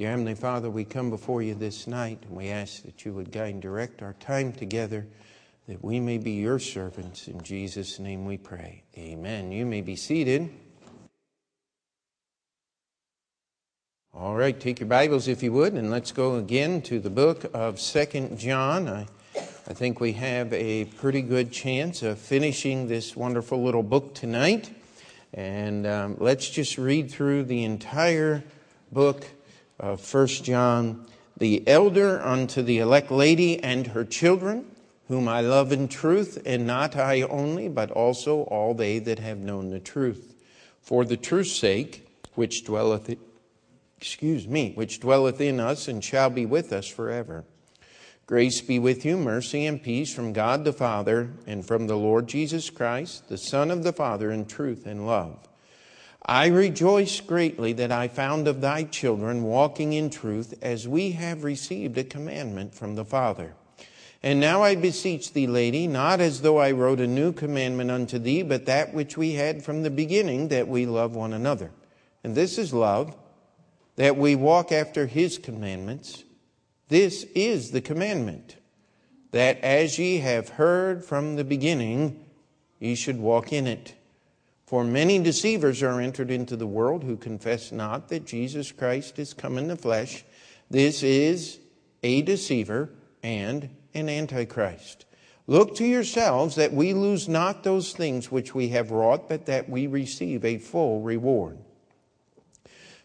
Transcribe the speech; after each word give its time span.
Dear 0.00 0.12
Heavenly 0.12 0.34
Father, 0.34 0.70
we 0.70 0.86
come 0.86 1.10
before 1.10 1.42
you 1.42 1.54
this 1.54 1.86
night 1.86 2.20
and 2.26 2.34
we 2.34 2.48
ask 2.48 2.84
that 2.84 3.04
you 3.04 3.12
would 3.12 3.30
guide 3.30 3.52
and 3.52 3.60
direct 3.60 4.00
our 4.00 4.14
time 4.14 4.50
together 4.50 5.06
that 5.68 5.84
we 5.84 6.00
may 6.00 6.16
be 6.16 6.30
your 6.30 6.58
servants. 6.58 7.28
In 7.28 7.42
Jesus' 7.42 7.98
name 7.98 8.24
we 8.24 8.38
pray. 8.38 8.82
Amen. 8.96 9.52
You 9.52 9.66
may 9.66 9.82
be 9.82 9.96
seated. 9.96 10.48
All 14.14 14.34
right, 14.36 14.58
take 14.58 14.80
your 14.80 14.88
Bibles 14.88 15.28
if 15.28 15.42
you 15.42 15.52
would, 15.52 15.74
and 15.74 15.90
let's 15.90 16.12
go 16.12 16.36
again 16.36 16.80
to 16.80 16.98
the 16.98 17.10
book 17.10 17.44
of 17.52 17.78
Second 17.78 18.38
John. 18.38 18.88
I, 18.88 19.06
I 19.36 19.74
think 19.74 20.00
we 20.00 20.14
have 20.14 20.50
a 20.54 20.86
pretty 20.86 21.20
good 21.20 21.52
chance 21.52 22.02
of 22.02 22.18
finishing 22.18 22.88
this 22.88 23.14
wonderful 23.14 23.62
little 23.62 23.82
book 23.82 24.14
tonight. 24.14 24.70
And 25.34 25.86
um, 25.86 26.16
let's 26.18 26.48
just 26.48 26.78
read 26.78 27.10
through 27.10 27.44
the 27.44 27.64
entire 27.64 28.42
book 28.90 29.26
uh, 29.80 29.96
1 29.96 30.26
John, 30.28 31.06
the 31.36 31.66
elder 31.66 32.20
unto 32.20 32.62
the 32.62 32.78
elect 32.78 33.10
lady 33.10 33.62
and 33.62 33.88
her 33.88 34.04
children, 34.04 34.66
whom 35.08 35.26
I 35.26 35.40
love 35.40 35.72
in 35.72 35.88
truth, 35.88 36.40
and 36.44 36.66
not 36.66 36.96
I 36.96 37.22
only, 37.22 37.68
but 37.68 37.90
also 37.90 38.42
all 38.42 38.74
they 38.74 38.98
that 39.00 39.18
have 39.18 39.38
known 39.38 39.70
the 39.70 39.80
truth. 39.80 40.34
For 40.82 41.04
the 41.04 41.16
truth's 41.16 41.52
sake, 41.52 42.06
which 42.34 42.64
dwelleth, 42.64 43.16
excuse 43.96 44.46
me, 44.46 44.72
which 44.74 45.00
dwelleth 45.00 45.40
in 45.40 45.58
us 45.58 45.88
and 45.88 46.04
shall 46.04 46.30
be 46.30 46.46
with 46.46 46.72
us 46.72 46.86
forever. 46.86 47.44
Grace 48.26 48.60
be 48.60 48.78
with 48.78 49.04
you, 49.04 49.16
mercy 49.16 49.66
and 49.66 49.82
peace 49.82 50.14
from 50.14 50.32
God 50.32 50.64
the 50.64 50.72
Father 50.72 51.30
and 51.46 51.66
from 51.66 51.88
the 51.88 51.96
Lord 51.96 52.28
Jesus 52.28 52.70
Christ, 52.70 53.28
the 53.28 53.38
Son 53.38 53.72
of 53.72 53.82
the 53.82 53.92
Father, 53.92 54.30
in 54.30 54.46
truth 54.46 54.86
and 54.86 55.06
love 55.06 55.49
I 56.24 56.46
rejoice 56.48 57.20
greatly 57.20 57.72
that 57.74 57.90
I 57.90 58.08
found 58.08 58.46
of 58.46 58.60
thy 58.60 58.84
children 58.84 59.42
walking 59.42 59.92
in 59.92 60.10
truth 60.10 60.54
as 60.62 60.86
we 60.86 61.12
have 61.12 61.44
received 61.44 61.96
a 61.98 62.04
commandment 62.04 62.74
from 62.74 62.94
the 62.94 63.04
Father. 63.04 63.54
And 64.22 64.38
now 64.38 64.62
I 64.62 64.74
beseech 64.74 65.32
thee, 65.32 65.46
lady, 65.46 65.86
not 65.86 66.20
as 66.20 66.42
though 66.42 66.58
I 66.58 66.72
wrote 66.72 67.00
a 67.00 67.06
new 67.06 67.32
commandment 67.32 67.90
unto 67.90 68.18
thee, 68.18 68.42
but 68.42 68.66
that 68.66 68.92
which 68.92 69.16
we 69.16 69.32
had 69.32 69.64
from 69.64 69.82
the 69.82 69.90
beginning, 69.90 70.48
that 70.48 70.68
we 70.68 70.84
love 70.84 71.16
one 71.16 71.32
another. 71.32 71.70
And 72.22 72.34
this 72.34 72.58
is 72.58 72.74
love, 72.74 73.16
that 73.96 74.18
we 74.18 74.34
walk 74.34 74.72
after 74.72 75.06
his 75.06 75.38
commandments. 75.38 76.24
This 76.88 77.24
is 77.34 77.70
the 77.70 77.80
commandment, 77.80 78.56
that 79.30 79.58
as 79.60 79.98
ye 79.98 80.18
have 80.18 80.50
heard 80.50 81.02
from 81.02 81.36
the 81.36 81.44
beginning, 81.44 82.22
ye 82.78 82.94
should 82.94 83.18
walk 83.18 83.54
in 83.54 83.66
it. 83.66 83.94
For 84.70 84.84
many 84.84 85.18
deceivers 85.18 85.82
are 85.82 86.00
entered 86.00 86.30
into 86.30 86.54
the 86.54 86.64
world 86.64 87.02
who 87.02 87.16
confess 87.16 87.72
not 87.72 88.08
that 88.10 88.24
Jesus 88.24 88.70
Christ 88.70 89.18
is 89.18 89.34
come 89.34 89.58
in 89.58 89.66
the 89.66 89.74
flesh. 89.74 90.24
This 90.70 91.02
is 91.02 91.58
a 92.04 92.22
deceiver 92.22 92.88
and 93.20 93.68
an 93.94 94.08
antichrist. 94.08 95.06
Look 95.48 95.74
to 95.74 95.84
yourselves 95.84 96.54
that 96.54 96.72
we 96.72 96.94
lose 96.94 97.28
not 97.28 97.64
those 97.64 97.92
things 97.94 98.30
which 98.30 98.54
we 98.54 98.68
have 98.68 98.92
wrought, 98.92 99.28
but 99.28 99.46
that 99.46 99.68
we 99.68 99.88
receive 99.88 100.44
a 100.44 100.58
full 100.58 101.00
reward. 101.00 101.58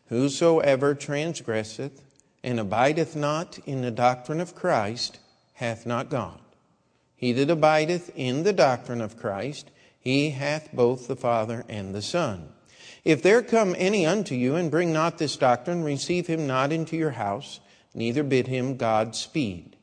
Whosoever 0.09 0.93
transgresseth 0.93 2.03
and 2.43 2.59
abideth 2.59 3.15
not 3.15 3.57
in 3.65 3.81
the 3.81 3.89
doctrine 3.89 4.39
of 4.39 4.53
Christ 4.53 5.17
hath 5.53 5.87
not 5.87 6.11
God. 6.11 6.39
He 7.15 7.31
that 7.31 7.49
abideth 7.49 8.11
in 8.15 8.43
the 8.43 8.53
doctrine 8.53 9.01
of 9.01 9.17
Christ, 9.17 9.71
he 10.05 10.29
hath 10.29 10.71
both 10.71 11.07
the 11.07 11.15
Father 11.15 11.65
and 11.67 11.93
the 11.93 12.01
Son. 12.01 12.47
If 13.03 13.23
there 13.23 13.41
come 13.41 13.75
any 13.77 14.05
unto 14.05 14.35
you 14.35 14.55
and 14.55 14.69
bring 14.69 14.93
not 14.93 15.17
this 15.17 15.35
doctrine, 15.35 15.83
receive 15.83 16.27
him 16.27 16.45
not 16.45 16.71
into 16.71 16.95
your 16.95 17.11
house, 17.11 17.59
neither 17.95 18.23
bid 18.23 18.45
him 18.47 18.77
God 18.77 19.15
speed. 19.15 19.75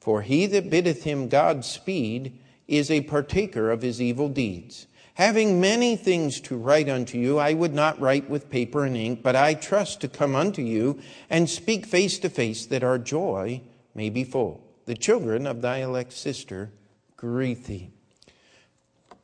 For 0.00 0.22
he 0.22 0.46
that 0.46 0.68
biddeth 0.68 1.04
him 1.04 1.28
God 1.28 1.64
speed 1.64 2.40
is 2.66 2.90
a 2.90 3.02
partaker 3.02 3.70
of 3.70 3.82
his 3.82 4.02
evil 4.02 4.28
deeds. 4.28 4.88
Having 5.14 5.60
many 5.60 5.94
things 5.94 6.40
to 6.40 6.56
write 6.56 6.88
unto 6.88 7.16
you, 7.16 7.38
I 7.38 7.52
would 7.52 7.74
not 7.74 8.00
write 8.00 8.28
with 8.28 8.50
paper 8.50 8.84
and 8.84 8.96
ink, 8.96 9.22
but 9.22 9.36
I 9.36 9.54
trust 9.54 10.00
to 10.00 10.08
come 10.08 10.34
unto 10.34 10.62
you 10.62 11.00
and 11.30 11.48
speak 11.48 11.86
face 11.86 12.18
to 12.20 12.28
face, 12.28 12.66
that 12.66 12.82
our 12.82 12.98
joy 12.98 13.60
may 13.94 14.10
be 14.10 14.24
full. 14.24 14.66
The 14.86 14.96
children 14.96 15.46
of 15.46 15.62
thy 15.62 15.78
elect 15.78 16.14
sister 16.14 16.72
greet 17.16 17.66
thee. 17.66 17.91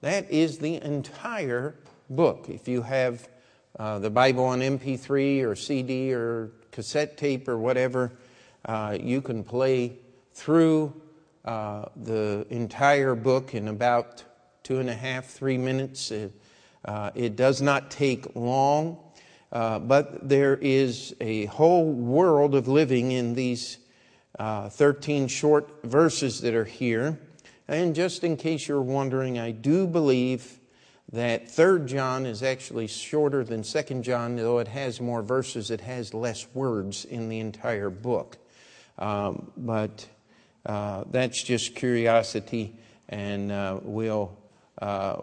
That 0.01 0.31
is 0.31 0.59
the 0.59 0.77
entire 0.77 1.75
book. 2.09 2.47
If 2.49 2.69
you 2.69 2.83
have 2.83 3.29
uh, 3.77 3.99
the 3.99 4.11
Bible 4.11 4.45
on 4.45 4.61
MP3 4.61 5.43
or 5.43 5.57
CD 5.57 6.15
or 6.15 6.53
cassette 6.71 7.17
tape 7.17 7.49
or 7.49 7.59
whatever, 7.59 8.13
uh, 8.65 8.97
you 9.01 9.21
can 9.21 9.43
play 9.43 9.99
through 10.35 10.95
uh, 11.45 11.87
the 11.97 12.47
entire 12.49 13.17
book 13.17 13.55
in 13.55 13.67
about 13.67 14.23
two 14.63 14.79
and 14.79 14.89
a 14.89 14.95
half, 14.95 15.27
three 15.27 15.59
minutes. 15.59 16.13
It, 16.13 16.33
uh, 16.85 17.11
it 17.17 17.35
does 17.35 17.61
not 17.61 17.91
take 17.91 18.37
long, 18.37 18.99
uh, 19.51 19.81
but 19.81 20.29
there 20.29 20.57
is 20.59 21.13
a 21.21 21.47
whole 21.47 21.91
world 21.91 22.55
of 22.55 22.69
living 22.69 23.11
in 23.11 23.35
these 23.35 23.79
uh, 24.39 24.69
13 24.69 25.27
short 25.27 25.83
verses 25.83 26.41
that 26.43 26.55
are 26.55 26.65
here. 26.65 27.19
And 27.69 27.95
just 27.95 28.25
in 28.25 28.39
case 28.39 28.67
you're 28.67 28.81
wondering, 28.81 29.39
I 29.39 29.51
do 29.51 29.87
believe 29.87 30.59
that 31.13 31.49
3rd 31.49 31.87
John 31.87 32.27
is 32.27 32.43
actually 32.43 32.87
shorter 32.87 33.45
than 33.45 33.63
2nd 33.63 34.03
John, 34.03 34.37
though 34.37 34.59
it 34.59 34.69
has 34.69 35.01
more 35.01 35.23
verses, 35.23 35.71
it 35.71 35.83
has 35.83 36.15
less 36.15 36.47
words 36.55 37.05
in 37.05 37.29
the 37.29 37.41
entire 37.41 37.91
book. 37.91 38.39
Um, 38.99 39.51
but 39.57 40.07
uh, 40.65 41.05
that's 41.11 41.43
just 41.43 41.75
curiosity, 41.75 42.77
and 43.09 43.53
uh, 43.53 43.81
we'll. 43.83 44.37
Uh, 44.81 45.21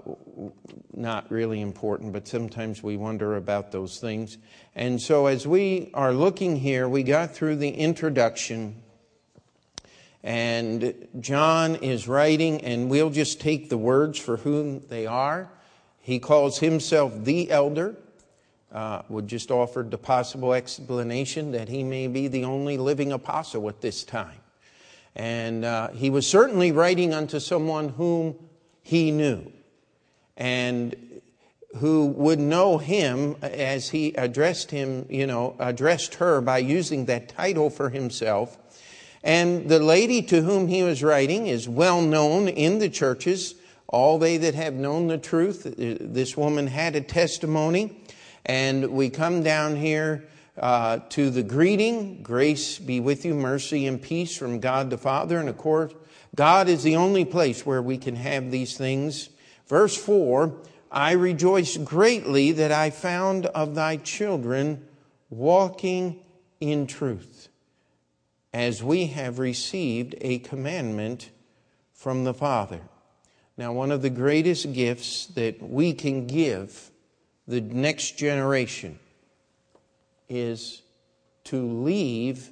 not 0.93 1.31
really 1.31 1.61
important, 1.61 2.11
but 2.11 2.27
sometimes 2.27 2.83
we 2.83 2.97
wonder 2.97 3.37
about 3.37 3.71
those 3.71 4.01
things. 4.01 4.37
And 4.75 5.01
so, 5.01 5.27
as 5.27 5.47
we 5.47 5.91
are 5.93 6.11
looking 6.11 6.57
here, 6.57 6.89
we 6.89 7.03
got 7.03 7.33
through 7.33 7.55
the 7.55 7.69
introduction 7.69 8.83
and 10.25 11.07
John 11.19 11.75
is 11.75 12.07
writing, 12.07 12.61
and 12.61 12.89
we'll 12.89 13.11
just 13.11 13.39
take 13.39 13.69
the 13.69 13.77
words 13.77 14.17
for 14.17 14.37
whom 14.37 14.81
they 14.87 15.05
are. 15.05 15.51
He 15.99 16.17
calls 16.17 16.57
himself 16.57 17.13
the 17.23 17.51
elder. 17.51 17.95
Uh, 18.71 19.03
would 19.07 19.27
just 19.27 19.51
offer 19.51 19.85
the 19.87 19.99
possible 19.99 20.53
explanation 20.53 21.51
that 21.51 21.69
he 21.69 21.83
may 21.83 22.07
be 22.07 22.27
the 22.27 22.43
only 22.43 22.75
living 22.77 23.11
apostle 23.11 23.69
at 23.69 23.79
this 23.79 24.03
time. 24.03 24.39
And 25.15 25.63
uh, 25.63 25.91
he 25.91 26.09
was 26.09 26.27
certainly 26.27 26.71
writing 26.71 27.13
unto 27.13 27.39
someone 27.39 27.89
whom 27.89 28.35
he 28.81 29.11
knew 29.11 29.49
and 30.35 31.21
who 31.77 32.07
would 32.07 32.39
know 32.39 32.79
him 32.79 33.35
as 33.43 33.89
he 33.89 34.13
addressed 34.15 34.71
him, 34.71 35.05
you 35.07 35.27
know, 35.27 35.55
addressed 35.59 36.15
her 36.15 36.41
by 36.41 36.57
using 36.57 37.05
that 37.05 37.29
title 37.29 37.69
for 37.69 37.91
himself 37.91 38.57
and 39.25 39.67
the 39.67 39.79
lady 39.79 40.21
to 40.21 40.43
whom 40.43 40.67
he 40.67 40.83
was 40.83 41.01
writing 41.01 41.47
is 41.47 41.67
well 41.67 41.99
known 41.99 42.47
in 42.47 42.77
the 42.77 42.89
churches. 42.89 43.55
All 43.87 44.19
they 44.19 44.37
that 44.37 44.53
have 44.53 44.75
known 44.75 45.07
the 45.07 45.17
truth, 45.17 45.65
uh, 45.65 45.97
this 45.99 46.37
woman 46.37 46.67
had 46.67 46.95
a 46.95 47.01
testimony. 47.01 47.99
And 48.45 48.91
we 48.91 49.09
come 49.09 49.41
down 49.41 49.77
here 49.77 50.25
uh, 50.59 50.99
to 51.09 51.31
the 51.31 51.41
greeting 51.41 52.21
grace 52.21 52.77
be 52.77 52.99
with 52.99 53.25
you, 53.25 53.33
mercy 53.33 53.87
and 53.87 53.99
peace 53.99 54.37
from 54.37 54.59
God 54.59 54.91
the 54.91 54.97
Father. 54.97 55.39
And 55.39 55.49
of 55.49 55.57
course, 55.57 55.91
God 56.35 56.69
is 56.69 56.83
the 56.83 56.95
only 56.95 57.25
place 57.25 57.65
where 57.65 57.81
we 57.81 57.97
can 57.97 58.15
have 58.17 58.51
these 58.51 58.77
things. 58.77 59.29
Verse 59.67 59.97
4 59.97 60.55
I 60.91 61.13
rejoice 61.13 61.77
greatly 61.77 62.51
that 62.51 62.71
I 62.71 62.91
found 62.91 63.47
of 63.47 63.73
thy 63.73 63.97
children 63.97 64.87
walking 65.31 66.23
in 66.59 66.85
truth 66.85 67.34
as 68.55 68.81
we 68.81 69.07
have 69.07 69.37
received 69.37 70.15
a 70.21 70.39
commandment 70.39 71.29
from 71.91 72.23
the 72.23 72.33
Father. 72.33 72.79
Now, 73.57 73.73
one 73.73 73.91
of 73.91 74.01
the 74.01 74.09
greatest 74.09 74.71
gifts 74.71 75.25
that 75.35 75.61
we 75.61 75.91
can 75.91 76.25
give 76.25 76.89
the 77.49 77.59
next 77.59 78.17
generation 78.17 78.97
is 80.29 80.83
to 81.43 81.61
leave 81.61 82.49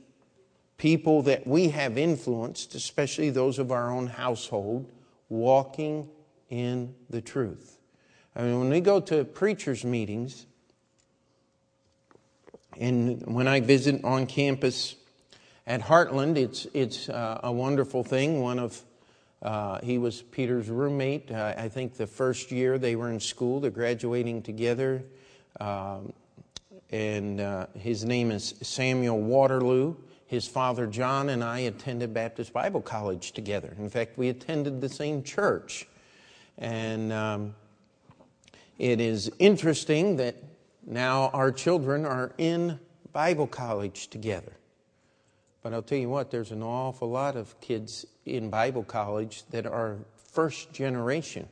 people 0.75 1.21
that 1.21 1.47
we 1.47 1.69
have 1.69 1.97
influenced, 1.97 2.75
especially 2.75 3.29
those 3.29 3.57
of 3.57 3.71
our 3.71 3.89
own 3.89 4.07
household, 4.07 4.91
walking 5.29 6.09
in 6.49 6.93
the 7.09 7.21
truth. 7.21 7.77
I 8.35 8.41
mean, 8.41 8.59
when 8.59 8.69
we 8.69 8.81
go 8.81 8.99
to 8.99 9.23
preachers' 9.23 9.85
meetings, 9.85 10.47
and 12.77 13.25
when 13.25 13.47
I 13.47 13.61
visit 13.61 14.03
on 14.03 14.27
campus, 14.27 14.97
at 15.65 15.81
Heartland, 15.81 16.37
it's, 16.37 16.67
it's 16.73 17.09
uh, 17.09 17.39
a 17.43 17.51
wonderful 17.51 18.03
thing. 18.03 18.41
One 18.41 18.59
of, 18.59 18.81
uh, 19.41 19.79
he 19.81 19.97
was 19.97 20.21
Peter's 20.21 20.69
roommate. 20.69 21.31
Uh, 21.31 21.53
I 21.57 21.69
think 21.69 21.95
the 21.95 22.07
first 22.07 22.51
year 22.51 22.77
they 22.77 22.95
were 22.95 23.09
in 23.09 23.19
school, 23.19 23.59
they're 23.59 23.71
graduating 23.71 24.41
together. 24.41 25.03
Um, 25.59 26.13
and 26.91 27.39
uh, 27.39 27.67
his 27.77 28.03
name 28.03 28.29
is 28.29 28.55
Samuel 28.61 29.21
Waterloo. 29.21 29.95
His 30.27 30.47
father 30.47 30.87
John 30.87 31.29
and 31.29 31.43
I 31.43 31.59
attended 31.59 32.13
Baptist 32.13 32.53
Bible 32.53 32.81
College 32.81 33.31
together. 33.31 33.73
In 33.77 33.89
fact, 33.89 34.17
we 34.17 34.29
attended 34.29 34.81
the 34.81 34.89
same 34.89 35.23
church. 35.23 35.87
And 36.57 37.13
um, 37.13 37.55
it 38.77 38.99
is 38.99 39.31
interesting 39.39 40.17
that 40.17 40.35
now 40.85 41.29
our 41.33 41.51
children 41.51 42.05
are 42.05 42.33
in 42.37 42.79
Bible 43.11 43.47
college 43.47 44.07
together. 44.09 44.53
But 45.63 45.73
I'll 45.73 45.81
tell 45.81 45.97
you 45.97 46.09
what, 46.09 46.29
there's 46.29 46.51
an 46.51 46.61
awful 46.61 47.09
lot 47.09 47.37
of 47.37 47.59
kids 47.61 48.05
in 48.25 48.49
Bible 48.49 48.83
college 48.83 49.43
that 49.51 49.65
are 49.65 49.97
first 50.33 50.73
generation. 50.73 51.47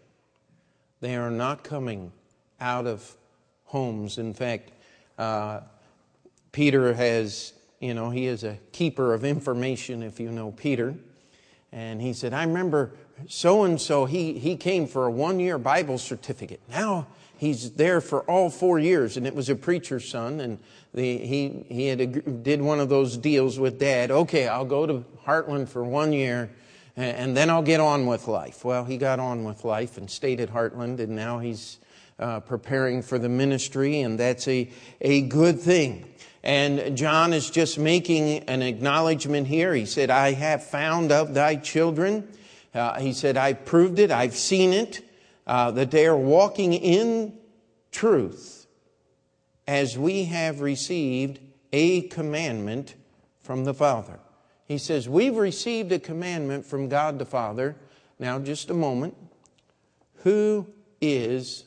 They 0.99 1.15
are 1.15 1.31
not 1.31 1.63
coming 1.63 2.11
out 2.59 2.87
of 2.87 3.15
homes. 3.63 4.17
In 4.17 4.33
fact, 4.33 4.71
uh, 5.17 5.61
Peter 6.51 6.93
has, 6.93 7.53
you 7.79 7.93
know, 7.93 8.09
he 8.09 8.27
is 8.27 8.43
a 8.43 8.57
keeper 8.73 9.13
of 9.13 9.23
information, 9.23 10.03
if 10.03 10.19
you 10.19 10.29
know 10.29 10.51
Peter. 10.51 10.93
And 11.71 12.01
he 12.01 12.11
said, 12.11 12.33
I 12.33 12.43
remember 12.43 12.91
so 13.29 13.63
and 13.63 13.79
so, 13.79 14.05
he 14.05 14.37
he 14.39 14.57
came 14.57 14.87
for 14.87 15.05
a 15.05 15.11
one 15.11 15.39
year 15.39 15.57
Bible 15.57 15.97
certificate. 15.97 16.59
Now 16.69 17.07
he's 17.41 17.71
there 17.71 17.99
for 18.01 18.21
all 18.29 18.51
four 18.51 18.77
years, 18.77 19.17
and 19.17 19.25
it 19.25 19.33
was 19.33 19.49
a 19.49 19.55
preacher's 19.55 20.07
son. 20.07 20.39
And 20.39 20.59
the, 20.93 21.17
he, 21.17 21.65
he 21.67 21.87
had 21.87 22.43
did 22.43 22.61
one 22.61 22.79
of 22.79 22.87
those 22.87 23.17
deals 23.17 23.57
with 23.57 23.79
dad. 23.79 24.11
Okay, 24.11 24.47
I'll 24.47 24.63
go 24.63 24.85
to 24.85 25.03
Heartland 25.25 25.67
for 25.67 25.83
one 25.83 26.13
year, 26.13 26.51
and, 26.95 27.17
and 27.17 27.37
then 27.37 27.49
I'll 27.49 27.63
get 27.63 27.79
on 27.79 28.05
with 28.05 28.27
life. 28.27 28.63
Well, 28.63 28.85
he 28.85 28.97
got 28.97 29.19
on 29.19 29.43
with 29.43 29.65
life 29.65 29.97
and 29.97 30.07
stayed 30.09 30.39
at 30.39 30.49
Heartland, 30.49 30.99
and 30.99 31.15
now 31.15 31.39
he's 31.39 31.79
uh, 32.19 32.41
preparing 32.41 33.01
for 33.01 33.17
the 33.17 33.29
ministry, 33.29 34.01
and 34.01 34.19
that's 34.19 34.47
a, 34.47 34.69
a 35.01 35.21
good 35.21 35.59
thing. 35.59 36.05
And 36.43 36.95
John 36.95 37.33
is 37.33 37.49
just 37.49 37.79
making 37.79 38.43
an 38.43 38.61
acknowledgement 38.61 39.47
here. 39.47 39.73
He 39.73 39.87
said, 39.87 40.11
I 40.11 40.33
have 40.33 40.63
found 40.63 41.11
of 41.11 41.33
thy 41.33 41.55
children. 41.55 42.27
Uh, 42.75 42.99
he 42.99 43.13
said, 43.13 43.35
I 43.35 43.53
proved 43.53 43.97
it, 43.97 44.11
I've 44.11 44.35
seen 44.35 44.73
it, 44.73 45.01
uh, 45.47 45.71
that 45.71 45.91
they 45.91 46.05
are 46.05 46.17
walking 46.17 46.73
in 46.73 47.37
truth 47.91 48.67
as 49.67 49.97
we 49.97 50.25
have 50.25 50.61
received 50.61 51.39
a 51.73 52.01
commandment 52.03 52.95
from 53.41 53.63
the 53.63 53.73
Father. 53.73 54.19
He 54.65 54.77
says, 54.77 55.09
We've 55.09 55.35
received 55.35 55.91
a 55.91 55.99
commandment 55.99 56.65
from 56.65 56.89
God 56.89 57.19
the 57.19 57.25
Father. 57.25 57.75
Now, 58.19 58.39
just 58.39 58.69
a 58.69 58.73
moment. 58.73 59.15
Who 60.23 60.67
is 61.01 61.65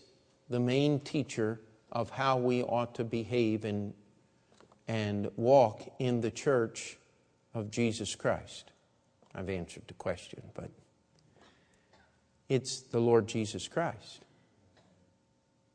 the 0.48 0.60
main 0.60 1.00
teacher 1.00 1.60
of 1.90 2.10
how 2.10 2.38
we 2.38 2.62
ought 2.62 2.94
to 2.96 3.04
behave 3.04 3.64
and, 3.64 3.92
and 4.86 5.30
walk 5.36 5.82
in 5.98 6.20
the 6.20 6.30
church 6.30 6.96
of 7.52 7.70
Jesus 7.70 8.14
Christ? 8.14 8.72
I've 9.34 9.48
answered 9.48 9.82
the 9.88 9.94
question, 9.94 10.42
but 10.54 10.70
it's 12.48 12.80
the 12.80 13.00
Lord 13.00 13.26
Jesus 13.26 13.68
Christ. 13.68 14.20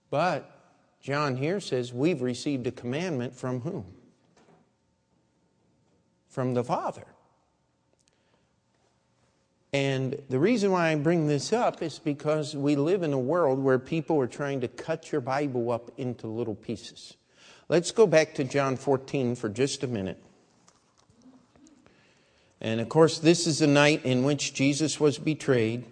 But 0.10 0.50
John 1.02 1.38
here 1.38 1.60
says 1.60 1.94
we've 1.94 2.22
received 2.22 2.68
a 2.68 2.72
commandment 2.72 3.36
from 3.36 3.62
whom? 3.62 3.86
From 6.28 6.54
the 6.54 6.64
Father. 6.64 7.06
And 9.72 10.20
the 10.30 10.40
reason 10.40 10.72
why 10.72 10.90
I 10.90 10.96
bring 10.96 11.28
this 11.28 11.54
up 11.54 11.84
is 11.84 12.00
because 12.00 12.56
we 12.56 12.76
live 12.76 13.04
in 13.04 13.14
a 13.14 13.20
world 13.20 13.60
where 13.60 13.78
people 13.78 14.20
are 14.20 14.28
trying 14.28 14.62
to 14.62 14.68
cut 14.68 15.12
your 15.12 15.22
Bible 15.22 15.72
up 15.72 15.92
into 15.98 16.28
little 16.28 16.56
pieces. 16.56 17.16
Let's 17.68 17.92
go 17.92 18.08
back 18.08 18.34
to 18.36 18.44
John 18.44 18.78
14 18.78 19.36
for 19.36 19.48
just 19.48 19.84
a 19.84 19.88
minute. 19.88 20.22
And 22.62 22.82
of 22.82 22.90
course, 22.90 23.20
this 23.20 23.46
is 23.46 23.60
the 23.60 23.68
night 23.68 24.04
in 24.06 24.24
which 24.24 24.56
Jesus 24.56 25.00
was 25.00 25.20
betrayed 25.20 25.86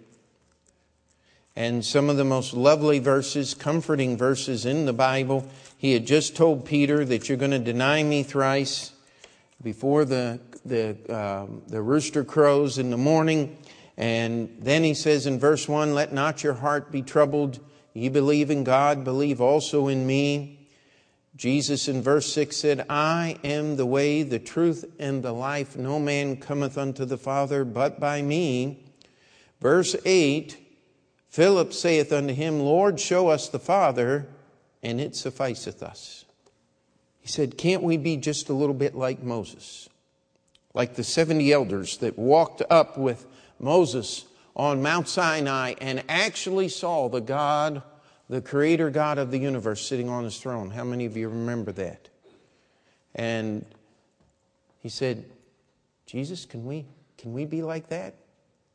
and 1.58 1.84
some 1.84 2.08
of 2.08 2.16
the 2.16 2.24
most 2.24 2.54
lovely 2.54 3.00
verses, 3.00 3.52
comforting 3.52 4.16
verses 4.16 4.64
in 4.64 4.86
the 4.86 4.92
Bible. 4.92 5.44
He 5.76 5.92
had 5.92 6.06
just 6.06 6.36
told 6.36 6.64
Peter 6.64 7.04
that 7.04 7.28
you're 7.28 7.36
going 7.36 7.50
to 7.50 7.58
deny 7.58 8.00
me 8.04 8.22
thrice 8.22 8.92
before 9.60 10.04
the, 10.04 10.38
the, 10.64 10.96
um, 11.12 11.62
the 11.66 11.82
rooster 11.82 12.22
crows 12.22 12.78
in 12.78 12.90
the 12.90 12.96
morning. 12.96 13.58
And 13.96 14.56
then 14.60 14.84
he 14.84 14.94
says 14.94 15.26
in 15.26 15.40
verse 15.40 15.68
1 15.68 15.94
Let 15.94 16.12
not 16.12 16.44
your 16.44 16.54
heart 16.54 16.92
be 16.92 17.02
troubled. 17.02 17.58
Ye 17.92 18.08
believe 18.08 18.52
in 18.52 18.62
God, 18.62 19.02
believe 19.02 19.40
also 19.40 19.88
in 19.88 20.06
me. 20.06 20.68
Jesus 21.34 21.88
in 21.88 22.02
verse 22.02 22.32
6 22.32 22.56
said, 22.56 22.86
I 22.88 23.36
am 23.42 23.74
the 23.74 23.86
way, 23.86 24.22
the 24.22 24.38
truth, 24.38 24.84
and 25.00 25.24
the 25.24 25.32
life. 25.32 25.76
No 25.76 25.98
man 25.98 26.36
cometh 26.36 26.78
unto 26.78 27.04
the 27.04 27.18
Father 27.18 27.64
but 27.64 27.98
by 27.98 28.22
me. 28.22 28.84
Verse 29.60 29.96
8 30.04 30.66
Philip 31.38 31.72
saith 31.72 32.12
unto 32.12 32.34
him, 32.34 32.58
Lord, 32.58 32.98
show 32.98 33.28
us 33.28 33.48
the 33.48 33.60
Father, 33.60 34.26
and 34.82 35.00
it 35.00 35.14
sufficeth 35.14 35.84
us. 35.84 36.24
He 37.20 37.28
said, 37.28 37.56
Can't 37.56 37.84
we 37.84 37.96
be 37.96 38.16
just 38.16 38.48
a 38.48 38.52
little 38.52 38.74
bit 38.74 38.96
like 38.96 39.22
Moses? 39.22 39.88
Like 40.74 40.96
the 40.96 41.04
70 41.04 41.52
elders 41.52 41.98
that 41.98 42.18
walked 42.18 42.62
up 42.68 42.98
with 42.98 43.24
Moses 43.60 44.24
on 44.56 44.82
Mount 44.82 45.06
Sinai 45.06 45.74
and 45.80 46.02
actually 46.08 46.68
saw 46.68 47.08
the 47.08 47.20
God, 47.20 47.84
the 48.28 48.40
creator 48.40 48.90
God 48.90 49.18
of 49.18 49.30
the 49.30 49.38
universe, 49.38 49.86
sitting 49.86 50.08
on 50.08 50.24
his 50.24 50.38
throne. 50.38 50.70
How 50.70 50.82
many 50.82 51.06
of 51.06 51.16
you 51.16 51.28
remember 51.28 51.70
that? 51.70 52.08
And 53.14 53.64
he 54.80 54.88
said, 54.88 55.24
Jesus, 56.04 56.44
can 56.46 56.66
we, 56.66 56.86
can 57.16 57.32
we 57.32 57.44
be 57.44 57.62
like 57.62 57.90
that? 57.90 58.16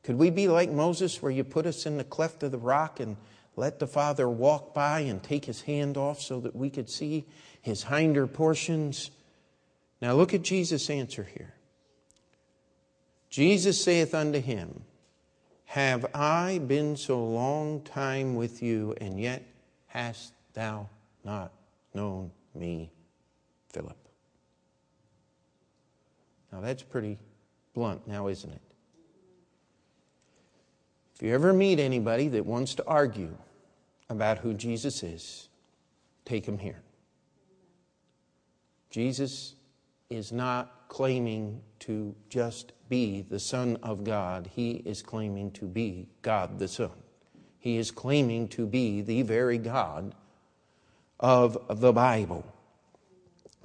Could 0.04 0.18
we 0.18 0.30
be 0.30 0.48
like 0.48 0.70
Moses, 0.70 1.22
where 1.22 1.32
you 1.32 1.44
put 1.44 1.66
us 1.66 1.86
in 1.86 1.98
the 1.98 2.04
cleft 2.04 2.44
of 2.44 2.52
the 2.52 2.58
rock 2.58 3.00
and 3.00 3.16
let 3.56 3.80
the 3.80 3.88
Father 3.88 4.30
walk 4.30 4.74
by 4.74 5.00
and 5.02 5.24
take 5.24 5.46
his 5.46 5.62
hand 5.62 5.98
off 5.98 6.22
so 6.22 6.40
that 6.42 6.56
we 6.56 6.70
could 6.70 6.90
see 6.90 7.26
his 7.62 7.84
hinder 7.84 8.28
portions? 8.28 9.12
Now 10.02 10.14
look 10.14 10.34
at 10.34 10.42
Jesus' 10.42 10.90
answer 10.90 11.24
here. 11.24 11.54
Jesus 13.30 13.82
saith 13.82 14.14
unto 14.14 14.42
him, 14.42 14.84
Have 15.66 16.06
I 16.14 16.60
been 16.60 16.98
so 16.98 17.24
long 17.24 17.82
time 17.82 18.36
with 18.36 18.62
you, 18.62 18.94
and 19.00 19.20
yet 19.20 19.44
hast 19.88 20.34
thou 20.54 20.90
not 21.24 21.54
known 21.94 22.32
me, 22.54 22.92
Philip? 23.70 23.98
Now 26.52 26.60
that's 26.60 26.84
pretty 26.84 27.18
blunt 27.74 28.08
now, 28.08 28.28
isn't 28.28 28.52
it? 28.52 28.62
If 31.16 31.22
you 31.22 31.34
ever 31.34 31.54
meet 31.54 31.80
anybody 31.80 32.28
that 32.30 32.46
wants 32.46 32.76
to 32.76 32.86
argue 32.86 33.36
about 34.10 34.40
who 34.40 34.54
Jesus 34.54 35.04
is, 35.04 35.48
take 36.26 36.46
him 36.46 36.58
here. 36.58 36.82
Jesus 38.90 39.56
is 40.10 40.32
not 40.32 40.88
claiming 40.88 41.62
to 41.80 42.16
just 42.30 42.72
be 42.90 43.22
the 43.22 43.40
Son 43.40 43.78
of 43.82 44.04
God, 44.04 44.50
he 44.54 44.72
is 44.86 45.02
claiming 45.02 45.52
to 45.52 45.66
be 45.66 46.08
God 46.22 46.60
the 46.60 46.68
Son. 46.68 46.92
He 47.58 47.78
is 47.78 47.92
claiming 47.92 48.48
to 48.50 48.68
be 48.68 49.02
the 49.02 49.22
very 49.22 49.58
God 49.58 50.14
of 51.20 51.80
the 51.80 51.94
Bible. 51.94 52.46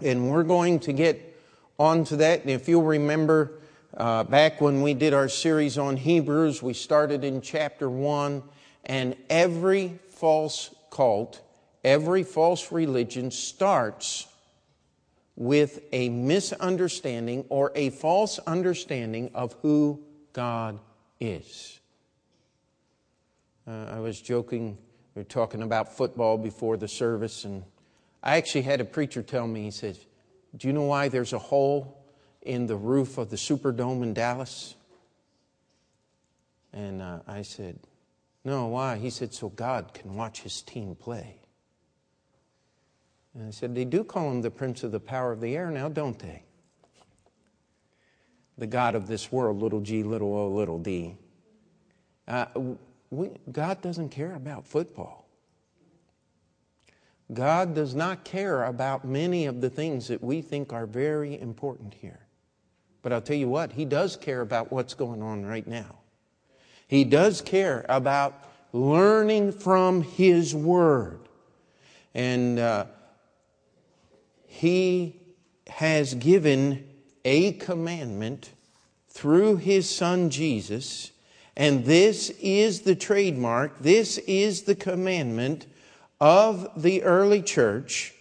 And 0.03 0.31
we're 0.31 0.45
going 0.45 0.79
to 0.81 0.93
get 0.93 1.37
onto 1.79 2.17
that. 2.17 2.43
And 2.43 2.51
if 2.51 2.69
you'll 2.69 2.85
remember, 2.85 3.61
uh, 3.97 4.25
back 4.25 4.61
when 4.61 4.83
we 4.83 4.95
did 4.95 5.15
our 5.15 5.29
series 5.29 5.79
on 5.79 5.97
Hebrews, 5.97 6.63
we 6.63 6.75
started 6.75 7.25
in 7.25 7.41
chapter 7.41 7.89
1, 7.89 8.43
and 8.85 9.17
every 9.31 9.99
false 10.11 10.75
cult, 10.91 11.41
every 11.83 12.23
false 12.23 12.71
religion 12.71 13.31
starts 13.31 14.27
with 15.37 15.81
a 15.93 16.11
misunderstanding 16.11 17.45
or 17.49 17.73
a 17.75 17.91
false 17.91 18.39
understanding 18.41 19.31
of 19.35 19.55
who 19.63 20.01
God 20.33 20.79
is. 21.19 21.81
Uh, 23.67 23.87
I 23.91 24.01
was 24.01 24.21
joking, 24.21 24.77
we 25.15 25.21
were 25.21 25.25
talking 25.25 25.63
about 25.63 25.97
football 25.97 26.37
before 26.37 26.77
the 26.77 26.89
service, 26.89 27.45
and 27.45 27.63
I 28.23 28.37
actually 28.37 28.63
had 28.63 28.81
a 28.81 28.85
preacher 28.85 29.23
tell 29.23 29.47
me, 29.47 29.63
he 29.63 29.71
said, 29.71 29.97
Do 30.57 30.69
you 30.69 30.75
know 30.75 30.83
why 30.83 31.09
there's 31.09 31.33
a 31.33 31.39
hole 31.39 31.98
in 32.49 32.67
the 32.67 32.77
roof 32.77 33.19
of 33.19 33.29
the 33.29 33.37
Superdome 33.37 34.03
in 34.03 34.15
Dallas? 34.15 34.75
And 36.73 37.03
uh, 37.03 37.21
I 37.27 37.43
said, 37.43 37.79
No, 38.45 38.67
why? 38.69 38.97
He 38.97 39.11
said, 39.11 39.35
So 39.35 39.51
God 39.51 39.93
can 39.93 40.15
watch 40.15 40.41
his 40.41 40.63
team 40.63 40.97
play. 40.97 41.37
And 43.35 43.47
I 43.47 43.51
said, 43.51 43.75
They 43.75 43.85
do 43.85 44.03
call 44.03 44.31
him 44.31 44.43
the 44.43 44.51
prince 44.51 44.83
of 44.83 44.93
the 44.93 45.01
power 45.01 45.31
of 45.31 45.41
the 45.41 45.55
air 45.55 45.71
now, 45.71 45.89
don't 45.89 46.19
they? 46.19 46.43
The 48.57 48.67
God 48.67 48.95
of 48.95 49.07
this 49.07 49.31
world, 49.31 49.63
little 49.63 49.81
g, 49.81 50.03
little 50.03 50.35
o, 50.35 50.49
little 50.49 50.79
d. 50.79 51.17
Uh, 52.27 52.47
we, 53.11 53.31
God 53.53 53.83
doesn't 53.83 54.09
care 54.09 54.35
about 54.35 54.67
football. 54.67 55.27
God 57.33 57.75
does 57.75 57.95
not 57.95 58.25
care 58.25 58.65
about 58.65 59.05
many 59.05 59.47
of 59.47 59.61
the 59.61 59.69
things 59.69 60.09
that 60.09 60.23
we 60.23 60.41
think 60.41 60.73
are 60.73 60.87
very 60.87 61.39
important 61.39 61.95
here. 61.95 62.28
But 63.03 63.13
I'll 63.13 63.21
tell 63.21 63.37
you 63.37 63.49
what, 63.49 63.73
He 63.73 63.85
does 63.85 64.17
care 64.17 64.41
about 64.41 64.73
what's 64.73 64.95
going 64.95 65.23
on 65.23 65.47
right 65.47 65.67
now. 65.67 65.97
He 66.87 67.05
does 67.05 67.41
care 67.41 67.85
about 67.89 68.35
learning 68.73 69.53
from 69.53 70.03
His 70.03 70.55
Word. 70.55 71.21
And 72.15 72.59
uh, 72.59 72.87
He 74.47 75.17
has 75.69 76.15
given 76.15 76.89
a 77.25 77.53
commandment 77.53 78.51
through 79.09 79.57
His 79.57 79.89
Son 79.89 80.31
Jesus. 80.31 81.13
And 81.57 81.85
this 81.85 82.31
is 82.41 82.83
the 82.83 82.95
trademark, 82.95 83.79
this 83.81 84.19
is 84.19 84.63
the 84.63 84.75
commandment 84.75 85.67
of 86.21 86.71
the 86.81 87.03
early 87.03 87.43
church. 87.43 88.15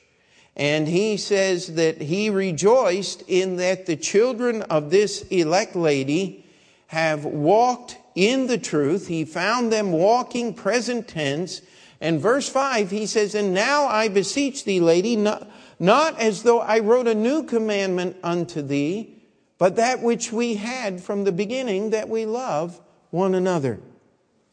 And 0.57 0.87
he 0.87 1.17
says 1.17 1.75
that 1.75 2.01
he 2.01 2.31
rejoiced 2.31 3.21
in 3.27 3.57
that 3.57 3.85
the 3.85 3.95
children 3.95 4.63
of 4.63 4.89
this 4.89 5.21
elect 5.29 5.75
lady 5.75 6.43
have 6.87 7.25
walked 7.25 7.99
in 8.15 8.47
the 8.47 8.57
truth. 8.57 9.07
He 9.07 9.23
found 9.23 9.71
them 9.71 9.91
walking 9.91 10.55
present 10.55 11.07
tense. 11.07 11.61
And 12.01 12.19
verse 12.19 12.49
5, 12.49 12.89
he 12.89 13.05
says, 13.05 13.35
And 13.35 13.53
now 13.53 13.85
I 13.85 14.07
beseech 14.07 14.65
thee, 14.65 14.79
lady, 14.79 15.15
not, 15.15 15.47
not 15.79 16.19
as 16.19 16.41
though 16.41 16.59
I 16.59 16.79
wrote 16.79 17.07
a 17.07 17.13
new 17.13 17.43
commandment 17.43 18.17
unto 18.23 18.63
thee, 18.63 19.13
but 19.59 19.75
that 19.75 20.01
which 20.01 20.31
we 20.33 20.55
had 20.55 21.03
from 21.03 21.23
the 21.23 21.31
beginning, 21.31 21.91
that 21.91 22.09
we 22.09 22.25
love 22.25 22.81
one 23.11 23.35
another. 23.35 23.79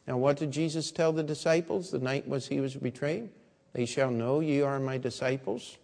Now, 0.07 0.19
what 0.19 0.37
did 0.37 0.51
Jesus 0.51 0.91
tell 0.91 1.13
the 1.13 1.23
disciples 1.23 1.91
the 1.91 1.99
night 1.99 2.29
was 2.29 2.49
he 2.49 2.61
was 2.61 2.75
betrayed? 2.75 3.31
They 3.73 3.87
shall 3.87 4.11
know 4.11 4.41
ye 4.41 4.61
are 4.61 4.79
my 4.79 4.99
disciples. 4.99 5.79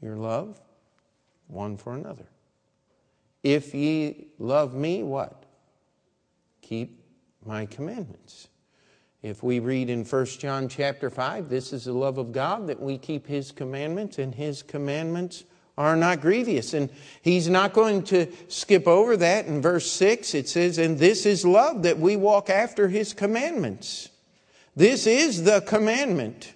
Your 0.00 0.16
love 0.16 0.60
one 1.48 1.76
for 1.76 1.94
another. 1.94 2.26
If 3.42 3.74
ye 3.74 4.28
love 4.38 4.74
me, 4.74 5.02
what? 5.02 5.44
Keep 6.62 7.00
my 7.44 7.66
commandments. 7.66 8.48
If 9.22 9.42
we 9.42 9.60
read 9.60 9.88
in 9.88 10.04
1 10.04 10.26
John 10.26 10.68
chapter 10.68 11.10
5, 11.10 11.48
this 11.48 11.72
is 11.72 11.84
the 11.84 11.92
love 11.92 12.18
of 12.18 12.32
God 12.32 12.66
that 12.66 12.80
we 12.80 12.98
keep 12.98 13.26
his 13.26 13.52
commandments, 13.52 14.18
and 14.18 14.34
his 14.34 14.62
commandments 14.62 15.44
are 15.78 15.96
not 15.96 16.20
grievous. 16.20 16.74
And 16.74 16.90
he's 17.22 17.48
not 17.48 17.72
going 17.72 18.02
to 18.04 18.30
skip 18.48 18.86
over 18.86 19.16
that. 19.16 19.46
In 19.46 19.62
verse 19.62 19.90
6, 19.90 20.34
it 20.34 20.48
says, 20.48 20.78
And 20.78 20.98
this 20.98 21.26
is 21.26 21.44
love, 21.44 21.82
that 21.82 21.98
we 21.98 22.16
walk 22.16 22.50
after 22.50 22.88
his 22.88 23.12
commandments. 23.12 24.10
This 24.74 25.06
is 25.06 25.44
the 25.44 25.60
commandment 25.62 26.52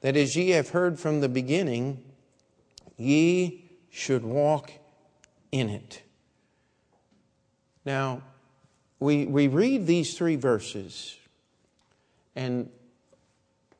that 0.00 0.16
as 0.16 0.36
ye 0.36 0.50
have 0.50 0.70
heard 0.70 0.98
from 0.98 1.20
the 1.20 1.28
beginning, 1.28 2.02
ye 2.96 3.70
should 3.90 4.24
walk 4.24 4.70
in 5.52 5.68
it. 5.68 6.02
Now, 7.84 8.22
we, 8.98 9.26
we 9.26 9.48
read 9.48 9.86
these 9.86 10.16
three 10.16 10.36
verses, 10.36 11.16
and 12.34 12.68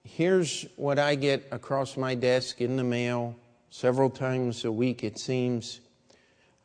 here's 0.05 0.67
what 0.77 0.99
I 0.99 1.15
get 1.15 1.49
across 1.51 1.97
my 1.97 2.15
desk 2.15 2.61
in 2.61 2.77
the 2.77 2.85
mail 2.85 3.37
several 3.71 4.11
times 4.11 4.65
a 4.65 4.73
week, 4.73 5.05
it 5.05 5.19
seems. 5.19 5.81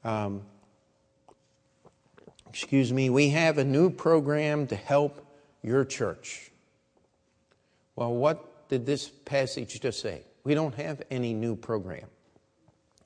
Um, 0.03 0.43
excuse 2.49 2.91
me, 2.93 3.09
we 3.09 3.29
have 3.29 3.57
a 3.57 3.63
new 3.63 3.89
program 3.89 4.67
to 4.67 4.75
help 4.75 5.25
your 5.63 5.85
church. 5.85 6.51
Well, 7.95 8.13
what 8.13 8.50
did 8.71 8.85
this 8.85 9.09
passage 9.09 9.81
just 9.81 9.99
say? 9.99 10.21
We 10.45 10.55
don't 10.55 10.73
have 10.75 11.01
any 11.11 11.33
new 11.33 11.57
program. 11.57 12.07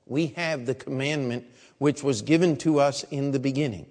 We 0.05 0.27
have 0.37 0.67
the 0.67 0.75
commandment 0.75 1.43
which 1.79 2.03
was 2.03 2.21
given 2.21 2.55
to 2.57 2.79
us 2.79 3.03
in 3.05 3.31
the 3.31 3.39
beginning. 3.39 3.87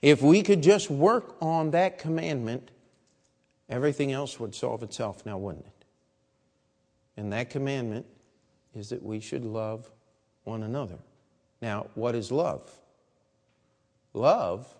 If 0.00 0.22
we 0.22 0.42
could 0.44 0.62
just 0.62 0.88
work 0.88 1.34
on 1.42 1.72
that 1.72 1.98
commandment, 1.98 2.70
everything 3.68 4.12
else 4.12 4.38
would 4.38 4.54
solve 4.54 4.84
itself 4.84 5.26
now, 5.26 5.36
wouldn't 5.36 5.66
it? 5.66 5.84
And 7.16 7.32
that 7.32 7.50
commandment 7.50 8.06
is 8.72 8.90
that 8.90 9.02
we 9.02 9.18
should 9.18 9.44
love 9.44 9.90
one 10.44 10.62
another. 10.62 10.98
Now, 11.60 11.88
what 11.96 12.14
is 12.14 12.30
love? 12.30 12.70
Love 14.14 14.72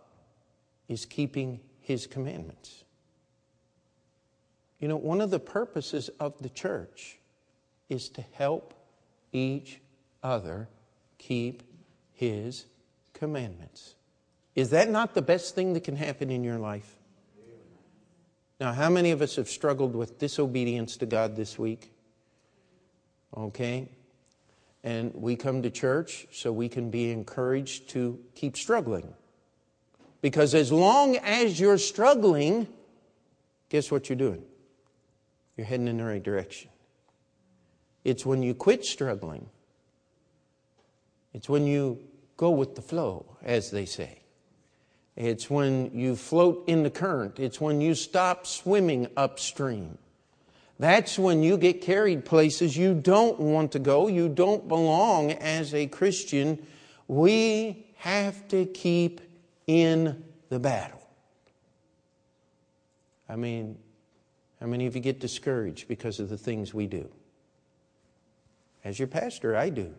is 0.89 1.05
keeping 1.07 1.59
his 1.81 2.07
commandments. 2.07 2.85
You 4.81 4.89
know, 4.89 4.97
one 4.97 5.21
of 5.21 5.31
the 5.31 5.39
purposes 5.39 6.09
of 6.19 6.35
the 6.41 6.49
church 6.49 7.19
is 7.89 8.09
to 8.11 8.25
help 8.33 8.75
each 9.33 9.81
other 10.23 10.69
keep 11.19 11.63
his 12.15 12.65
commandments. 13.13 13.95
Is 14.55 14.71
that 14.71 14.89
not 14.89 15.15
the 15.15 15.23
best 15.23 15.55
thing 15.55 15.75
that 15.75 15.85
can 15.85 15.97
happen 15.97 16.31
in 16.31 16.43
your 16.43 16.59
life? 16.59 16.97
Now, 18.59 18.73
how 18.73 18.91
many 18.91 19.11
of 19.11 19.23
us 19.23 19.37
have 19.37 19.49
struggled 19.49 19.95
with 19.95 20.19
disobedience 20.19 20.97
to 20.99 21.07
God 21.07 21.37
this 21.37 21.59
week? 21.59 21.93
Okay? 23.37 23.89
And 24.83 25.15
we 25.15 25.37
come 25.37 25.63
to 25.63 25.71
church 25.71 26.27
so 26.33 26.53
we 26.53 26.69
can 26.69 26.91
be 26.91 27.11
encouraged 27.11 27.91
to 27.91 28.19
keep 28.35 28.57
struggling. 28.57 29.15
Because 30.21 30.55
as 30.55 30.71
long 30.71 31.17
as 31.17 31.59
you're 31.59 31.79
struggling, 31.79 32.67
guess 33.71 33.91
what 33.91 34.09
you're 34.09 34.17
doing? 34.17 34.43
You're 35.61 35.67
heading 35.67 35.89
in 35.89 35.99
the 35.99 36.05
right 36.05 36.23
direction. 36.23 36.71
It's 38.03 38.25
when 38.25 38.43
you 38.43 38.55
quit 38.55 38.83
struggling, 38.83 39.51
it's 41.35 41.51
when 41.51 41.67
you 41.67 41.99
go 42.39 42.49
with 42.49 42.77
the 42.77 42.81
flow, 42.81 43.37
as 43.43 43.71
they 43.71 43.85
say. 43.85 44.21
It's 45.17 45.51
when 45.51 45.91
you 45.93 46.17
float 46.17 46.65
in 46.67 46.83
the 46.83 46.89
current. 46.89 47.39
It's 47.39 47.61
when 47.61 47.83
you 47.83 47.95
stop 47.95 48.47
swimming 48.47 49.09
upstream. 49.19 49.99
That's 50.79 51.19
when 51.19 51.43
you 51.43 51.59
get 51.59 51.83
carried 51.83 52.25
places 52.25 52.75
you 52.75 52.95
don't 52.95 53.39
want 53.39 53.73
to 53.73 53.79
go, 53.79 54.09
you 54.09 54.31
don't 54.31 54.67
belong 54.67 55.33
as 55.33 55.75
a 55.75 55.87
Christian. 55.89 56.67
We 57.07 57.85
have 57.97 58.49
to 58.49 58.65
keep 58.65 59.21
in 59.67 60.25
the 60.49 60.59
battle. 60.59 61.07
I 63.29 63.37
mean, 63.37 63.77
how 64.61 64.67
many 64.67 64.87
of 64.87 64.95
you 64.95 65.01
get 65.01 65.21
discouraged 65.21 65.89
because 65.89 66.21
of 66.21 66.29
the 66.29 66.37
things 66.37 66.75
we 66.75 66.87
do? 66.87 67.09
As 68.85 68.99
your 68.99 69.09
pastor, 69.09 69.57
I 69.57 69.71
do. 69.71 69.95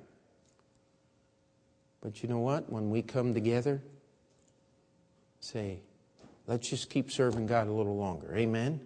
But 2.01 2.23
you 2.23 2.29
know 2.29 2.39
what? 2.39 2.71
When 2.71 2.89
we 2.89 3.01
come 3.01 3.33
together, 3.33 3.81
say, 5.39 5.79
let's 6.47 6.69
just 6.69 6.89
keep 6.89 7.11
serving 7.11 7.47
God 7.47 7.67
a 7.67 7.71
little 7.71 7.97
longer. 7.97 8.35
Amen? 8.35 8.79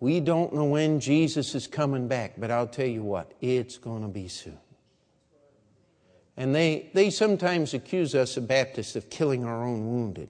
We 0.00 0.20
don't 0.20 0.54
know 0.54 0.64
when 0.64 1.00
Jesus 1.00 1.54
is 1.54 1.66
coming 1.66 2.06
back, 2.06 2.34
but 2.38 2.50
I'll 2.50 2.68
tell 2.68 2.86
you 2.86 3.02
what, 3.02 3.32
it's 3.40 3.78
going 3.78 4.02
to 4.02 4.08
be 4.08 4.28
soon. 4.28 4.58
And 6.36 6.54
they, 6.54 6.90
they 6.94 7.10
sometimes 7.10 7.74
accuse 7.74 8.14
us 8.14 8.36
of 8.36 8.46
Baptists 8.46 8.94
of 8.94 9.10
killing 9.10 9.44
our 9.44 9.64
own 9.64 9.88
wounded. 9.88 10.28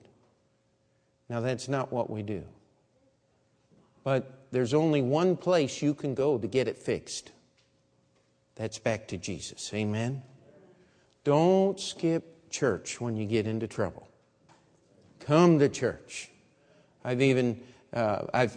Now, 1.28 1.40
that's 1.40 1.68
not 1.68 1.92
what 1.92 2.08
we 2.08 2.22
do. 2.22 2.44
But 4.08 4.48
there's 4.52 4.72
only 4.72 5.02
one 5.02 5.36
place 5.36 5.82
you 5.82 5.92
can 5.92 6.14
go 6.14 6.38
to 6.38 6.48
get 6.48 6.66
it 6.66 6.78
fixed. 6.78 7.30
That's 8.54 8.78
back 8.78 9.06
to 9.08 9.18
Jesus. 9.18 9.70
Amen? 9.74 10.22
Don't 11.24 11.78
skip 11.78 12.48
church 12.48 13.02
when 13.02 13.18
you 13.18 13.26
get 13.26 13.46
into 13.46 13.66
trouble. 13.66 14.08
Come 15.20 15.58
to 15.58 15.68
church. 15.68 16.30
I've 17.04 17.20
even 17.20 17.60
uh, 17.92 18.22
I've 18.32 18.56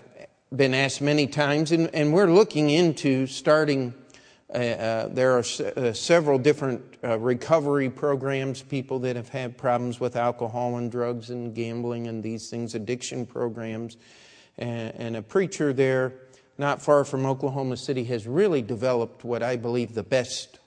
been 0.56 0.74
asked 0.74 1.02
many 1.02 1.28
times, 1.28 1.74
and, 1.74 1.94
and 1.94 2.14
we're 2.14 2.32
looking 2.32 2.70
into 2.70 3.28
starting. 3.28 3.94
Uh, 4.50 4.58
uh, 4.58 5.08
there 5.10 5.34
are 5.34 5.44
uh, 5.76 5.92
several 5.92 6.40
different 6.40 6.82
uh, 7.04 7.20
recovery 7.20 7.90
programs, 7.90 8.62
people 8.62 9.00
that 9.00 9.18
have 9.18 9.28
had 9.28 9.58
problems 9.58 10.00
with 10.00 10.16
alcohol 10.16 10.78
and 10.78 10.90
drugs 10.90 11.30
and 11.30 11.54
gambling 11.54 12.08
and 12.08 12.24
these 12.24 12.50
things, 12.50 12.74
addiction 12.74 13.26
programs. 13.26 13.98
And, 14.62 15.16
a 15.16 15.24
preacher 15.24 15.74
there, 15.74 16.14
not 16.60 16.84
far 16.84 17.04
from 17.04 17.26
Oklahoma 17.26 17.78
City, 17.78 18.04
has 18.06 18.28
really 18.28 18.62
developed 18.62 19.24
what 19.24 19.42
I 19.42 19.56
believe 19.56 19.96
the 19.96 20.04
best 20.04 20.60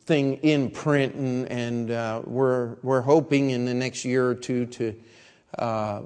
thing 0.00 0.34
in 0.38 0.70
print, 0.70 1.14
and, 1.14 1.48
and 1.48 1.90
uh, 1.92 2.22
we're, 2.24 2.76
we're 2.82 3.02
hoping 3.02 3.50
in 3.50 3.66
the 3.66 3.74
next 3.74 4.04
year 4.04 4.28
or 4.28 4.34
two 4.34 4.66
to 4.66 4.96
uh, 5.60 6.02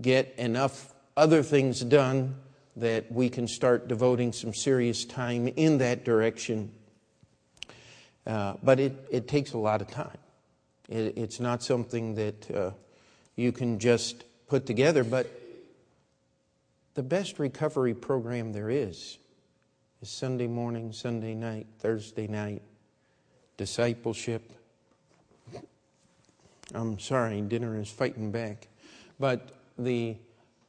get 0.00 0.34
enough 0.36 0.92
other 1.16 1.42
things 1.42 1.80
done 1.82 2.34
that 2.76 3.12
we 3.12 3.28
can 3.28 3.46
start 3.46 3.86
devoting 3.86 4.32
some 4.32 4.52
serious 4.52 5.04
time 5.04 5.46
in 5.46 5.78
that 5.78 6.04
direction. 6.04 6.72
Uh, 8.26 8.54
but 8.60 8.80
it, 8.80 9.06
it 9.08 9.28
takes 9.28 9.52
a 9.52 9.58
lot 9.58 9.80
of 9.80 9.88
time. 9.88 10.18
It, 10.88 11.16
it's 11.16 11.38
not 11.38 11.62
something 11.62 12.16
that 12.16 12.50
uh, 12.50 12.70
you 13.36 13.52
can 13.52 13.78
just 13.78 14.24
put 14.48 14.66
together, 14.66 15.04
but 15.04 15.30
the 16.94 17.02
best 17.02 17.38
recovery 17.38 17.94
program 17.94 18.52
there 18.52 18.70
is 18.70 19.18
is 20.00 20.08
Sunday 20.08 20.46
morning, 20.46 20.92
Sunday 20.92 21.34
night, 21.34 21.66
Thursday 21.78 22.26
night, 22.26 22.62
discipleship. 23.56 24.52
I'm 26.74 26.98
sorry, 26.98 27.40
dinner 27.40 27.78
is 27.78 27.90
fighting 27.90 28.30
back. 28.30 28.68
But 29.18 29.50
the, 29.78 30.16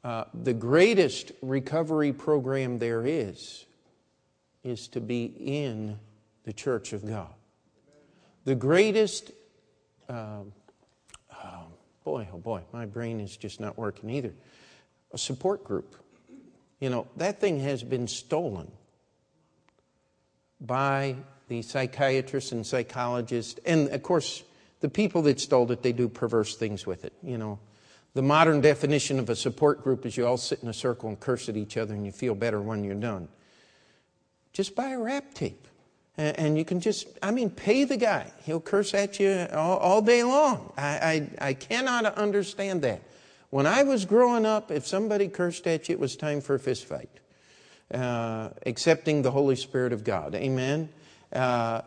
uh, 0.04 0.26
the 0.44 0.54
greatest 0.54 1.32
recovery 1.42 2.12
program 2.12 2.80
there 2.80 3.06
is, 3.06 3.66
is 4.64 4.88
to 4.90 5.02
be 5.02 5.26
in 5.26 5.98
the 6.44 6.54
church 6.54 6.94
of 6.94 7.06
God. 7.06 7.34
The 8.46 8.56
greatest, 8.56 9.32
uh, 10.10 10.42
oh 11.44 11.68
boy, 12.04 12.28
oh 12.34 12.38
boy, 12.38 12.62
my 12.72 12.86
brain 12.86 13.20
is 13.20 13.38
just 13.38 13.60
not 13.60 13.78
working 13.78 14.10
either. 14.10 14.34
A 15.14 15.18
support 15.18 15.64
group. 15.64 15.96
You 16.80 16.90
know, 16.90 17.08
that 17.18 17.40
thing 17.40 17.60
has 17.62 17.84
been 17.84 18.08
stolen 18.08 18.72
by 20.60 21.16
the 21.48 21.62
psychiatrists 21.62 22.52
and 22.52 22.66
psychologists. 22.66 23.60
And 23.66 23.90
of 23.90 24.04
course, 24.04 24.44
the 24.82 24.90
people 24.90 25.22
that 25.24 25.40
stole 25.40 25.72
it, 25.72 25.82
they 25.82 25.94
do 25.94 26.08
perverse 26.08 26.56
things 26.56 26.86
with 26.86 27.06
it. 27.06 27.14
You 27.24 27.38
know, 27.38 27.60
the 28.14 28.22
modern 28.22 28.62
definition 28.62 29.20
of 29.20 29.30
a 29.30 29.36
support 29.36 29.84
group 29.84 30.06
is 30.06 30.18
you 30.18 30.26
all 30.26 30.38
sit 30.38 30.64
in 30.64 30.70
a 30.70 30.74
circle 30.74 31.10
and 31.10 31.20
curse 31.20 31.50
at 31.50 31.58
each 31.58 31.78
other 31.78 31.94
and 31.94 32.06
you 32.06 32.12
feel 32.12 32.36
better 32.36 32.62
when 32.62 32.84
you're 32.84 32.96
done. 32.96 33.28
Just 34.54 34.76
buy 34.76 34.90
a 34.90 35.00
rap 35.00 35.34
tape. 35.34 35.68
And 36.18 36.58
you 36.58 36.64
can 36.64 36.80
just, 36.80 37.08
I 37.22 37.32
mean, 37.32 37.50
pay 37.50 37.84
the 37.84 37.98
guy. 37.98 38.32
He'll 38.44 38.62
curse 38.62 38.94
at 38.94 39.20
you 39.20 39.48
all, 39.52 39.78
all 39.78 40.02
day 40.02 40.24
long. 40.24 40.72
I, 40.78 41.30
I, 41.42 41.50
I 41.50 41.54
cannot 41.54 42.06
understand 42.06 42.84
that. 42.84 43.02
When 43.56 43.66
I 43.66 43.84
was 43.84 44.04
growing 44.04 44.46
up, 44.46 44.70
if 44.70 44.86
somebody 44.86 45.30
cursed 45.30 45.66
at 45.66 45.88
you, 45.88 45.94
it 45.94 46.00
was 46.02 46.18
time 46.18 46.42
for 46.42 46.56
a 46.56 46.60
fist 46.60 46.88
fight. 46.88 47.22
Uh, 47.90 48.50
accepting 48.66 49.22
the 49.22 49.32
Holy 49.32 49.56
Spirit 49.56 49.94
of 49.94 50.04
God. 50.04 50.36
Amen. 50.36 50.90
Uh, 51.32 51.84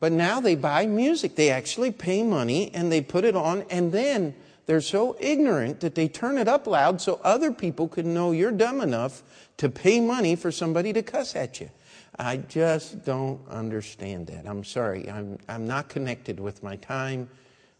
but 0.00 0.10
now 0.10 0.40
they 0.40 0.56
buy 0.56 0.84
music. 0.86 1.36
They 1.36 1.50
actually 1.50 1.92
pay 1.92 2.24
money 2.24 2.74
and 2.74 2.90
they 2.90 3.00
put 3.02 3.24
it 3.24 3.36
on, 3.36 3.64
and 3.70 3.92
then 3.92 4.34
they're 4.66 4.80
so 4.80 5.16
ignorant 5.20 5.78
that 5.78 5.94
they 5.94 6.08
turn 6.08 6.38
it 6.38 6.48
up 6.48 6.66
loud 6.66 7.00
so 7.00 7.20
other 7.22 7.52
people 7.52 7.86
can 7.86 8.12
know 8.12 8.32
you're 8.32 8.50
dumb 8.50 8.80
enough 8.80 9.22
to 9.58 9.68
pay 9.68 10.00
money 10.00 10.34
for 10.34 10.50
somebody 10.50 10.92
to 10.92 11.04
cuss 11.04 11.36
at 11.36 11.60
you. 11.60 11.70
I 12.18 12.38
just 12.38 13.04
don't 13.04 13.46
understand 13.48 14.26
that. 14.26 14.44
I'm 14.44 14.64
sorry. 14.64 15.08
I'm, 15.08 15.38
I'm 15.48 15.68
not 15.68 15.88
connected 15.88 16.40
with 16.40 16.64
my 16.64 16.74
time, 16.74 17.30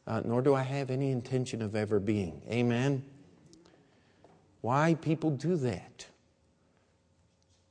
uh, 0.07 0.23
nor 0.25 0.43
do 0.43 0.55
I 0.55 0.63
have 0.63 0.93
any 0.93 1.11
intention 1.11 1.61
of 1.61 1.75
ever 1.75 1.99
being. 1.99 2.41
Amen? 2.49 3.03
Why 4.67 4.95
people 4.95 5.31
do 5.31 5.55
that, 5.59 6.07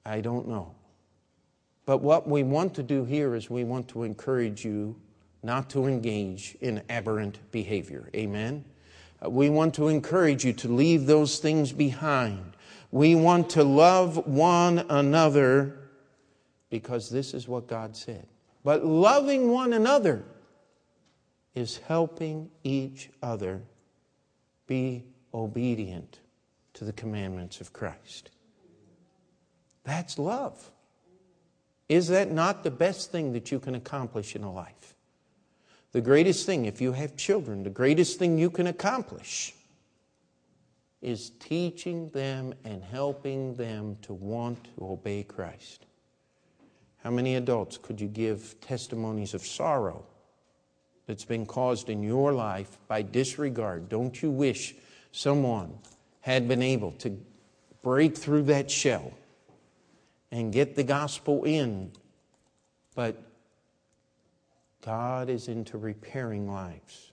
I 0.06 0.22
don't 0.22 0.48
know. 0.48 0.76
But 1.86 1.98
what 1.98 2.26
we 2.26 2.42
want 2.42 2.74
to 2.76 2.84
do 2.84 3.04
here 3.04 3.36
is 3.36 3.50
we 3.50 3.66
want 3.66 3.90
to 3.90 4.04
encourage 4.04 4.64
you 4.64 4.96
not 5.44 5.70
to 5.72 5.88
engage 5.88 6.56
in 6.62 6.82
aberrant 6.90 7.40
behavior. 7.52 8.10
Amen? 8.16 8.64
Uh, 9.22 9.30
we 9.30 9.50
want 9.50 9.74
to 9.74 9.90
encourage 9.90 10.46
you 10.46 10.54
to 10.54 10.70
leave 10.70 11.06
those 11.06 11.40
things 11.40 11.74
behind. 11.74 12.56
We 12.92 13.14
want 13.14 13.50
to 13.50 13.66
love 13.66 14.26
one 14.26 14.86
another 14.90 15.78
because 16.70 17.10
this 17.10 17.34
is 17.34 17.46
what 17.46 17.68
God 17.68 17.98
said. 17.98 18.26
But 18.64 18.86
loving 18.86 19.50
one 19.50 19.74
another 19.74 20.24
is 21.56 21.76
helping 21.76 22.50
each 22.64 23.10
other 23.22 23.64
be 24.66 25.04
obedient 25.34 26.20
to 26.76 26.86
the 26.86 26.94
commandments 26.94 27.60
of 27.60 27.74
Christ. 27.74 28.30
That's 29.84 30.18
love. 30.18 30.72
Is 31.90 32.08
that 32.08 32.32
not 32.32 32.64
the 32.64 32.72
best 32.72 33.12
thing 33.12 33.34
that 33.34 33.52
you 33.52 33.60
can 33.60 33.76
accomplish 33.76 34.36
in 34.36 34.44
a 34.44 34.52
life? 34.52 34.96
The 35.92 36.02
greatest 36.02 36.46
thing, 36.46 36.66
if 36.66 36.82
you 36.82 36.92
have 36.92 37.16
children, 37.16 37.64
the 37.64 37.70
greatest 37.70 38.20
thing 38.20 38.38
you 38.38 38.50
can 38.50 38.68
accomplish 38.68 39.54
is 41.02 41.30
teaching 41.40 42.10
them 42.10 42.54
and 42.66 42.84
helping 42.84 43.56
them 43.56 43.96
to 44.02 44.14
want 44.14 44.64
to 44.64 44.86
obey 44.86 45.24
Christ. 45.24 45.86
How 47.04 47.12
many 47.12 47.36
adults 47.36 47.78
could 47.78 48.02
you 48.02 48.08
give 48.08 48.60
testimonies 48.62 49.36
of 49.36 49.46
sorrow 49.46 50.04
that's 51.06 51.24
been 51.24 51.46
caused 51.46 51.90
in 51.90 52.02
your 52.02 52.34
life 52.34 52.80
by 52.88 53.04
disregard? 53.04 53.88
Don't 53.88 54.22
you 54.24 54.32
wish 54.32 54.74
someone 55.12 55.78
had 56.26 56.48
been 56.48 56.64
able 56.64 56.92
to 56.92 57.16
break 57.84 58.18
through 58.18 58.42
that 58.42 58.72
shell 58.72 59.14
and 60.32 60.52
get 60.52 60.76
the 60.76 60.84
gospel 60.84 61.44
in. 61.44 61.92
But 62.96 63.22
God 64.84 65.30
is 65.30 65.48
into 65.48 65.78
repairing 65.78 66.52
lives. 66.52 67.12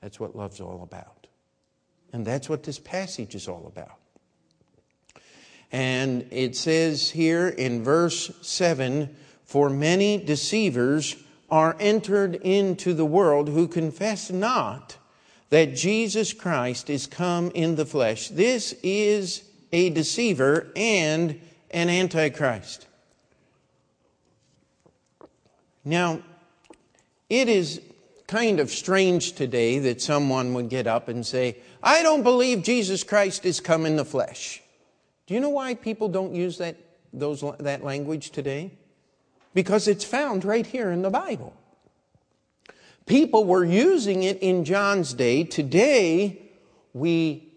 That's 0.00 0.20
what 0.20 0.36
love's 0.36 0.60
all 0.60 0.84
about. 0.84 1.26
And 2.12 2.24
that's 2.24 2.48
what 2.48 2.62
this 2.62 2.78
passage 2.78 3.34
is 3.34 3.48
all 3.48 3.66
about. 3.66 3.98
And 5.72 6.28
it 6.30 6.54
says 6.54 7.10
here 7.10 7.48
in 7.48 7.82
verse 7.82 8.30
7 8.42 9.12
For 9.44 9.70
many 9.70 10.18
deceivers 10.18 11.16
are 11.50 11.74
entered 11.80 12.36
into 12.36 12.94
the 12.94 13.06
world 13.06 13.48
who 13.48 13.66
confess 13.66 14.30
not 14.30 14.98
that 15.52 15.74
Jesus 15.74 16.32
Christ 16.32 16.88
is 16.88 17.06
come 17.06 17.50
in 17.50 17.76
the 17.76 17.84
flesh. 17.84 18.28
This 18.28 18.74
is 18.82 19.44
a 19.70 19.90
deceiver 19.90 20.72
and 20.74 21.38
an 21.70 21.90
antichrist. 21.90 22.86
Now, 25.84 26.22
it 27.28 27.50
is 27.50 27.82
kind 28.26 28.60
of 28.60 28.70
strange 28.70 29.32
today 29.32 29.78
that 29.80 30.00
someone 30.00 30.54
would 30.54 30.70
get 30.70 30.86
up 30.86 31.08
and 31.08 31.26
say, 31.26 31.58
I 31.82 32.02
don't 32.02 32.22
believe 32.22 32.62
Jesus 32.62 33.04
Christ 33.04 33.44
is 33.44 33.60
come 33.60 33.84
in 33.84 33.96
the 33.96 34.06
flesh. 34.06 34.62
Do 35.26 35.34
you 35.34 35.40
know 35.40 35.50
why 35.50 35.74
people 35.74 36.08
don't 36.08 36.34
use 36.34 36.56
that, 36.58 36.78
those, 37.12 37.44
that 37.58 37.84
language 37.84 38.30
today? 38.30 38.70
Because 39.52 39.86
it's 39.86 40.02
found 40.02 40.46
right 40.46 40.64
here 40.64 40.90
in 40.90 41.02
the 41.02 41.10
Bible. 41.10 41.54
People 43.06 43.44
were 43.44 43.64
using 43.64 44.22
it 44.22 44.38
in 44.38 44.64
John's 44.64 45.12
day. 45.14 45.44
Today, 45.44 46.50
we 46.92 47.52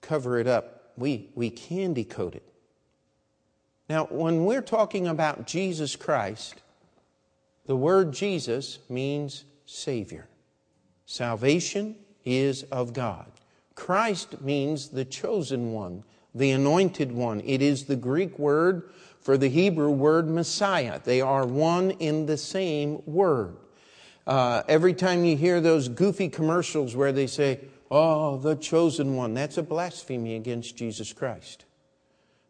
cover 0.00 0.38
it 0.38 0.46
up. 0.46 0.92
We, 0.96 1.30
we 1.34 1.50
candy 1.50 2.04
coat 2.04 2.34
it. 2.34 2.42
Now, 3.88 4.06
when 4.06 4.44
we're 4.44 4.62
talking 4.62 5.06
about 5.06 5.46
Jesus 5.46 5.94
Christ, 5.96 6.62
the 7.66 7.76
word 7.76 8.12
Jesus 8.12 8.78
means 8.88 9.44
Savior. 9.66 10.26
Salvation 11.06 11.96
is 12.24 12.62
of 12.64 12.92
God. 12.92 13.30
Christ 13.74 14.40
means 14.40 14.88
the 14.88 15.04
chosen 15.04 15.72
one, 15.72 16.04
the 16.34 16.52
anointed 16.52 17.12
one. 17.12 17.40
It 17.44 17.60
is 17.60 17.84
the 17.84 17.96
Greek 17.96 18.38
word 18.38 18.90
for 19.20 19.36
the 19.36 19.48
Hebrew 19.48 19.90
word 19.90 20.28
Messiah. 20.28 21.00
They 21.02 21.20
are 21.20 21.46
one 21.46 21.92
in 21.92 22.26
the 22.26 22.36
same 22.36 23.02
word. 23.06 23.56
Uh, 24.26 24.62
every 24.68 24.94
time 24.94 25.24
you 25.24 25.36
hear 25.36 25.60
those 25.60 25.88
goofy 25.88 26.28
commercials 26.28 26.96
where 26.96 27.12
they 27.12 27.26
say, 27.26 27.60
Oh, 27.90 28.38
the 28.38 28.56
chosen 28.56 29.14
one, 29.14 29.34
that's 29.34 29.58
a 29.58 29.62
blasphemy 29.62 30.36
against 30.36 30.76
Jesus 30.76 31.12
Christ. 31.12 31.64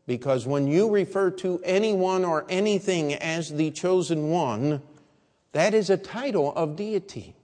Because 0.06 0.46
when 0.46 0.66
you 0.66 0.88
refer 0.88 1.30
to 1.32 1.60
anyone 1.64 2.24
or 2.24 2.46
anything 2.48 3.14
as 3.14 3.50
the 3.50 3.70
chosen 3.70 4.30
one, 4.30 4.82
that 5.52 5.74
is 5.74 5.90
a 5.90 5.96
title 5.96 6.52
of 6.54 6.76
deity. 6.76 7.34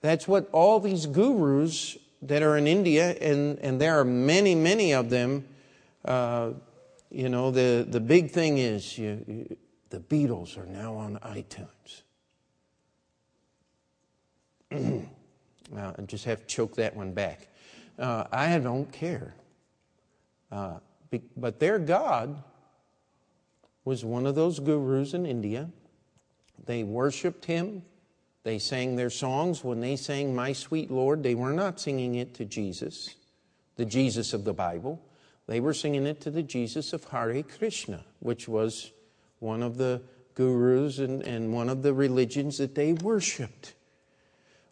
That's 0.00 0.26
what 0.26 0.48
all 0.52 0.80
these 0.80 1.06
gurus 1.06 1.96
that 2.22 2.42
are 2.42 2.56
in 2.56 2.66
India, 2.66 3.16
and, 3.20 3.58
and 3.60 3.80
there 3.80 3.98
are 3.98 4.04
many, 4.04 4.54
many 4.54 4.92
of 4.92 5.10
them, 5.10 5.46
uh, 6.04 6.50
you 7.10 7.28
know, 7.28 7.50
the, 7.50 7.86
the 7.88 8.00
big 8.00 8.30
thing 8.30 8.58
is 8.58 8.96
you, 8.96 9.56
the 9.92 10.00
Beatles 10.00 10.56
are 10.56 10.64
now 10.64 10.94
on 10.94 11.18
iTunes. 11.18 12.02
I 15.76 16.02
just 16.06 16.24
have 16.24 16.40
to 16.40 16.46
choke 16.46 16.76
that 16.76 16.96
one 16.96 17.12
back. 17.12 17.48
Uh, 17.98 18.24
I 18.32 18.58
don't 18.58 18.90
care. 18.90 19.34
Uh, 20.50 20.78
be, 21.10 21.20
but 21.36 21.60
their 21.60 21.78
God 21.78 22.42
was 23.84 24.02
one 24.02 24.26
of 24.26 24.34
those 24.34 24.60
gurus 24.60 25.12
in 25.12 25.26
India. 25.26 25.68
They 26.64 26.84
worshiped 26.84 27.44
him. 27.44 27.82
They 28.44 28.58
sang 28.58 28.96
their 28.96 29.10
songs. 29.10 29.62
When 29.62 29.80
they 29.80 29.96
sang 29.96 30.34
My 30.34 30.54
Sweet 30.54 30.90
Lord, 30.90 31.22
they 31.22 31.34
were 31.34 31.52
not 31.52 31.78
singing 31.78 32.14
it 32.14 32.32
to 32.34 32.46
Jesus, 32.46 33.14
the 33.76 33.84
Jesus 33.84 34.32
of 34.32 34.44
the 34.44 34.54
Bible. 34.54 35.02
They 35.46 35.60
were 35.60 35.74
singing 35.74 36.06
it 36.06 36.22
to 36.22 36.30
the 36.30 36.42
Jesus 36.42 36.94
of 36.94 37.04
Hare 37.04 37.42
Krishna, 37.42 38.06
which 38.20 38.48
was 38.48 38.90
one 39.42 39.62
of 39.62 39.76
the 39.76 40.00
gurus 40.34 40.98
and, 40.98 41.22
and 41.22 41.52
one 41.52 41.68
of 41.68 41.82
the 41.82 41.92
religions 41.92 42.58
that 42.58 42.74
they 42.74 42.92
worshiped. 42.92 43.74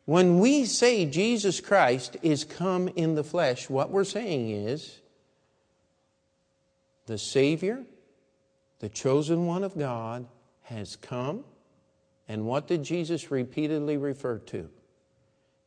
When 0.04 0.38
we 0.38 0.64
say 0.64 1.06
Jesus 1.06 1.61
Christ 1.61 2.16
is 2.22 2.44
come 2.44 2.88
in 2.88 3.14
the 3.14 3.24
flesh, 3.24 3.68
what 3.68 3.90
we're 3.90 4.04
saying 4.04 4.50
is 4.50 5.00
the 7.06 7.18
Savior, 7.18 7.85
the 8.78 8.88
chosen 8.88 9.46
one 9.46 9.62
of 9.64 9.78
God, 9.78 10.26
has 10.62 10.96
come. 10.96 11.44
And 12.28 12.46
what 12.46 12.66
did 12.66 12.83
Jesus 12.83 13.30
repeatedly 13.30 13.96
refer 13.96 14.38
to? 14.38 14.70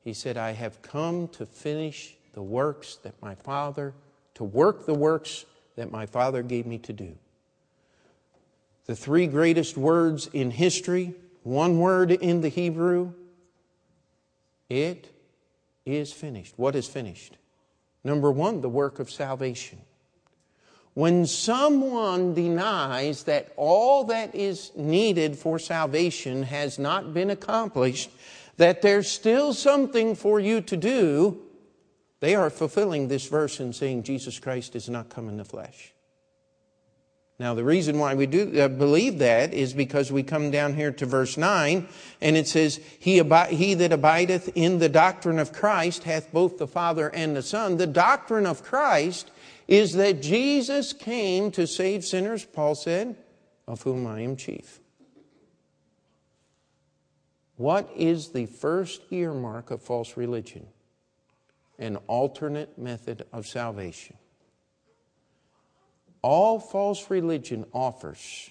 He 0.01 0.13
said, 0.13 0.37
I 0.37 0.51
have 0.51 0.81
come 0.81 1.27
to 1.29 1.45
finish 1.45 2.15
the 2.33 2.41
works 2.41 2.95
that 3.03 3.21
my 3.21 3.35
Father, 3.35 3.93
to 4.35 4.43
work 4.43 4.85
the 4.85 4.93
works 4.93 5.45
that 5.75 5.91
my 5.91 6.05
Father 6.05 6.41
gave 6.41 6.65
me 6.65 6.77
to 6.79 6.93
do. 6.93 7.15
The 8.85 8.95
three 8.95 9.27
greatest 9.27 9.77
words 9.77 10.27
in 10.33 10.51
history, 10.51 11.13
one 11.43 11.79
word 11.79 12.11
in 12.11 12.41
the 12.41 12.49
Hebrew, 12.49 13.13
it 14.69 15.09
is 15.85 16.11
finished. 16.11 16.53
What 16.57 16.75
is 16.75 16.87
finished? 16.87 17.37
Number 18.03 18.31
one, 18.31 18.61
the 18.61 18.69
work 18.69 18.99
of 18.99 19.09
salvation. 19.09 19.79
When 20.93 21.25
someone 21.25 22.33
denies 22.33 23.23
that 23.23 23.51
all 23.57 24.03
that 24.05 24.35
is 24.35 24.71
needed 24.75 25.37
for 25.37 25.57
salvation 25.57 26.43
has 26.43 26.77
not 26.77 27.13
been 27.13 27.29
accomplished, 27.29 28.11
that 28.57 28.81
there's 28.81 29.09
still 29.09 29.53
something 29.53 30.15
for 30.15 30.39
you 30.39 30.61
to 30.61 30.77
do, 30.77 31.41
they 32.19 32.35
are 32.35 32.49
fulfilling 32.49 33.07
this 33.07 33.27
verse 33.27 33.59
and 33.59 33.75
saying 33.75 34.03
Jesus 34.03 34.39
Christ 34.39 34.75
is 34.75 34.87
not 34.87 35.09
come 35.09 35.29
in 35.29 35.37
the 35.37 35.45
flesh. 35.45 35.92
Now, 37.39 37.55
the 37.55 37.63
reason 37.63 37.97
why 37.97 38.13
we 38.13 38.27
do 38.27 38.61
uh, 38.61 38.67
believe 38.67 39.17
that 39.19 39.53
is 39.53 39.73
because 39.73 40.11
we 40.11 40.21
come 40.21 40.51
down 40.51 40.75
here 40.75 40.91
to 40.91 41.05
verse 41.05 41.35
9, 41.35 41.87
and 42.21 42.37
it 42.37 42.47
says, 42.47 42.79
he, 42.99 43.19
abi- 43.19 43.55
he 43.55 43.73
that 43.73 43.91
abideth 43.91 44.49
in 44.55 44.77
the 44.77 44.89
doctrine 44.89 45.39
of 45.39 45.51
Christ 45.51 46.03
hath 46.03 46.31
both 46.31 46.59
the 46.59 46.67
Father 46.67 47.09
and 47.09 47.35
the 47.35 47.41
Son. 47.41 47.77
The 47.77 47.87
doctrine 47.87 48.45
of 48.45 48.63
Christ 48.63 49.31
is 49.67 49.93
that 49.93 50.21
Jesus 50.21 50.93
came 50.93 51.49
to 51.51 51.65
save 51.65 52.05
sinners, 52.05 52.45
Paul 52.45 52.75
said, 52.75 53.15
of 53.67 53.81
whom 53.81 54.05
I 54.05 54.21
am 54.21 54.35
chief. 54.35 54.79
What 57.55 57.89
is 57.95 58.29
the 58.29 58.45
first 58.45 59.01
earmark 59.09 59.71
of 59.71 59.81
false 59.81 60.17
religion? 60.17 60.67
An 61.79 61.97
alternate 62.07 62.77
method 62.77 63.25
of 63.33 63.47
salvation. 63.47 64.17
All 66.23 66.59
false 66.59 67.11
religion 67.11 67.65
offers 67.73 68.49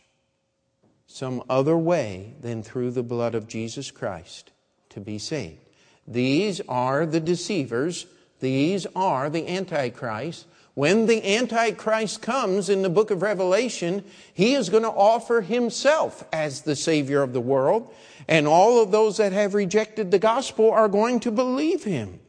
some 1.07 1.43
other 1.51 1.77
way 1.77 2.35
than 2.41 2.63
through 2.63 2.93
the 2.93 3.03
blood 3.03 3.35
of 3.35 3.49
Jesus 3.49 3.91
Christ 3.91 4.53
to 4.91 5.01
be 5.01 5.19
saved. 5.19 5.59
These 6.07 6.61
are 6.69 7.07
the 7.07 7.21
deceivers, 7.21 8.07
these 8.41 8.87
are 8.95 9.31
the 9.31 9.49
Antichrist. 9.49 10.47
When 10.75 11.07
the 11.07 11.37
Antichrist 11.37 12.23
comes 12.23 12.69
in 12.69 12.83
the 12.83 12.89
book 12.89 13.11
of 13.11 13.21
Revelation, 13.21 14.05
he 14.33 14.55
is 14.55 14.71
going 14.71 14.85
to 14.85 14.89
offer 14.89 15.43
himself 15.43 16.25
as 16.33 16.63
the 16.63 16.77
Savior 16.77 17.23
of 17.23 17.33
the 17.33 17.41
world, 17.41 17.93
and 18.27 18.47
all 18.47 18.83
of 18.83 18.91
those 18.91 19.19
that 19.19 19.33
have 19.33 19.55
rejected 19.55 20.11
the 20.11 20.19
gospel 20.19 20.71
are 20.71 20.89
going 20.89 21.21
to 21.21 21.31
believe 21.31 21.85
him. 21.85 22.21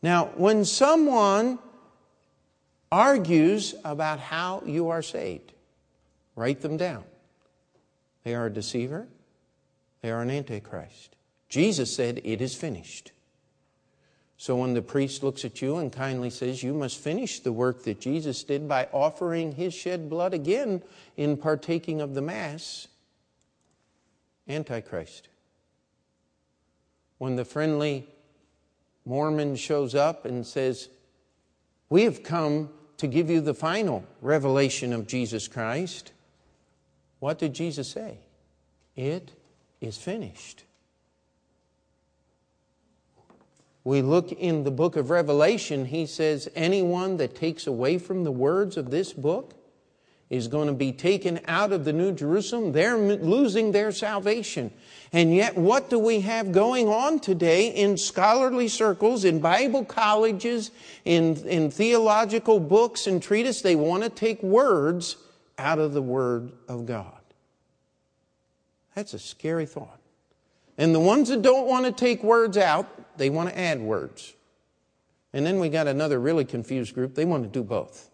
Now, 0.00 0.26
when 0.36 0.64
someone 0.64 1.58
argues 2.90 3.74
about 3.84 4.20
how 4.20 4.62
you 4.64 4.88
are 4.90 5.02
saved. 5.02 5.52
Write 6.34 6.60
them 6.60 6.76
down. 6.76 7.04
They 8.24 8.34
are 8.34 8.46
a 8.46 8.52
deceiver, 8.52 9.06
they 10.02 10.10
are 10.10 10.22
an 10.22 10.30
antichrist. 10.30 11.16
Jesus 11.48 11.94
said, 11.94 12.20
It 12.24 12.40
is 12.40 12.54
finished. 12.54 13.12
So 14.38 14.56
when 14.56 14.74
the 14.74 14.82
priest 14.82 15.22
looks 15.22 15.44
at 15.44 15.62
you 15.62 15.76
and 15.76 15.90
kindly 15.90 16.28
says, 16.30 16.62
You 16.62 16.74
must 16.74 16.98
finish 16.98 17.40
the 17.40 17.52
work 17.52 17.84
that 17.84 18.00
Jesus 18.00 18.44
did 18.44 18.68
by 18.68 18.88
offering 18.92 19.52
his 19.52 19.72
shed 19.72 20.10
blood 20.10 20.34
again 20.34 20.82
in 21.16 21.36
partaking 21.36 22.00
of 22.00 22.14
the 22.14 22.20
Mass, 22.20 22.88
Antichrist. 24.48 25.28
When 27.18 27.36
the 27.36 27.44
friendly 27.44 28.06
Mormon 29.06 29.56
shows 29.56 29.94
up 29.94 30.24
and 30.26 30.46
says, 30.46 30.88
We 31.88 32.02
have 32.02 32.22
come 32.22 32.70
to 32.98 33.06
give 33.06 33.30
you 33.30 33.40
the 33.40 33.54
final 33.54 34.04
revelation 34.20 34.92
of 34.92 35.06
Jesus 35.06 35.48
Christ, 35.48 36.12
what 37.18 37.38
did 37.38 37.54
Jesus 37.54 37.90
say? 37.90 38.18
It 38.94 39.32
is 39.80 39.98
finished. 39.98 40.64
We 43.84 44.02
look 44.02 44.32
in 44.32 44.64
the 44.64 44.70
book 44.70 44.96
of 44.96 45.10
Revelation, 45.10 45.84
he 45.84 46.06
says, 46.06 46.48
anyone 46.56 47.18
that 47.18 47.36
takes 47.36 47.66
away 47.66 47.98
from 47.98 48.24
the 48.24 48.32
words 48.32 48.76
of 48.76 48.90
this 48.90 49.12
book 49.12 49.54
is 50.28 50.48
going 50.48 50.66
to 50.66 50.74
be 50.74 50.92
taken 50.92 51.40
out 51.46 51.72
of 51.72 51.84
the 51.84 51.92
New 51.92 52.12
Jerusalem. 52.12 52.72
They're 52.72 52.96
losing 52.96 53.72
their 53.72 53.92
salvation. 53.92 54.72
And 55.12 55.32
yet, 55.32 55.56
what 55.56 55.88
do 55.88 55.98
we 55.98 56.20
have 56.20 56.50
going 56.50 56.88
on 56.88 57.20
today 57.20 57.68
in 57.68 57.96
scholarly 57.96 58.66
circles, 58.66 59.24
in 59.24 59.38
Bible 59.38 59.84
colleges, 59.84 60.72
in, 61.04 61.36
in 61.46 61.70
theological 61.70 62.58
books 62.58 63.06
and 63.06 63.22
treatises? 63.22 63.62
They 63.62 63.76
want 63.76 64.02
to 64.02 64.10
take 64.10 64.42
words 64.42 65.16
out 65.58 65.78
of 65.78 65.92
the 65.92 66.02
Word 66.02 66.50
of 66.68 66.86
God. 66.86 67.12
That's 68.94 69.14
a 69.14 69.18
scary 69.18 69.66
thought. 69.66 70.00
And 70.76 70.94
the 70.94 71.00
ones 71.00 71.28
that 71.28 71.42
don't 71.42 71.68
want 71.68 71.86
to 71.86 71.92
take 71.92 72.22
words 72.24 72.56
out, 72.58 73.16
they 73.16 73.30
want 73.30 73.48
to 73.50 73.58
add 73.58 73.80
words. 73.80 74.34
And 75.32 75.46
then 75.46 75.60
we 75.60 75.68
got 75.68 75.86
another 75.86 76.18
really 76.18 76.44
confused 76.44 76.94
group. 76.94 77.14
They 77.14 77.24
want 77.24 77.44
to 77.44 77.48
do 77.48 77.62
both. 77.62 78.10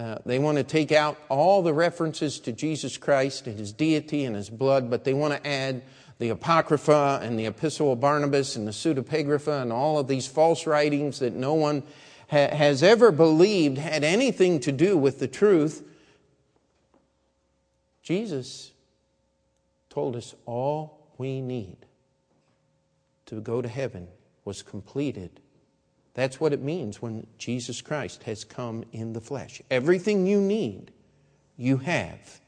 Uh, 0.00 0.16
they 0.24 0.38
want 0.38 0.56
to 0.56 0.64
take 0.64 0.92
out 0.92 1.18
all 1.28 1.60
the 1.60 1.74
references 1.74 2.40
to 2.40 2.52
Jesus 2.52 2.96
Christ 2.96 3.46
and 3.46 3.58
his 3.58 3.70
deity 3.70 4.24
and 4.24 4.34
his 4.34 4.48
blood, 4.48 4.88
but 4.88 5.04
they 5.04 5.12
want 5.12 5.34
to 5.34 5.46
add 5.46 5.82
the 6.18 6.30
Apocrypha 6.30 7.20
and 7.22 7.38
the 7.38 7.44
Epistle 7.44 7.92
of 7.92 8.00
Barnabas 8.00 8.56
and 8.56 8.66
the 8.66 8.72
Pseudepigrapha 8.72 9.60
and 9.60 9.70
all 9.70 9.98
of 9.98 10.08
these 10.08 10.26
false 10.26 10.66
writings 10.66 11.18
that 11.18 11.34
no 11.34 11.52
one 11.52 11.82
ha- 12.30 12.48
has 12.48 12.82
ever 12.82 13.12
believed 13.12 13.76
had 13.76 14.02
anything 14.02 14.58
to 14.60 14.72
do 14.72 14.96
with 14.96 15.18
the 15.18 15.28
truth. 15.28 15.86
Jesus 18.02 18.72
told 19.90 20.16
us 20.16 20.34
all 20.46 21.10
we 21.18 21.42
need 21.42 21.76
to 23.26 23.42
go 23.42 23.60
to 23.60 23.68
heaven 23.68 24.08
was 24.46 24.62
completed 24.62 25.40
that's 26.14 26.40
what 26.40 26.52
it 26.52 26.60
means 26.60 27.00
when 27.00 27.26
Jesus 27.38 27.80
Christ 27.80 28.24
has 28.24 28.44
come 28.44 28.84
in 28.92 29.12
the 29.12 29.20
flesh. 29.20 29.62
Everything 29.70 30.26
you 30.26 30.40
need, 30.40 30.92
you 31.56 31.78
have. 31.78 32.40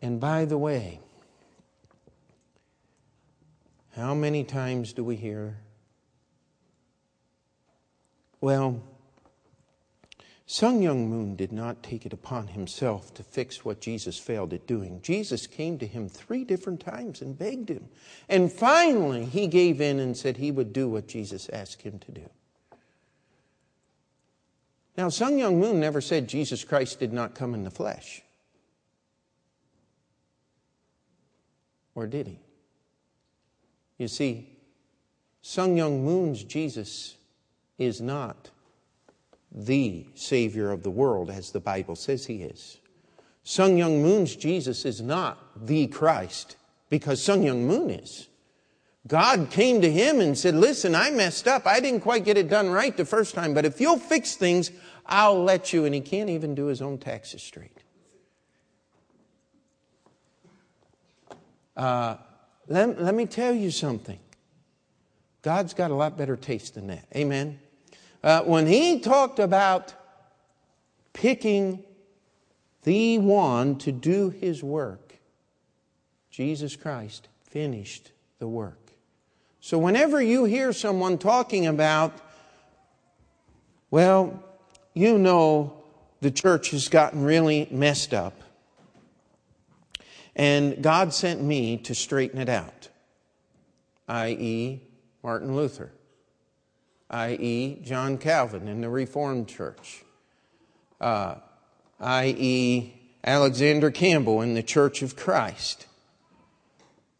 And 0.00 0.20
by 0.20 0.44
the 0.44 0.56
way, 0.56 1.00
how 3.96 4.14
many 4.14 4.44
times 4.44 4.92
do 4.92 5.02
we 5.02 5.16
hear, 5.16 5.56
well, 8.40 8.80
Sun 10.50 10.80
Young 10.80 11.10
Moon 11.10 11.36
did 11.36 11.52
not 11.52 11.82
take 11.82 12.06
it 12.06 12.14
upon 12.14 12.46
himself 12.46 13.12
to 13.12 13.22
fix 13.22 13.66
what 13.66 13.82
Jesus 13.82 14.16
failed 14.16 14.54
at 14.54 14.66
doing. 14.66 14.98
Jesus 15.02 15.46
came 15.46 15.78
to 15.78 15.86
him 15.86 16.08
three 16.08 16.42
different 16.42 16.80
times 16.80 17.20
and 17.20 17.38
begged 17.38 17.68
him. 17.68 17.90
And 18.30 18.50
finally, 18.50 19.26
he 19.26 19.46
gave 19.46 19.78
in 19.82 20.00
and 20.00 20.16
said 20.16 20.38
he 20.38 20.50
would 20.50 20.72
do 20.72 20.88
what 20.88 21.06
Jesus 21.06 21.50
asked 21.50 21.82
him 21.82 21.98
to 21.98 22.12
do. 22.12 22.30
Now, 24.96 25.10
Sun 25.10 25.36
Young 25.36 25.60
Moon 25.60 25.80
never 25.80 26.00
said 26.00 26.30
Jesus 26.30 26.64
Christ 26.64 26.98
did 26.98 27.12
not 27.12 27.34
come 27.34 27.52
in 27.52 27.64
the 27.64 27.70
flesh. 27.70 28.22
Or 31.94 32.06
did 32.06 32.26
he? 32.26 32.40
You 33.98 34.08
see, 34.08 34.48
Sun 35.42 35.76
Young 35.76 36.06
Moon's 36.06 36.42
Jesus 36.42 37.16
is 37.76 38.00
not 38.00 38.50
the 39.50 40.06
Savior 40.14 40.70
of 40.70 40.82
the 40.82 40.90
world, 40.90 41.30
as 41.30 41.50
the 41.50 41.60
Bible 41.60 41.96
says 41.96 42.26
he 42.26 42.42
is. 42.42 42.78
Sun 43.44 43.78
Young 43.78 44.02
Moon's 44.02 44.36
Jesus 44.36 44.84
is 44.84 45.00
not 45.00 45.38
the 45.66 45.86
Christ 45.86 46.56
because 46.90 47.22
Sun 47.22 47.42
Young 47.42 47.66
Moon 47.66 47.90
is. 47.90 48.28
God 49.06 49.48
came 49.50 49.80
to 49.80 49.90
him 49.90 50.20
and 50.20 50.36
said, 50.36 50.54
Listen, 50.54 50.94
I 50.94 51.10
messed 51.10 51.48
up. 51.48 51.66
I 51.66 51.80
didn't 51.80 52.00
quite 52.00 52.24
get 52.24 52.36
it 52.36 52.50
done 52.50 52.68
right 52.68 52.94
the 52.94 53.06
first 53.06 53.34
time, 53.34 53.54
but 53.54 53.64
if 53.64 53.80
you'll 53.80 53.98
fix 53.98 54.34
things, 54.34 54.70
I'll 55.06 55.42
let 55.42 55.72
you. 55.72 55.86
And 55.86 55.94
he 55.94 56.02
can't 56.02 56.28
even 56.28 56.54
do 56.54 56.66
his 56.66 56.82
own 56.82 56.98
taxes 56.98 57.42
straight. 57.42 57.72
Uh, 61.74 62.16
let, 62.66 63.00
let 63.00 63.14
me 63.14 63.24
tell 63.24 63.54
you 63.54 63.70
something. 63.70 64.18
God's 65.40 65.72
got 65.72 65.90
a 65.90 65.94
lot 65.94 66.18
better 66.18 66.36
taste 66.36 66.74
than 66.74 66.88
that. 66.88 67.06
Amen 67.16 67.60
uh, 68.22 68.42
when 68.42 68.66
he 68.66 69.00
talked 69.00 69.38
about 69.38 69.94
picking 71.12 71.84
the 72.84 73.18
one 73.18 73.76
to 73.78 73.92
do 73.92 74.30
his 74.30 74.62
work, 74.62 75.18
Jesus 76.30 76.76
Christ 76.76 77.28
finished 77.42 78.12
the 78.38 78.48
work. 78.48 78.92
So, 79.60 79.78
whenever 79.78 80.22
you 80.22 80.44
hear 80.44 80.72
someone 80.72 81.18
talking 81.18 81.66
about 81.66 82.12
Well, 83.90 84.44
you 84.94 85.18
know 85.18 85.78
the 86.20 86.30
church 86.30 86.70
has 86.70 86.88
gotten 86.88 87.22
really 87.22 87.68
messed 87.70 88.12
up. 88.12 88.42
And 90.34 90.82
God 90.82 91.12
sent 91.12 91.42
me 91.42 91.78
to 91.78 91.94
straighten 91.94 92.40
it 92.40 92.48
out, 92.48 92.88
i.e., 94.08 94.80
Martin 95.22 95.56
Luther, 95.56 95.92
i.e., 97.10 97.78
John 97.82 98.18
Calvin 98.18 98.68
in 98.68 98.80
the 98.80 98.88
Reformed 98.88 99.48
Church, 99.48 100.04
uh, 101.00 101.36
i.e., 102.00 102.92
Alexander 103.24 103.90
Campbell 103.90 104.42
in 104.42 104.54
the 104.54 104.62
Church 104.62 105.02
of 105.02 105.16
Christ. 105.16 105.86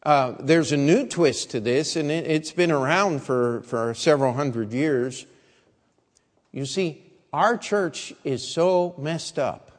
Uh, 0.03 0.35
there's 0.41 0.73
a 0.73 0.77
new 0.77 1.07
twist 1.07 1.51
to 1.51 1.61
this, 1.61 1.97
and 1.97 2.11
it, 2.11 2.27
it's 2.27 2.53
been 2.53 2.71
around 2.71 3.23
for, 3.23 3.63
for 3.63 3.93
several 3.95 4.33
hundred 4.33 4.73
years. 4.73 5.27
You 6.53 6.67
see, 6.67 7.03
our 7.33 7.59
church 7.59 8.15
is 8.25 8.47
so 8.47 8.95
messed 8.97 9.39
up, 9.39 9.71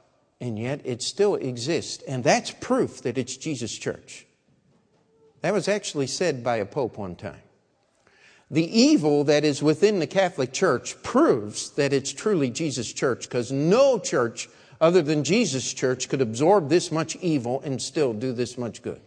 and 0.41 0.59
yet 0.59 0.81
it 0.83 1.01
still 1.01 1.35
exists, 1.35 2.03
and 2.03 2.23
that's 2.23 2.51
proof 2.51 3.01
that 3.03 3.17
it's 3.17 3.37
Jesus' 3.37 3.75
church. 3.75 4.25
That 5.41 5.53
was 5.53 5.67
actually 5.67 6.07
said 6.07 6.43
by 6.43 6.57
a 6.57 6.65
pope 6.65 6.97
one 6.97 7.15
time. 7.15 7.41
The 8.51 8.79
evil 8.79 9.23
that 9.25 9.43
is 9.43 9.61
within 9.61 9.99
the 9.99 10.07
Catholic 10.07 10.51
Church 10.51 11.01
proves 11.03 11.69
that 11.71 11.93
it's 11.93 12.11
truly 12.11 12.49
Jesus' 12.49 12.91
church 12.91 13.29
because 13.29 13.51
no 13.51 13.99
church 13.99 14.49
other 14.81 15.01
than 15.01 15.23
Jesus' 15.23 15.71
church 15.73 16.09
could 16.09 16.21
absorb 16.21 16.69
this 16.69 16.91
much 16.91 17.15
evil 17.17 17.61
and 17.61 17.81
still 17.81 18.13
do 18.13 18.33
this 18.33 18.57
much 18.57 18.81
good. 18.81 19.01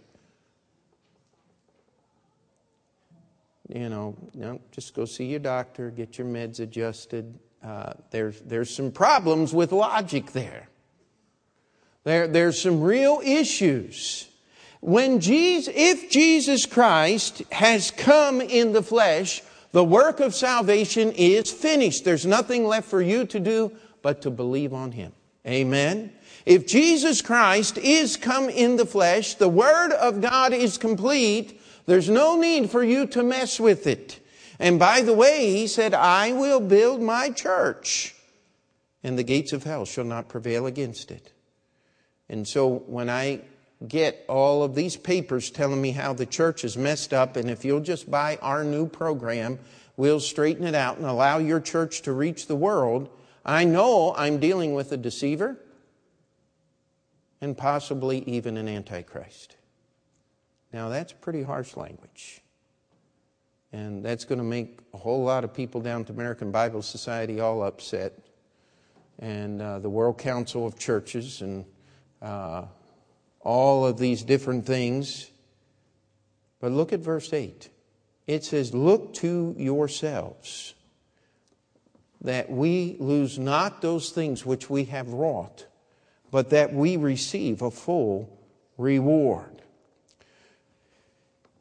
You 3.68 3.88
know, 3.88 4.16
no, 4.34 4.60
just 4.70 4.94
go 4.94 5.06
see 5.06 5.24
your 5.24 5.40
doctor, 5.40 5.90
get 5.90 6.18
your 6.18 6.26
meds 6.26 6.60
adjusted. 6.60 7.38
Uh, 7.64 7.94
there's, 8.10 8.40
there's 8.42 8.74
some 8.74 8.92
problems 8.92 9.54
with 9.54 9.72
logic 9.72 10.32
there. 10.32 10.68
There, 12.04 12.26
there's 12.26 12.60
some 12.60 12.82
real 12.82 13.20
issues. 13.24 14.28
When 14.82 15.20
Jesus, 15.20 15.72
if 15.76 16.10
Jesus 16.10 16.66
Christ 16.66 17.44
has 17.52 17.92
come 17.92 18.40
in 18.40 18.72
the 18.72 18.82
flesh, 18.82 19.40
the 19.70 19.84
work 19.84 20.18
of 20.18 20.34
salvation 20.34 21.12
is 21.12 21.52
finished. 21.52 22.04
There's 22.04 22.26
nothing 22.26 22.66
left 22.66 22.88
for 22.88 23.00
you 23.00 23.24
to 23.26 23.38
do 23.38 23.70
but 24.02 24.22
to 24.22 24.30
believe 24.30 24.74
on 24.74 24.90
Him. 24.90 25.12
Amen. 25.46 26.12
If 26.44 26.66
Jesus 26.66 27.22
Christ 27.22 27.78
is 27.78 28.16
come 28.16 28.48
in 28.48 28.74
the 28.74 28.84
flesh, 28.84 29.34
the 29.34 29.48
Word 29.48 29.92
of 29.92 30.20
God 30.20 30.52
is 30.52 30.78
complete. 30.78 31.60
There's 31.86 32.10
no 32.10 32.36
need 32.36 32.68
for 32.68 32.82
you 32.82 33.06
to 33.06 33.22
mess 33.22 33.60
with 33.60 33.86
it. 33.86 34.18
And 34.58 34.80
by 34.80 35.02
the 35.02 35.14
way, 35.14 35.52
He 35.52 35.68
said, 35.68 35.94
I 35.94 36.32
will 36.32 36.58
build 36.58 37.00
my 37.00 37.30
church, 37.30 38.16
and 39.04 39.16
the 39.16 39.22
gates 39.22 39.52
of 39.52 39.62
hell 39.62 39.84
shall 39.84 40.02
not 40.02 40.28
prevail 40.28 40.66
against 40.66 41.12
it. 41.12 41.30
And 42.28 42.48
so 42.48 42.82
when 42.86 43.08
I 43.08 43.42
get 43.88 44.24
all 44.28 44.62
of 44.62 44.74
these 44.74 44.96
papers 44.96 45.50
telling 45.50 45.80
me 45.80 45.90
how 45.90 46.12
the 46.12 46.26
church 46.26 46.64
is 46.64 46.76
messed 46.76 47.12
up, 47.12 47.36
and 47.36 47.50
if 47.50 47.64
you'll 47.64 47.80
just 47.80 48.10
buy 48.10 48.38
our 48.42 48.64
new 48.64 48.86
program, 48.86 49.58
we'll 49.96 50.20
straighten 50.20 50.64
it 50.66 50.74
out 50.74 50.98
and 50.98 51.06
allow 51.06 51.38
your 51.38 51.60
church 51.60 52.02
to 52.02 52.12
reach 52.12 52.46
the 52.46 52.56
world. 52.56 53.08
I 53.44 53.64
know 53.64 54.14
I'm 54.16 54.38
dealing 54.38 54.74
with 54.74 54.92
a 54.92 54.96
deceiver 54.96 55.58
and 57.40 57.56
possibly 57.56 58.22
even 58.24 58.56
an 58.56 58.68
antichrist. 58.68 59.56
Now, 60.72 60.88
that's 60.88 61.12
pretty 61.12 61.42
harsh 61.42 61.76
language. 61.76 62.40
And 63.72 64.04
that's 64.04 64.24
going 64.24 64.38
to 64.38 64.44
make 64.44 64.80
a 64.94 64.98
whole 64.98 65.24
lot 65.24 65.44
of 65.44 65.52
people 65.52 65.80
down 65.80 66.02
at 66.02 66.10
American 66.10 66.50
Bible 66.50 66.82
Society 66.82 67.40
all 67.40 67.62
upset. 67.62 68.18
And 69.18 69.60
uh, 69.60 69.78
the 69.80 69.90
World 69.90 70.18
Council 70.18 70.66
of 70.66 70.78
Churches 70.78 71.42
and 71.42 71.64
uh, 72.20 72.64
all 73.42 73.86
of 73.86 73.98
these 73.98 74.22
different 74.22 74.66
things. 74.66 75.30
But 76.60 76.72
look 76.72 76.92
at 76.92 77.00
verse 77.00 77.32
8. 77.32 77.68
It 78.26 78.44
says, 78.44 78.72
Look 78.72 79.14
to 79.14 79.54
yourselves 79.58 80.74
that 82.20 82.50
we 82.50 82.96
lose 83.00 83.38
not 83.38 83.82
those 83.82 84.10
things 84.10 84.46
which 84.46 84.70
we 84.70 84.84
have 84.84 85.08
wrought, 85.08 85.66
but 86.30 86.50
that 86.50 86.72
we 86.72 86.96
receive 86.96 87.62
a 87.62 87.70
full 87.70 88.38
reward. 88.78 89.62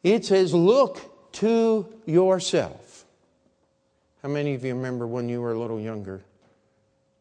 It 0.04 0.26
says, 0.26 0.54
Look 0.54 1.32
to 1.34 1.88
yourself. 2.06 3.06
How 4.22 4.30
many 4.30 4.54
of 4.54 4.64
you 4.64 4.76
remember 4.76 5.08
when 5.08 5.30
you 5.30 5.42
were 5.42 5.54
a 5.54 5.60
little 5.60 5.80
younger? 5.80 6.24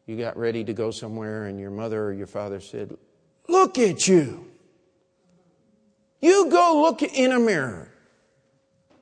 You 0.05 0.17
got 0.17 0.37
ready 0.37 0.63
to 0.63 0.73
go 0.73 0.91
somewhere, 0.91 1.45
and 1.45 1.59
your 1.59 1.71
mother 1.71 2.05
or 2.05 2.13
your 2.13 2.27
father 2.27 2.59
said, 2.59 2.95
Look 3.47 3.79
at 3.79 4.07
you. 4.07 4.50
You 6.21 6.49
go 6.49 6.81
look 6.83 7.01
in 7.01 7.31
a 7.31 7.39
mirror. 7.39 7.89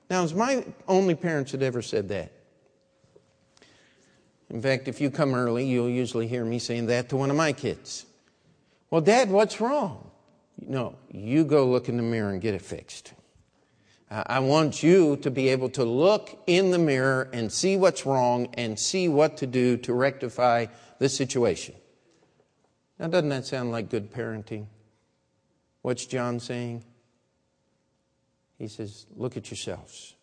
Now, 0.10 0.24
it's 0.24 0.34
my 0.34 0.66
only 0.88 1.16
parents 1.16 1.52
that 1.52 1.62
ever 1.62 1.82
said 1.82 2.10
that. 2.10 2.32
In 4.50 4.62
fact, 4.62 4.88
if 4.88 5.00
you 5.00 5.12
come 5.12 5.36
early, 5.36 5.66
you'll 5.66 5.90
usually 5.90 6.28
hear 6.28 6.44
me 6.44 6.58
saying 6.58 6.88
that 6.88 7.10
to 7.10 7.18
one 7.18 7.30
of 7.30 7.36
my 7.36 7.54
kids. 7.54 8.06
Well, 8.90 9.02
Dad, 9.02 9.30
what's 9.30 9.62
wrong? 9.62 10.10
No, 10.58 10.96
you 11.12 11.44
go 11.44 11.68
look 11.68 11.90
in 11.90 11.98
the 11.98 12.04
mirror 12.04 12.32
and 12.32 12.42
get 12.42 12.56
it 12.56 12.62
fixed. 12.62 13.14
I 14.10 14.40
want 14.40 14.82
you 14.82 15.18
to 15.18 15.30
be 15.30 15.50
able 15.50 15.70
to 15.70 15.84
look 15.84 16.42
in 16.48 16.72
the 16.72 16.80
mirror 16.80 17.30
and 17.32 17.52
see 17.52 17.78
what's 17.78 18.08
wrong 18.08 18.48
and 18.56 18.80
see 18.80 19.08
what 19.08 19.38
to 19.38 19.48
do 19.48 19.78
to 19.78 19.94
rectify 19.94 20.66
the 20.98 21.08
situation. 21.10 21.76
Now, 22.98 23.08
doesn't 23.08 23.30
that 23.30 23.46
sound 23.46 23.72
like 23.72 23.90
good 23.90 24.12
parenting? 24.12 24.66
What's 25.84 26.08
John 26.08 26.40
saying? 26.40 26.84
He 28.60 28.67
says, 28.67 29.08
Look 29.15 29.38
at 29.38 29.50
yourselves 29.50 30.15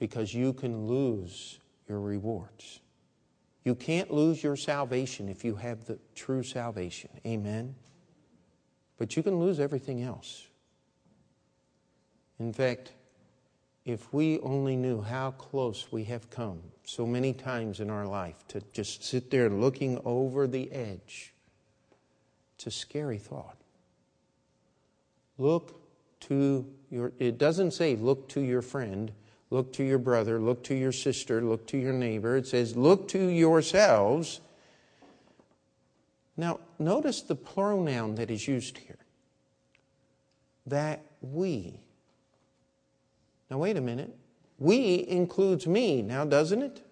because 0.00 0.34
you 0.34 0.52
can 0.52 0.88
lose 0.88 1.60
your 1.88 2.00
rewards. 2.00 2.80
You 3.64 3.76
can't 3.76 4.10
lose 4.10 4.42
your 4.42 4.56
salvation 4.56 5.28
if 5.28 5.44
you 5.44 5.54
have 5.54 5.84
the 5.84 5.98
true 6.16 6.42
salvation. 6.42 7.10
Amen. 7.24 7.76
But 8.98 9.16
you 9.16 9.22
can 9.22 9.38
lose 9.38 9.60
everything 9.60 10.02
else. 10.02 10.48
In 12.40 12.52
fact, 12.52 12.92
if 13.84 14.12
we 14.12 14.40
only 14.40 14.74
knew 14.74 15.02
how 15.02 15.32
close 15.32 15.92
we 15.92 16.04
have 16.04 16.30
come 16.30 16.60
so 16.84 17.06
many 17.06 17.32
times 17.32 17.78
in 17.78 17.90
our 17.90 18.06
life 18.06 18.36
to 18.48 18.62
just 18.72 19.04
sit 19.04 19.30
there 19.30 19.48
looking 19.48 20.00
over 20.04 20.46
the 20.46 20.72
edge, 20.72 21.34
it's 22.56 22.66
a 22.66 22.70
scary 22.70 23.18
thought. 23.18 23.56
Look 25.38 25.81
to 26.22 26.66
your, 26.90 27.12
it 27.18 27.38
doesn't 27.38 27.72
say 27.72 27.96
look 27.96 28.28
to 28.30 28.40
your 28.40 28.62
friend, 28.62 29.12
look 29.50 29.72
to 29.74 29.84
your 29.84 29.98
brother, 29.98 30.38
look 30.38 30.62
to 30.64 30.74
your 30.74 30.92
sister, 30.92 31.40
look 31.40 31.66
to 31.68 31.78
your 31.78 31.92
neighbor. 31.92 32.36
It 32.36 32.46
says 32.46 32.76
look 32.76 33.08
to 33.08 33.28
yourselves. 33.28 34.40
Now, 36.36 36.60
notice 36.78 37.22
the 37.22 37.34
pronoun 37.34 38.14
that 38.16 38.30
is 38.30 38.48
used 38.48 38.78
here. 38.78 38.98
That 40.66 41.02
we. 41.20 41.80
Now, 43.50 43.58
wait 43.58 43.76
a 43.76 43.80
minute. 43.80 44.16
We 44.58 45.06
includes 45.08 45.66
me 45.66 46.02
now, 46.02 46.24
doesn't 46.24 46.62
it? 46.62 46.82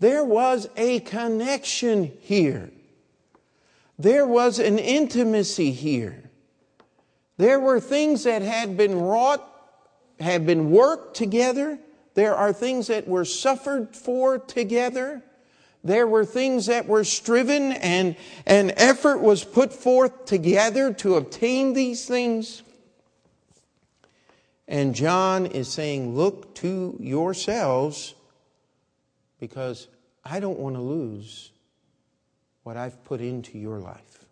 There 0.00 0.24
was 0.24 0.68
a 0.76 1.00
connection 1.00 2.12
here. 2.20 2.70
There 3.98 4.26
was 4.26 4.58
an 4.58 4.78
intimacy 4.78 5.72
here. 5.72 6.23
There 7.36 7.58
were 7.58 7.80
things 7.80 8.24
that 8.24 8.42
had 8.42 8.76
been 8.76 9.00
wrought, 9.00 9.42
had 10.20 10.46
been 10.46 10.70
worked 10.70 11.16
together. 11.16 11.78
There 12.14 12.34
are 12.34 12.52
things 12.52 12.86
that 12.86 13.08
were 13.08 13.24
suffered 13.24 13.96
for 13.96 14.38
together. 14.38 15.22
There 15.82 16.06
were 16.06 16.24
things 16.24 16.66
that 16.66 16.86
were 16.86 17.04
striven 17.04 17.72
and 17.72 18.16
an 18.46 18.72
effort 18.76 19.18
was 19.18 19.44
put 19.44 19.72
forth 19.72 20.24
together 20.24 20.94
to 20.94 21.16
obtain 21.16 21.74
these 21.74 22.06
things. 22.06 22.62
And 24.66 24.94
John 24.94 25.44
is 25.44 25.68
saying, 25.68 26.16
Look 26.16 26.54
to 26.56 26.96
yourselves 27.00 28.14
because 29.38 29.88
I 30.24 30.40
don't 30.40 30.58
want 30.58 30.76
to 30.76 30.80
lose 30.80 31.50
what 32.62 32.78
I've 32.78 33.04
put 33.04 33.20
into 33.20 33.58
your 33.58 33.78
life. 33.78 34.23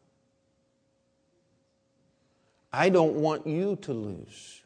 I 2.73 2.89
don't 2.89 3.15
want 3.15 3.47
you 3.47 3.77
to 3.83 3.93
lose 3.93 4.63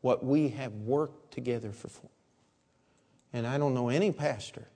what 0.00 0.24
we 0.24 0.50
have 0.50 0.72
worked 0.72 1.32
together 1.32 1.72
for. 1.72 2.08
And 3.32 3.46
I 3.46 3.58
don't 3.58 3.74
know 3.74 3.88
any 3.88 4.12
pastor 4.12 4.68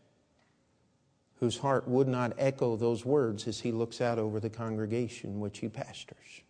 whose 1.40 1.58
heart 1.58 1.88
would 1.88 2.08
not 2.08 2.34
echo 2.38 2.76
those 2.76 3.04
words 3.04 3.48
as 3.48 3.60
he 3.60 3.72
looks 3.72 4.00
out 4.00 4.18
over 4.18 4.40
the 4.40 4.50
congregation 4.50 5.40
which 5.40 5.58
he 5.58 5.68
pastors. 5.68 6.42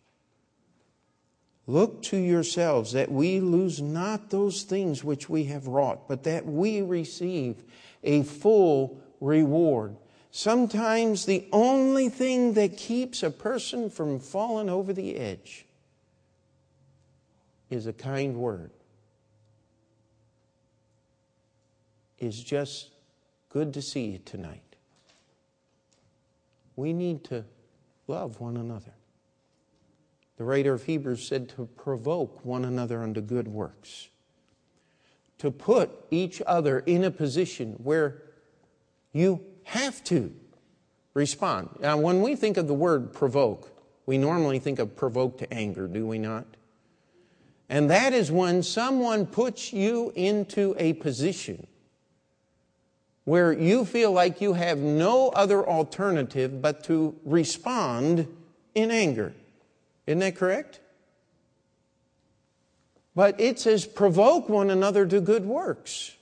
Look 1.67 2.01
to 2.03 2.17
yourselves 2.17 2.91
that 2.93 3.11
we 3.11 3.39
lose 3.39 3.81
not 3.81 4.29
those 4.29 4.63
things 4.63 5.03
which 5.03 5.29
we 5.29 5.45
have 5.45 5.67
wrought, 5.67 6.07
but 6.07 6.23
that 6.23 6.45
we 6.45 6.81
receive 6.81 7.63
a 8.03 8.23
full 8.23 9.01
reward. 9.21 9.95
Sometimes 10.31 11.25
the 11.25 11.45
only 11.51 12.07
thing 12.07 12.53
that 12.53 12.77
keeps 12.77 13.21
a 13.21 13.29
person 13.29 13.89
from 13.89 14.19
falling 14.19 14.69
over 14.69 14.93
the 14.93 15.17
edge 15.17 15.65
is 17.69 17.85
a 17.85 17.93
kind 17.93 18.37
word, 18.37 18.71
is 22.17 22.41
just 22.41 22.89
good 23.49 23.73
to 23.73 23.81
see 23.81 24.05
you 24.05 24.19
tonight. 24.19 24.61
We 26.77 26.93
need 26.93 27.25
to 27.25 27.43
love 28.07 28.39
one 28.39 28.55
another. 28.55 28.93
The 30.37 30.45
writer 30.45 30.73
of 30.73 30.83
Hebrews 30.83 31.27
said 31.27 31.49
to 31.49 31.65
provoke 31.77 32.45
one 32.45 32.63
another 32.63 33.03
unto 33.03 33.19
good 33.19 33.49
works, 33.49 34.07
to 35.39 35.51
put 35.51 35.91
each 36.09 36.41
other 36.47 36.79
in 36.79 37.03
a 37.03 37.11
position 37.11 37.73
where 37.83 38.21
you 39.11 39.45
have 39.63 40.03
to 40.05 40.33
respond. 41.13 41.69
Now, 41.79 41.97
when 41.97 42.21
we 42.21 42.35
think 42.35 42.57
of 42.57 42.67
the 42.67 42.73
word 42.73 43.13
provoke, 43.13 43.69
we 44.05 44.17
normally 44.17 44.59
think 44.59 44.79
of 44.79 44.95
provoke 44.95 45.37
to 45.39 45.53
anger, 45.53 45.87
do 45.87 46.05
we 46.05 46.17
not? 46.17 46.45
And 47.69 47.89
that 47.89 48.13
is 48.13 48.31
when 48.31 48.63
someone 48.63 49.25
puts 49.25 49.71
you 49.71 50.11
into 50.15 50.75
a 50.77 50.93
position 50.93 51.67
where 53.23 53.53
you 53.53 53.85
feel 53.85 54.11
like 54.11 54.41
you 54.41 54.53
have 54.53 54.79
no 54.79 55.29
other 55.29 55.65
alternative 55.65 56.61
but 56.61 56.83
to 56.85 57.15
respond 57.23 58.27
in 58.75 58.91
anger. 58.91 59.33
Isn't 60.07 60.19
that 60.19 60.35
correct? 60.35 60.79
But 63.15 63.39
it 63.39 63.59
says, 63.59 63.85
provoke 63.85 64.49
one 64.49 64.69
another 64.69 65.05
to 65.05 65.21
good 65.21 65.45
works. 65.45 66.15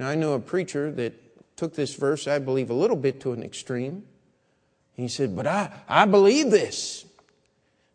Now, 0.00 0.08
I 0.08 0.14
know 0.14 0.32
a 0.32 0.40
preacher 0.40 0.90
that 0.92 1.12
took 1.58 1.74
this 1.74 1.94
verse, 1.94 2.26
I 2.26 2.38
believe, 2.38 2.70
a 2.70 2.74
little 2.74 2.96
bit 2.96 3.20
to 3.20 3.32
an 3.32 3.42
extreme. 3.42 4.04
He 4.94 5.08
said, 5.08 5.36
But 5.36 5.46
I, 5.46 5.70
I 5.86 6.06
believe 6.06 6.50
this. 6.50 7.04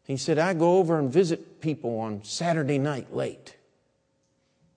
He 0.04 0.16
said, 0.16 0.38
I 0.38 0.54
go 0.54 0.78
over 0.78 1.00
and 1.00 1.12
visit 1.12 1.62
people 1.62 1.98
on 1.98 2.24
Saturday 2.24 2.78
night 2.78 3.12
late. 3.12 3.56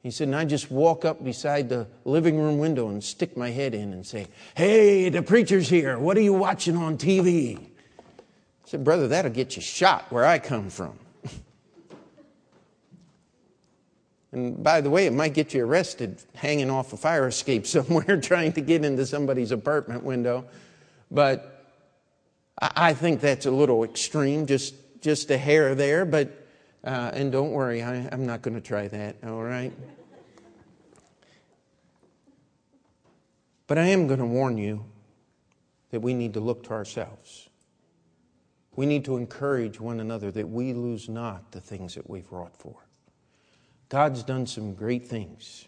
He 0.03 0.11
said, 0.11 0.29
and 0.29 0.37
I 0.37 0.47
just 0.47 0.71
walk 0.71 1.05
up 1.05 1.23
beside 1.23 1.69
the 1.69 1.87
living 2.07 2.39
room 2.39 2.57
window 2.57 2.89
and 2.89 3.05
stick 3.05 3.37
my 3.37 3.51
head 3.51 3.75
in 3.75 3.93
and 3.93 4.07
say, 4.07 4.29
Hey, 4.55 5.11
the 5.11 5.21
preacher's 5.21 5.69
here. 5.69 5.99
What 5.99 6.17
are 6.17 6.23
you 6.23 6.33
watching 6.33 6.79
on 6.79 6.97
TV? 6.97 7.59
I 7.59 7.63
said, 8.65 8.85
Brother, 8.85 9.07
that'll 9.07 9.33
get 9.33 9.55
you 9.55 9.61
shot 9.61 10.11
where 10.11 10.25
I 10.25 10.39
come 10.39 10.71
from. 10.71 10.99
And 14.33 14.63
by 14.63 14.81
the 14.81 14.91
way, 14.91 15.07
it 15.07 15.13
might 15.13 15.33
get 15.35 15.55
you 15.55 15.65
arrested 15.65 16.23
hanging 16.35 16.71
off 16.71 16.93
a 16.93 16.97
fire 16.97 17.27
escape 17.27 17.67
somewhere 17.67 18.21
trying 18.21 18.53
to 18.55 18.61
get 18.61 18.85
into 18.85 19.07
somebody's 19.07 19.53
apartment 19.53 20.03
window. 20.05 20.45
But 21.11 21.67
I 22.61 22.93
think 22.93 23.21
that's 23.21 23.47
a 23.47 23.51
little 23.51 23.85
extreme, 23.85 24.47
just, 24.47 24.75
just 25.01 25.31
a 25.31 25.39
hair 25.39 25.75
there. 25.75 26.05
But, 26.05 26.47
uh, 26.85 27.11
and 27.15 27.33
don't 27.33 27.53
worry, 27.53 27.83
I, 27.83 28.09
I'm 28.13 28.27
not 28.27 28.43
going 28.43 28.55
to 28.55 28.61
try 28.61 28.89
that, 28.89 29.17
all 29.25 29.43
right? 29.43 29.73
But 33.67 33.79
I 33.79 33.87
am 33.87 34.07
going 34.07 34.19
to 34.19 34.27
warn 34.27 34.59
you 34.59 34.85
that 35.91 36.01
we 36.01 36.15
need 36.15 36.35
to 36.35 36.41
look 36.41 36.65
to 36.65 36.71
ourselves. 36.71 37.49
We 38.77 38.87
need 38.87 39.05
to 39.07 39.17
encourage 39.17 39.81
one 39.81 40.01
another 40.01 40.31
that 40.33 40.49
we 40.49 40.73
lose 40.73 41.09
not 41.09 41.53
the 41.53 41.61
things 41.61 41.95
that 41.95 42.09
we've 42.09 42.31
wrought 42.31 42.57
for. 42.57 42.88
God's 43.89 44.23
done 44.23 44.47
some 44.47 44.75
great 44.75 45.07
things 45.07 45.67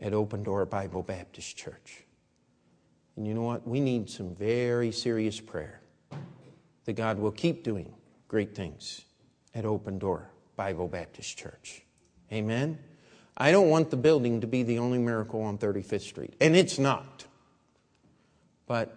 at 0.00 0.14
Open 0.14 0.42
Door 0.42 0.66
Bible 0.66 1.02
Baptist 1.02 1.56
Church. 1.56 2.04
And 3.16 3.26
you 3.26 3.34
know 3.34 3.42
what? 3.42 3.66
We 3.66 3.80
need 3.80 4.08
some 4.08 4.34
very 4.34 4.92
serious 4.92 5.40
prayer 5.40 5.80
that 6.84 6.92
God 6.92 7.18
will 7.18 7.32
keep 7.32 7.64
doing 7.64 7.92
great 8.28 8.54
things 8.54 9.02
at 9.54 9.64
Open 9.64 9.98
Door 9.98 10.30
Bible 10.56 10.86
Baptist 10.86 11.36
Church. 11.36 11.82
Amen? 12.32 12.78
I 13.36 13.50
don't 13.50 13.68
want 13.68 13.90
the 13.90 13.96
building 13.96 14.40
to 14.40 14.46
be 14.46 14.62
the 14.62 14.78
only 14.78 14.98
miracle 14.98 15.42
on 15.42 15.58
35th 15.58 16.02
Street, 16.02 16.34
and 16.40 16.54
it's 16.54 16.78
not. 16.78 17.24
But 18.66 18.96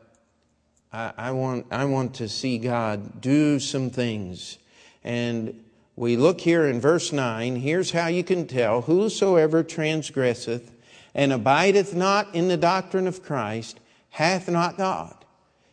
I, 0.93 1.13
I 1.17 1.31
want, 1.31 1.67
I 1.71 1.85
want 1.85 2.15
to 2.15 2.29
see 2.29 2.57
God 2.57 3.21
do 3.21 3.59
some 3.59 3.89
things. 3.89 4.57
And 5.03 5.63
we 5.95 6.15
look 6.15 6.41
here 6.41 6.65
in 6.65 6.80
verse 6.80 7.12
9. 7.12 7.58
Here's 7.58 7.91
how 7.91 8.08
you 8.08 8.23
can 8.23 8.47
tell 8.47 8.82
Whosoever 8.82 9.63
transgresseth 9.63 10.71
and 11.13 11.34
abideth 11.34 11.93
not 11.93 12.34
in 12.34 12.47
the 12.47 12.58
doctrine 12.58 13.08
of 13.08 13.23
Christ 13.23 13.80
hath 14.12 14.49
not 14.49 14.77
God. 14.77 15.15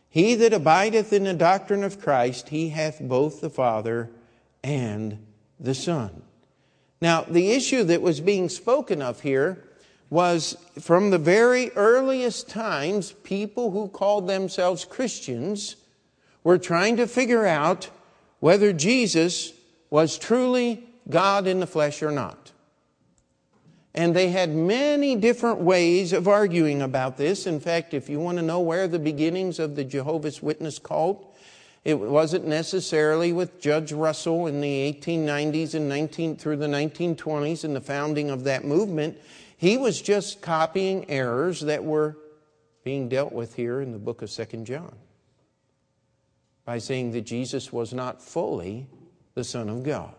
He 0.09 0.35
that 0.35 0.53
abideth 0.53 1.13
in 1.13 1.23
the 1.23 1.33
doctrine 1.33 1.83
of 1.83 2.01
Christ, 2.01 2.49
he 2.49 2.69
hath 2.69 2.99
both 2.99 3.41
the 3.41 3.49
Father 3.49 4.09
and 4.63 5.25
the 5.59 5.75
Son. 5.75 6.23
Now, 7.01 7.21
the 7.21 7.51
issue 7.51 7.83
that 7.85 8.01
was 8.01 8.19
being 8.19 8.49
spoken 8.49 9.01
of 9.01 9.21
here 9.21 9.63
was 10.09 10.57
from 10.79 11.11
the 11.11 11.17
very 11.17 11.69
earliest 11.71 12.49
times, 12.49 13.11
people 13.11 13.71
who 13.71 13.87
called 13.87 14.27
themselves 14.27 14.83
Christians 14.83 15.75
were 16.43 16.57
trying 16.57 16.97
to 16.97 17.07
figure 17.07 17.45
out 17.45 17.89
whether 18.39 18.73
Jesus 18.73 19.53
was 19.89 20.17
truly 20.17 20.83
God 21.09 21.47
in 21.47 21.59
the 21.59 21.67
flesh 21.67 22.03
or 22.03 22.11
not. 22.11 22.51
And 23.93 24.15
they 24.15 24.29
had 24.29 24.55
many 24.55 25.15
different 25.15 25.59
ways 25.59 26.13
of 26.13 26.27
arguing 26.27 26.81
about 26.81 27.17
this. 27.17 27.47
In 27.47 27.59
fact, 27.59 27.93
if 27.93 28.07
you 28.07 28.19
want 28.19 28.37
to 28.37 28.43
know 28.43 28.59
where 28.59 28.87
the 28.87 28.99
beginnings 28.99 29.57
of 29.59 29.75
the 29.75 29.83
Jehovah's 29.83 30.43
Witness 30.43 30.77
cult, 30.77 31.35
it 31.83 31.99
wasn't 31.99 32.45
necessarily 32.45 33.33
with 33.33 33.59
Judge 33.59 33.91
Russell 33.91 34.47
in 34.47 34.61
the 34.61 34.93
1890s 34.93 35.73
and 35.73 35.89
19 35.89 36.35
through 36.35 36.57
the 36.57 36.67
1920s 36.67 37.63
and 37.63 37.75
the 37.75 37.81
founding 37.81 38.29
of 38.29 38.43
that 38.43 38.63
movement. 38.63 39.17
He 39.57 39.75
was 39.77 40.01
just 40.01 40.41
copying 40.41 41.09
errors 41.09 41.61
that 41.61 41.83
were 41.83 42.15
being 42.83 43.09
dealt 43.09 43.33
with 43.33 43.55
here 43.55 43.81
in 43.81 43.91
the 43.91 43.97
book 43.97 44.21
of 44.21 44.29
Second 44.29 44.65
John 44.65 44.95
by 46.65 46.77
saying 46.77 47.11
that 47.11 47.21
Jesus 47.21 47.73
was 47.73 47.93
not 47.93 48.21
fully 48.21 48.87
the 49.39 49.43
Son 49.45 49.69
of 49.69 49.83
God. 49.83 50.13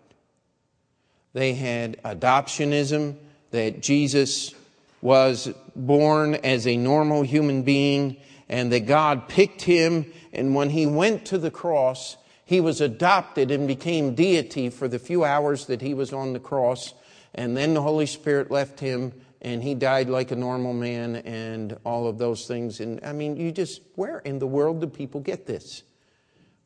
They 1.34 1.52
had 1.52 2.02
adoptionism, 2.02 3.16
that 3.50 3.82
Jesus 3.82 4.54
was 5.02 5.52
born 5.76 6.36
as 6.36 6.66
a 6.66 6.78
normal 6.78 7.20
human 7.20 7.62
being 7.62 8.16
and 8.48 8.72
that 8.72 8.86
God 8.86 9.28
picked 9.28 9.60
him. 9.60 10.10
And 10.32 10.54
when 10.54 10.70
he 10.70 10.86
went 10.86 11.26
to 11.26 11.36
the 11.36 11.50
cross, 11.50 12.16
he 12.46 12.62
was 12.62 12.80
adopted 12.80 13.50
and 13.50 13.68
became 13.68 14.14
deity 14.14 14.70
for 14.70 14.88
the 14.88 14.98
few 14.98 15.22
hours 15.22 15.66
that 15.66 15.82
he 15.82 15.92
was 15.92 16.14
on 16.14 16.32
the 16.32 16.40
cross. 16.40 16.94
And 17.34 17.54
then 17.54 17.74
the 17.74 17.82
Holy 17.82 18.06
Spirit 18.06 18.50
left 18.50 18.80
him 18.80 19.12
and 19.42 19.62
he 19.62 19.74
died 19.74 20.08
like 20.08 20.30
a 20.30 20.36
normal 20.36 20.72
man 20.72 21.16
and 21.16 21.76
all 21.84 22.08
of 22.08 22.16
those 22.16 22.46
things. 22.46 22.80
And 22.80 23.00
I 23.04 23.12
mean, 23.12 23.36
you 23.36 23.52
just, 23.52 23.82
where 23.96 24.20
in 24.20 24.38
the 24.38 24.46
world 24.46 24.80
do 24.80 24.86
people 24.86 25.20
get 25.20 25.44
this? 25.46 25.82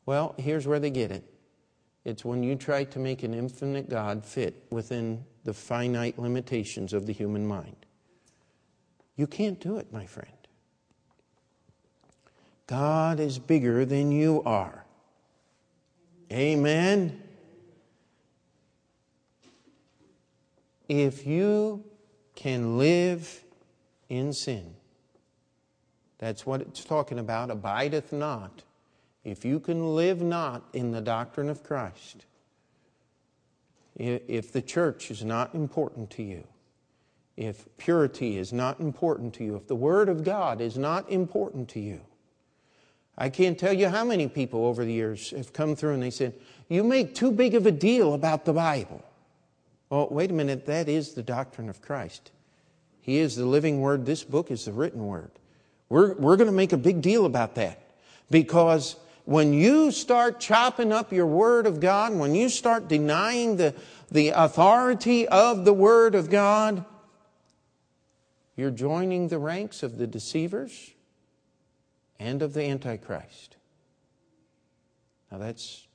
Well, 0.05 0.35
here's 0.37 0.65
where 0.65 0.79
they 0.79 0.91
get 0.91 1.11
it. 1.11 1.34
It's 2.05 2.23
when 2.23 2.43
you 2.43 2.55
try 2.55 2.83
to 2.83 2.99
make 2.99 3.23
an 3.23 3.33
infinite 3.33 3.89
God 3.89 4.23
fit 4.23 4.63
within 4.69 5.25
the 5.43 5.53
finite 5.53 6.19
limitations 6.19 6.93
of 6.93 7.07
the 7.07 7.13
human 7.13 7.45
mind. 7.47 7.75
You 9.15 9.25
can't 9.25 9.59
do 9.59 9.77
it, 9.77 9.91
my 9.91 10.05
friend. 10.05 10.29
God 12.67 13.19
is 13.19 13.39
bigger 13.39 13.85
than 13.85 14.11
you 14.11 14.43
are. 14.45 14.85
Amen. 16.31 17.21
If 20.87 21.25
you 21.25 21.83
can 22.35 22.77
live 22.77 23.43
in 24.09 24.33
sin, 24.33 24.75
that's 26.19 26.45
what 26.45 26.61
it's 26.61 26.83
talking 26.83 27.17
about, 27.17 27.49
abideth 27.49 28.11
not 28.11 28.63
if 29.25 29.43
you 29.43 29.59
can 29.59 29.95
live 29.95 30.21
not 30.21 30.63
in 30.71 30.91
the 30.91 31.01
doctrine 31.01 31.49
of 31.49 31.63
Christ, 31.63 32.25
if 33.97 34.53
the 34.53 34.61
church 34.61 35.09
is 35.09 35.23
not 35.25 35.55
important 35.55 36.11
to 36.11 36.23
you, 36.23 36.47
if 37.35 37.65
purity 37.77 38.37
is 38.37 38.53
not 38.53 38.79
important 38.79 39.33
to 39.33 39.43
you, 39.43 39.55
if 39.55 39.67
the 39.67 39.75
Word 39.75 40.09
of 40.09 40.23
God 40.23 40.61
is 40.61 40.77
not 40.77 41.09
important 41.09 41.69
to 41.69 41.79
you, 41.79 42.01
I 43.17 43.29
can't 43.29 43.57
tell 43.57 43.73
you 43.73 43.89
how 43.89 44.05
many 44.05 44.27
people 44.27 44.65
over 44.65 44.85
the 44.85 44.93
years 44.93 45.31
have 45.31 45.53
come 45.53 45.75
through 45.75 45.95
and 45.95 46.03
they 46.03 46.11
said, 46.11 46.33
You 46.69 46.83
make 46.83 47.15
too 47.15 47.31
big 47.31 47.55
of 47.55 47.65
a 47.65 47.71
deal 47.71 48.13
about 48.13 48.45
the 48.45 48.53
Bible. 48.53 49.03
Well, 49.89 50.07
wait 50.11 50.29
a 50.29 50.33
minute, 50.33 50.65
that 50.67 50.87
is 50.87 51.13
the 51.13 51.23
doctrine 51.23 51.69
of 51.69 51.81
Christ. 51.81 52.31
He 53.01 53.17
is 53.17 53.35
the 53.35 53.45
living 53.45 53.81
Word, 53.81 54.05
this 54.05 54.23
book 54.23 54.51
is 54.51 54.65
the 54.65 54.73
written 54.73 55.07
Word. 55.07 55.31
We're, 55.89 56.13
we're 56.13 56.37
going 56.37 56.49
to 56.49 56.55
make 56.55 56.73
a 56.73 56.77
big 56.77 57.01
deal 57.01 57.25
about 57.25 57.55
that 57.55 57.81
because 58.29 58.97
when 59.25 59.53
you 59.53 59.91
start 59.91 60.39
chopping 60.39 60.91
up 60.91 61.11
your 61.11 61.25
Word 61.25 61.65
of 61.65 61.79
God, 61.79 62.13
when 62.13 62.35
you 62.35 62.47
start 62.47 62.87
denying 62.87 63.57
the, 63.57 63.73
the 64.11 64.29
authority 64.29 65.27
of 65.27 65.65
the 65.65 65.73
Word 65.73 66.13
of 66.13 66.29
God, 66.29 66.85
you're 68.55 68.71
joining 68.71 69.27
the 69.27 69.39
ranks 69.39 69.83
of 69.83 69.97
the 69.97 70.07
deceivers 70.07 70.91
and 72.19 72.41
of 72.41 72.53
the 72.53 72.63
Antichrist. 72.63 73.57
Now, 75.31 75.39
that's 75.39 75.87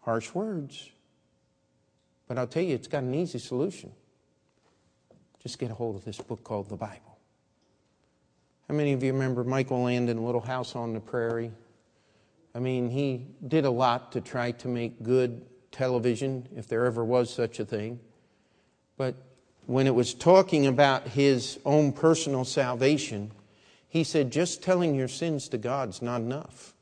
harsh 0.00 0.34
words, 0.34 0.90
but 2.26 2.38
I'll 2.38 2.46
tell 2.46 2.62
you, 2.62 2.74
it's 2.74 2.88
got 2.88 3.02
an 3.02 3.14
easy 3.14 3.38
solution. 3.38 3.92
Just 5.42 5.58
get 5.58 5.70
a 5.70 5.74
hold 5.74 5.94
of 5.94 6.04
this 6.04 6.18
book 6.18 6.42
called 6.42 6.70
the 6.70 6.76
Bible. 6.76 7.18
How 8.66 8.74
many 8.74 8.92
of 8.92 9.02
you 9.02 9.12
remember 9.12 9.44
Michael 9.44 9.82
Landon, 9.82 10.24
Little 10.24 10.40
House 10.40 10.74
on 10.74 10.94
the 10.94 11.00
Prairie? 11.00 11.52
I 12.54 12.60
mean, 12.60 12.90
he 12.90 13.26
did 13.46 13.64
a 13.64 13.70
lot 13.70 14.12
to 14.12 14.20
try 14.20 14.52
to 14.52 14.68
make 14.68 15.02
good 15.02 15.46
television, 15.70 16.48
if 16.56 16.66
there 16.66 16.86
ever 16.86 17.04
was 17.04 17.32
such 17.32 17.60
a 17.60 17.64
thing. 17.64 18.00
But 18.96 19.14
when 19.66 19.86
it 19.86 19.94
was 19.94 20.14
talking 20.14 20.66
about 20.66 21.08
his 21.08 21.58
own 21.64 21.92
personal 21.92 22.44
salvation, 22.44 23.30
he 23.88 24.02
said, 24.02 24.32
just 24.32 24.62
telling 24.62 24.94
your 24.94 25.08
sins 25.08 25.48
to 25.50 25.58
God's 25.58 26.02
not 26.02 26.20
enough. 26.20 26.74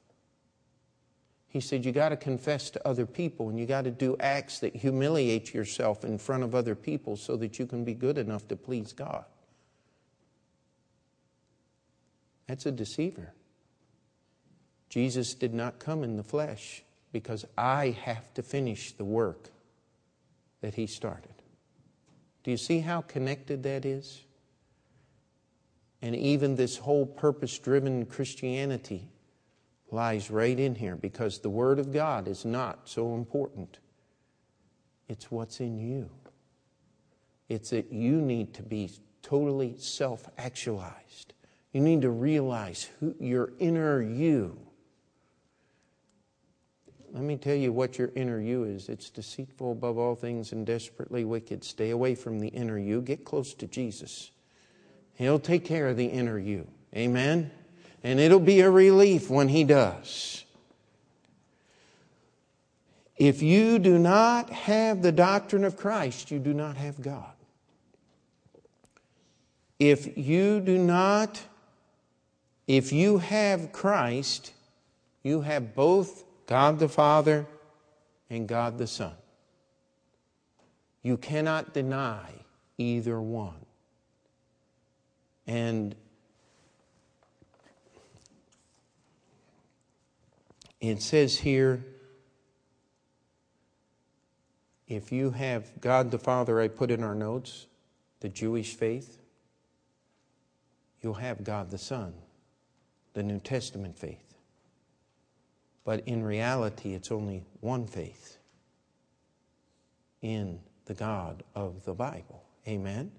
He 1.48 1.60
said, 1.60 1.84
you 1.84 1.92
got 1.92 2.10
to 2.10 2.16
confess 2.16 2.70
to 2.70 2.86
other 2.86 3.06
people 3.06 3.48
and 3.48 3.58
you 3.58 3.66
got 3.66 3.84
to 3.84 3.90
do 3.90 4.16
acts 4.20 4.60
that 4.60 4.76
humiliate 4.76 5.54
yourself 5.54 6.04
in 6.04 6.18
front 6.18 6.42
of 6.42 6.54
other 6.54 6.74
people 6.74 7.16
so 7.16 7.36
that 7.36 7.58
you 7.58 7.66
can 7.66 7.84
be 7.84 7.94
good 7.94 8.18
enough 8.18 8.46
to 8.48 8.56
please 8.56 8.92
God. 8.92 9.24
That's 12.46 12.66
a 12.66 12.72
deceiver. 12.72 13.32
Jesus 14.97 15.34
did 15.34 15.53
not 15.53 15.78
come 15.78 16.03
in 16.03 16.16
the 16.16 16.22
flesh 16.22 16.82
because 17.12 17.44
I 17.59 17.94
have 18.05 18.32
to 18.32 18.42
finish 18.42 18.92
the 18.92 19.05
work 19.05 19.51
that 20.62 20.72
he 20.74 20.86
started. 20.86 21.34
Do 22.42 22.51
you 22.51 22.57
see 22.57 22.78
how 22.78 23.03
connected 23.03 23.62
that 23.64 23.84
is? 23.84 24.24
And 26.01 26.16
even 26.16 26.57
this 26.57 26.78
whole 26.78 27.05
purpose 27.05 27.59
driven 27.59 28.07
Christianity 28.07 29.11
lies 29.90 30.30
right 30.30 30.59
in 30.59 30.74
here 30.74 30.97
because 30.97 31.40
the 31.40 31.51
Word 31.51 31.78
of 31.78 31.92
God 31.92 32.26
is 32.26 32.47
not 32.47 32.88
so 32.88 33.16
important. 33.16 33.76
It's 35.11 35.30
what's 35.30 35.61
in 35.61 35.76
you. 35.76 36.09
It's 37.51 37.68
that 37.68 37.92
you 37.92 38.18
need 38.22 38.55
to 38.55 38.62
be 38.62 38.90
totally 39.20 39.74
self 39.76 40.26
actualized. 40.38 41.34
You 41.74 41.82
need 41.82 42.01
to 42.01 42.11
realize 42.11 42.88
who 42.99 43.14
your 43.20 43.53
inner 43.59 44.01
you 44.01 44.65
let 47.16 47.24
me 47.24 47.38
tell 47.38 47.54
you 47.54 47.72
what 47.72 47.96
your 47.96 48.10
inner 48.14 48.38
you 48.38 48.64
is. 48.64 48.90
It's 48.90 49.08
deceitful 49.08 49.72
above 49.72 49.96
all 49.96 50.14
things 50.14 50.52
and 50.52 50.66
desperately 50.66 51.24
wicked. 51.24 51.64
Stay 51.64 51.88
away 51.88 52.14
from 52.14 52.40
the 52.40 52.48
inner 52.48 52.78
you. 52.78 53.00
Get 53.00 53.24
close 53.24 53.54
to 53.54 53.66
Jesus. 53.66 54.30
He'll 55.14 55.38
take 55.38 55.64
care 55.64 55.88
of 55.88 55.96
the 55.96 56.04
inner 56.04 56.38
you. 56.38 56.68
Amen? 56.94 57.50
And 58.04 58.20
it'll 58.20 58.38
be 58.38 58.60
a 58.60 58.70
relief 58.70 59.30
when 59.30 59.48
He 59.48 59.64
does. 59.64 60.44
If 63.16 63.40
you 63.40 63.78
do 63.78 63.98
not 63.98 64.50
have 64.50 65.00
the 65.00 65.10
doctrine 65.10 65.64
of 65.64 65.74
Christ, 65.74 66.30
you 66.30 66.38
do 66.38 66.52
not 66.52 66.76
have 66.76 67.00
God. 67.00 67.32
If 69.78 70.18
you 70.18 70.60
do 70.60 70.76
not, 70.76 71.40
if 72.66 72.92
you 72.92 73.16
have 73.16 73.72
Christ, 73.72 74.52
you 75.22 75.40
have 75.40 75.74
both 75.74 76.26
God 76.47 76.78
the 76.78 76.88
Father 76.88 77.47
and 78.30 78.49
God 78.49 78.78
the 78.78 78.86
Son. 78.86 79.14
You 81.03 81.16
cannot 81.16 81.72
deny 81.72 82.30
either 82.78 83.20
one. 83.20 83.64
And 85.47 85.94
it 90.80 91.03
says 91.03 91.38
here 91.38 91.84
if 94.88 95.11
you 95.11 95.30
have 95.32 95.80
God 95.80 96.11
the 96.11 96.18
Father, 96.18 96.61
I 96.61 96.68
put 96.68 96.90
in 96.90 97.03
our 97.03 97.14
notes, 97.14 97.66
the 98.20 98.28
Jewish 98.28 98.74
faith, 98.74 99.18
you'll 101.03 101.14
have 101.14 101.42
God 101.42 101.70
the 101.70 101.78
Son, 101.78 102.14
the 103.14 103.22
New 103.22 103.40
Testament 103.40 103.99
faith. 103.99 104.26
But 105.87 106.03
in 106.07 106.24
reality, 106.24 106.95
it's 106.95 107.12
only 107.12 107.45
one 107.61 107.87
faith 107.87 108.39
in 110.20 110.59
the 110.87 110.95
God 110.95 111.45
of 111.55 111.84
the 111.84 111.95
Bible. 111.95 112.43
Amen? 112.66 113.12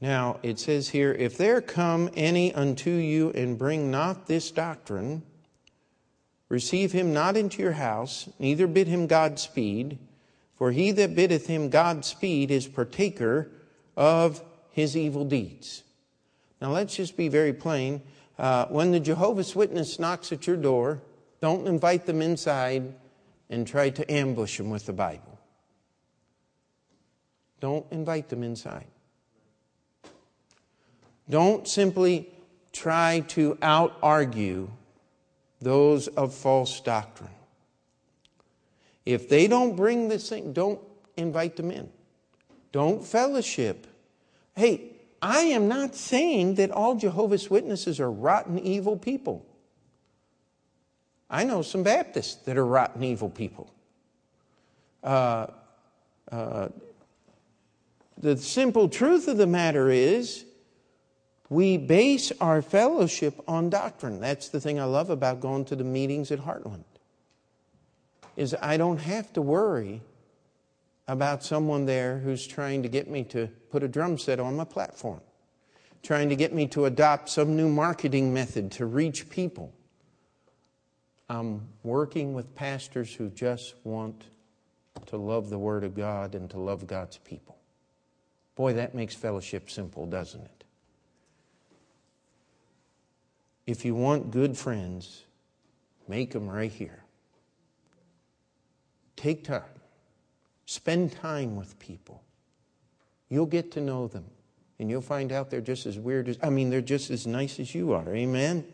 Now, 0.00 0.40
it 0.42 0.58
says 0.58 0.88
here, 0.88 1.12
if 1.12 1.38
there 1.38 1.60
come 1.60 2.10
any 2.16 2.52
unto 2.52 2.90
you 2.90 3.30
and 3.30 3.56
bring 3.56 3.92
not 3.92 4.26
this 4.26 4.50
doctrine, 4.50 5.22
receive 6.48 6.90
him 6.90 7.12
not 7.12 7.36
into 7.36 7.62
your 7.62 7.72
house, 7.72 8.28
neither 8.40 8.66
bid 8.66 8.88
him 8.88 9.06
Godspeed, 9.06 9.98
for 10.56 10.72
he 10.72 10.90
that 10.90 11.14
biddeth 11.14 11.46
him 11.46 11.70
Godspeed 11.70 12.50
is 12.50 12.66
partaker 12.66 13.52
of 13.96 14.42
his 14.72 14.96
evil 14.96 15.24
deeds. 15.24 15.84
Now, 16.60 16.72
let's 16.72 16.96
just 16.96 17.16
be 17.16 17.28
very 17.28 17.52
plain. 17.52 18.02
Uh, 18.40 18.64
when 18.68 18.90
the 18.90 18.98
Jehovah's 18.98 19.54
Witness 19.54 19.98
knocks 19.98 20.32
at 20.32 20.46
your 20.46 20.56
door, 20.56 21.02
don't 21.42 21.66
invite 21.66 22.06
them 22.06 22.22
inside 22.22 22.94
and 23.50 23.66
try 23.66 23.90
to 23.90 24.10
ambush 24.10 24.56
them 24.56 24.70
with 24.70 24.86
the 24.86 24.94
Bible. 24.94 25.38
Don't 27.60 27.84
invite 27.90 28.30
them 28.30 28.42
inside. 28.42 28.86
Don't 31.28 31.68
simply 31.68 32.30
try 32.72 33.20
to 33.28 33.58
out 33.60 33.98
argue 34.02 34.70
those 35.60 36.08
of 36.08 36.32
false 36.32 36.80
doctrine. 36.80 37.28
If 39.04 39.28
they 39.28 39.48
don't 39.48 39.76
bring 39.76 40.08
this 40.08 40.30
thing, 40.30 40.54
don't 40.54 40.80
invite 41.18 41.56
them 41.56 41.70
in. 41.70 41.90
Don't 42.72 43.04
fellowship. 43.04 43.86
Hey, 44.56 44.92
I 45.22 45.40
am 45.40 45.68
not 45.68 45.94
saying 45.94 46.54
that 46.54 46.70
all 46.70 46.94
Jehovah's 46.94 47.50
Witnesses 47.50 48.00
are 48.00 48.10
rotten, 48.10 48.58
evil 48.58 48.96
people. 48.96 49.44
I 51.28 51.44
know 51.44 51.62
some 51.62 51.82
Baptists 51.82 52.36
that 52.44 52.56
are 52.56 52.66
rotten, 52.66 53.04
evil 53.04 53.30
people. 53.30 53.70
Uh, 55.04 55.46
uh, 56.32 56.68
the 58.18 58.36
simple 58.36 58.88
truth 58.88 59.28
of 59.28 59.36
the 59.36 59.46
matter 59.46 59.90
is, 59.90 60.44
we 61.48 61.76
base 61.76 62.32
our 62.40 62.62
fellowship 62.62 63.40
on 63.48 63.70
doctrine. 63.70 64.20
That's 64.20 64.48
the 64.48 64.60
thing 64.60 64.78
I 64.78 64.84
love 64.84 65.10
about 65.10 65.40
going 65.40 65.64
to 65.66 65.76
the 65.76 65.84
meetings 65.84 66.30
at 66.30 66.40
Heartland. 66.40 66.84
Is 68.36 68.54
I 68.62 68.76
don't 68.76 68.98
have 68.98 69.32
to 69.34 69.42
worry 69.42 70.00
about 71.10 71.42
someone 71.42 71.86
there 71.86 72.18
who's 72.20 72.46
trying 72.46 72.84
to 72.84 72.88
get 72.88 73.10
me 73.10 73.24
to 73.24 73.48
put 73.70 73.82
a 73.82 73.88
drum 73.88 74.16
set 74.16 74.38
on 74.38 74.54
my 74.54 74.62
platform, 74.62 75.20
trying 76.04 76.28
to 76.28 76.36
get 76.36 76.54
me 76.54 76.68
to 76.68 76.84
adopt 76.84 77.28
some 77.28 77.56
new 77.56 77.68
marketing 77.68 78.32
method 78.32 78.70
to 78.70 78.86
reach 78.86 79.28
people. 79.28 79.72
I'm 81.28 81.66
working 81.82 82.32
with 82.32 82.54
pastors 82.54 83.12
who 83.12 83.28
just 83.28 83.74
want 83.82 84.22
to 85.06 85.16
love 85.16 85.50
the 85.50 85.58
Word 85.58 85.82
of 85.82 85.96
God 85.96 86.36
and 86.36 86.48
to 86.50 86.60
love 86.60 86.86
God's 86.86 87.18
people. 87.18 87.58
Boy, 88.54 88.74
that 88.74 88.94
makes 88.94 89.16
fellowship 89.16 89.68
simple, 89.68 90.06
doesn't 90.06 90.44
it? 90.44 90.64
If 93.66 93.84
you 93.84 93.96
want 93.96 94.30
good 94.30 94.56
friends, 94.56 95.24
make 96.06 96.30
them 96.30 96.48
right 96.48 96.70
here. 96.70 97.02
Take 99.16 99.42
time. 99.42 99.79
Spend 100.70 101.10
time 101.10 101.56
with 101.56 101.76
people. 101.80 102.22
You'll 103.28 103.44
get 103.44 103.72
to 103.72 103.80
know 103.80 104.06
them. 104.06 104.24
And 104.78 104.88
you'll 104.88 105.00
find 105.00 105.32
out 105.32 105.50
they're 105.50 105.60
just 105.60 105.84
as 105.84 105.98
weird 105.98 106.28
as, 106.28 106.38
I 106.40 106.50
mean, 106.50 106.70
they're 106.70 106.80
just 106.80 107.10
as 107.10 107.26
nice 107.26 107.58
as 107.58 107.74
you 107.74 107.92
are. 107.92 108.08
Amen? 108.14 108.64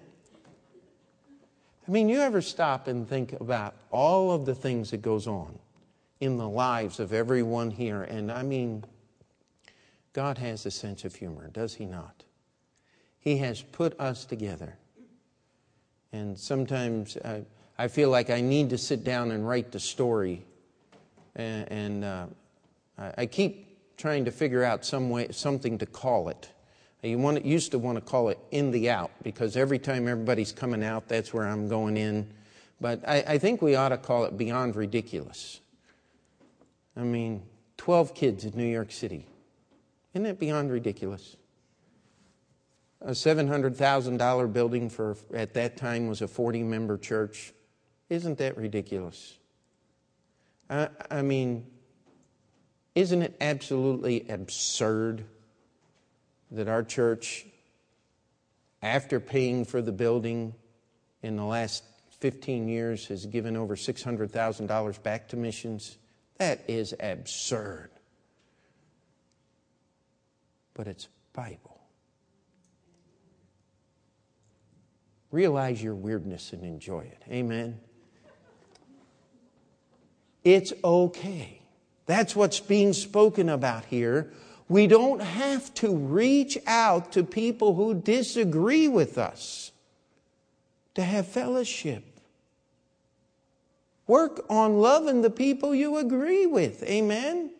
I 1.88 1.90
mean, 1.90 2.10
you 2.10 2.20
ever 2.20 2.42
stop 2.42 2.86
and 2.86 3.08
think 3.08 3.32
about 3.40 3.76
all 3.90 4.30
of 4.30 4.44
the 4.44 4.54
things 4.54 4.90
that 4.90 5.00
goes 5.00 5.26
on 5.26 5.58
in 6.20 6.36
the 6.36 6.46
lives 6.46 7.00
of 7.00 7.14
everyone 7.14 7.70
here? 7.70 8.02
And 8.02 8.30
I 8.30 8.42
mean, 8.42 8.84
God 10.12 10.36
has 10.36 10.66
a 10.66 10.70
sense 10.70 11.06
of 11.06 11.14
humor, 11.14 11.48
does 11.48 11.76
He 11.76 11.86
not? 11.86 12.24
He 13.18 13.38
has 13.38 13.62
put 13.62 13.98
us 13.98 14.26
together. 14.26 14.76
And 16.12 16.38
sometimes 16.38 17.16
I, 17.24 17.46
I 17.78 17.88
feel 17.88 18.10
like 18.10 18.28
I 18.28 18.42
need 18.42 18.68
to 18.68 18.76
sit 18.76 19.02
down 19.02 19.30
and 19.30 19.48
write 19.48 19.72
the 19.72 19.80
story 19.80 20.44
and, 21.36 21.72
and 21.72 22.04
uh, 22.04 22.26
I 23.16 23.26
keep 23.26 23.96
trying 23.96 24.24
to 24.24 24.30
figure 24.30 24.64
out 24.64 24.84
some 24.84 25.10
way, 25.10 25.28
something 25.30 25.78
to 25.78 25.86
call 25.86 26.28
it. 26.28 26.50
You 27.02 27.18
want, 27.18 27.44
used 27.44 27.70
to 27.70 27.78
want 27.78 27.96
to 27.96 28.00
call 28.00 28.30
it 28.30 28.38
in 28.50 28.70
the 28.70 28.90
out 28.90 29.10
because 29.22 29.56
every 29.56 29.78
time 29.78 30.08
everybody's 30.08 30.52
coming 30.52 30.82
out, 30.82 31.08
that's 31.08 31.32
where 31.32 31.46
I'm 31.46 31.68
going 31.68 31.96
in. 31.96 32.28
But 32.80 33.06
I, 33.06 33.24
I 33.26 33.38
think 33.38 33.62
we 33.62 33.76
ought 33.76 33.90
to 33.90 33.98
call 33.98 34.24
it 34.24 34.36
beyond 34.36 34.74
ridiculous. 34.74 35.60
I 36.96 37.02
mean, 37.02 37.42
12 37.76 38.14
kids 38.14 38.44
in 38.44 38.56
New 38.56 38.66
York 38.66 38.90
City 38.90 39.26
Isn't 40.14 40.26
it 40.26 40.40
beyond 40.40 40.72
ridiculous? 40.72 41.36
A 43.02 43.10
$700,000 43.10 44.52
building 44.52 44.88
for, 44.88 45.16
at 45.34 45.54
that 45.54 45.76
time, 45.76 46.08
was 46.08 46.22
a 46.22 46.28
40 46.28 46.62
member 46.62 46.96
church. 46.96 47.52
Isn't 48.08 48.38
that 48.38 48.56
ridiculous? 48.56 49.38
I, 50.68 51.22
mean, 51.22 51.66
isn't 52.94 53.22
it 53.22 53.36
absolutely 53.40 54.26
absurd 54.28 55.24
that 56.50 56.68
our 56.68 56.82
church, 56.82 57.46
after 58.82 59.20
paying 59.20 59.64
for 59.64 59.80
the 59.80 59.92
building 59.92 60.54
in 61.22 61.36
the 61.36 61.44
last 61.44 61.84
15 62.20 62.68
years, 62.68 63.06
has 63.06 63.26
given 63.26 63.56
over 63.56 63.76
$600,000 63.76 65.02
back 65.02 65.28
to 65.28 65.36
missions? 65.36 65.98
That 66.38 66.64
is 66.68 66.94
absurd. 66.98 67.90
But 70.74 70.88
it's 70.88 71.08
Bible. 71.32 71.80
Realize 75.30 75.82
your 75.82 75.94
weirdness 75.94 76.52
and 76.52 76.64
enjoy 76.64 77.00
it. 77.00 77.22
Amen. 77.28 77.80
It's 80.46 80.72
okay. 80.84 81.60
That's 82.06 82.36
what's 82.36 82.60
being 82.60 82.92
spoken 82.92 83.48
about 83.48 83.84
here. 83.86 84.32
We 84.68 84.86
don't 84.86 85.20
have 85.20 85.74
to 85.74 85.92
reach 85.92 86.56
out 86.68 87.10
to 87.12 87.24
people 87.24 87.74
who 87.74 87.94
disagree 87.94 88.86
with 88.86 89.18
us 89.18 89.72
to 90.94 91.02
have 91.02 91.26
fellowship. 91.26 92.04
Work 94.06 94.46
on 94.48 94.78
loving 94.78 95.22
the 95.22 95.30
people 95.30 95.74
you 95.74 95.96
agree 95.96 96.46
with. 96.46 96.84
Amen? 96.84 97.50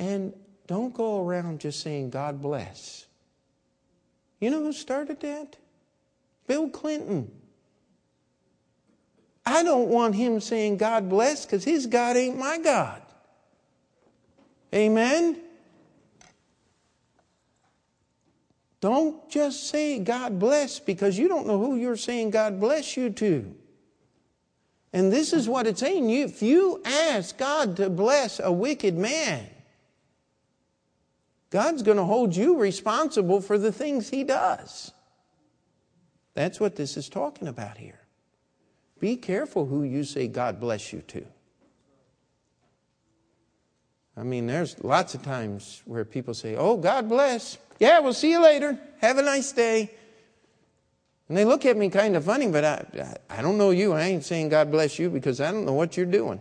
And 0.00 0.32
don't 0.66 0.92
go 0.92 1.24
around 1.24 1.60
just 1.60 1.78
saying, 1.78 2.10
God 2.10 2.42
bless. 2.42 3.06
You 4.40 4.50
know 4.50 4.64
who 4.64 4.72
started 4.72 5.20
that? 5.20 5.58
Bill 6.48 6.68
Clinton. 6.68 7.30
I 9.46 9.62
don't 9.62 9.88
want 9.88 10.14
him 10.14 10.40
saying 10.40 10.78
God 10.78 11.08
bless 11.08 11.44
because 11.44 11.64
his 11.64 11.86
God 11.86 12.16
ain't 12.16 12.38
my 12.38 12.58
God. 12.58 13.02
Amen? 14.74 15.40
Don't 18.80 19.30
just 19.30 19.68
say 19.68 19.98
God 19.98 20.38
bless 20.38 20.78
because 20.78 21.18
you 21.18 21.28
don't 21.28 21.46
know 21.46 21.58
who 21.58 21.76
you're 21.76 21.96
saying 21.96 22.30
God 22.30 22.60
bless 22.60 22.96
you 22.96 23.10
to. 23.10 23.54
And 24.92 25.12
this 25.12 25.32
is 25.32 25.48
what 25.48 25.66
it's 25.66 25.80
saying. 25.80 26.10
If 26.10 26.42
you 26.42 26.82
ask 26.84 27.36
God 27.36 27.76
to 27.78 27.90
bless 27.90 28.40
a 28.40 28.52
wicked 28.52 28.94
man, 28.94 29.48
God's 31.50 31.82
going 31.82 31.96
to 31.96 32.04
hold 32.04 32.36
you 32.36 32.58
responsible 32.58 33.40
for 33.40 33.58
the 33.58 33.72
things 33.72 34.10
he 34.10 34.24
does. 34.24 34.92
That's 36.34 36.60
what 36.60 36.76
this 36.76 36.96
is 36.96 37.08
talking 37.08 37.48
about 37.48 37.78
here. 37.78 38.03
Be 39.00 39.16
careful 39.16 39.66
who 39.66 39.82
you 39.82 40.04
say 40.04 40.28
God 40.28 40.60
bless 40.60 40.92
you 40.92 41.02
to. 41.08 41.26
I 44.16 44.22
mean, 44.22 44.46
there's 44.46 44.82
lots 44.82 45.14
of 45.14 45.22
times 45.22 45.82
where 45.84 46.04
people 46.04 46.34
say, 46.34 46.56
Oh, 46.56 46.76
God 46.76 47.08
bless. 47.08 47.58
Yeah, 47.80 47.98
we'll 48.00 48.12
see 48.12 48.30
you 48.30 48.42
later. 48.42 48.78
Have 49.00 49.18
a 49.18 49.22
nice 49.22 49.52
day. 49.52 49.90
And 51.28 51.36
they 51.36 51.44
look 51.44 51.64
at 51.64 51.76
me 51.76 51.88
kind 51.88 52.16
of 52.16 52.24
funny, 52.24 52.48
but 52.48 52.64
I, 52.64 53.16
I 53.30 53.42
don't 53.42 53.58
know 53.58 53.70
you. 53.70 53.92
I 53.92 54.02
ain't 54.02 54.24
saying 54.24 54.50
God 54.50 54.70
bless 54.70 54.98
you 54.98 55.10
because 55.10 55.40
I 55.40 55.50
don't 55.50 55.64
know 55.64 55.72
what 55.72 55.96
you're 55.96 56.06
doing. 56.06 56.40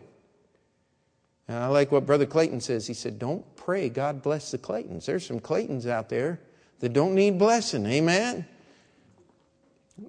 And 1.48 1.58
I 1.58 1.68
like 1.68 1.92
what 1.92 2.06
Brother 2.06 2.26
Clayton 2.26 2.62
says. 2.62 2.88
He 2.88 2.94
said, 2.94 3.18
Don't 3.18 3.44
pray 3.56 3.90
God 3.90 4.22
bless 4.22 4.52
the 4.52 4.58
Claytons. 4.58 5.06
There's 5.06 5.26
some 5.26 5.40
Claytons 5.40 5.88
out 5.88 6.10
there 6.10 6.40
that 6.80 6.94
don't 6.94 7.16
need 7.16 7.40
blessing. 7.40 7.86
Amen? 7.86 8.46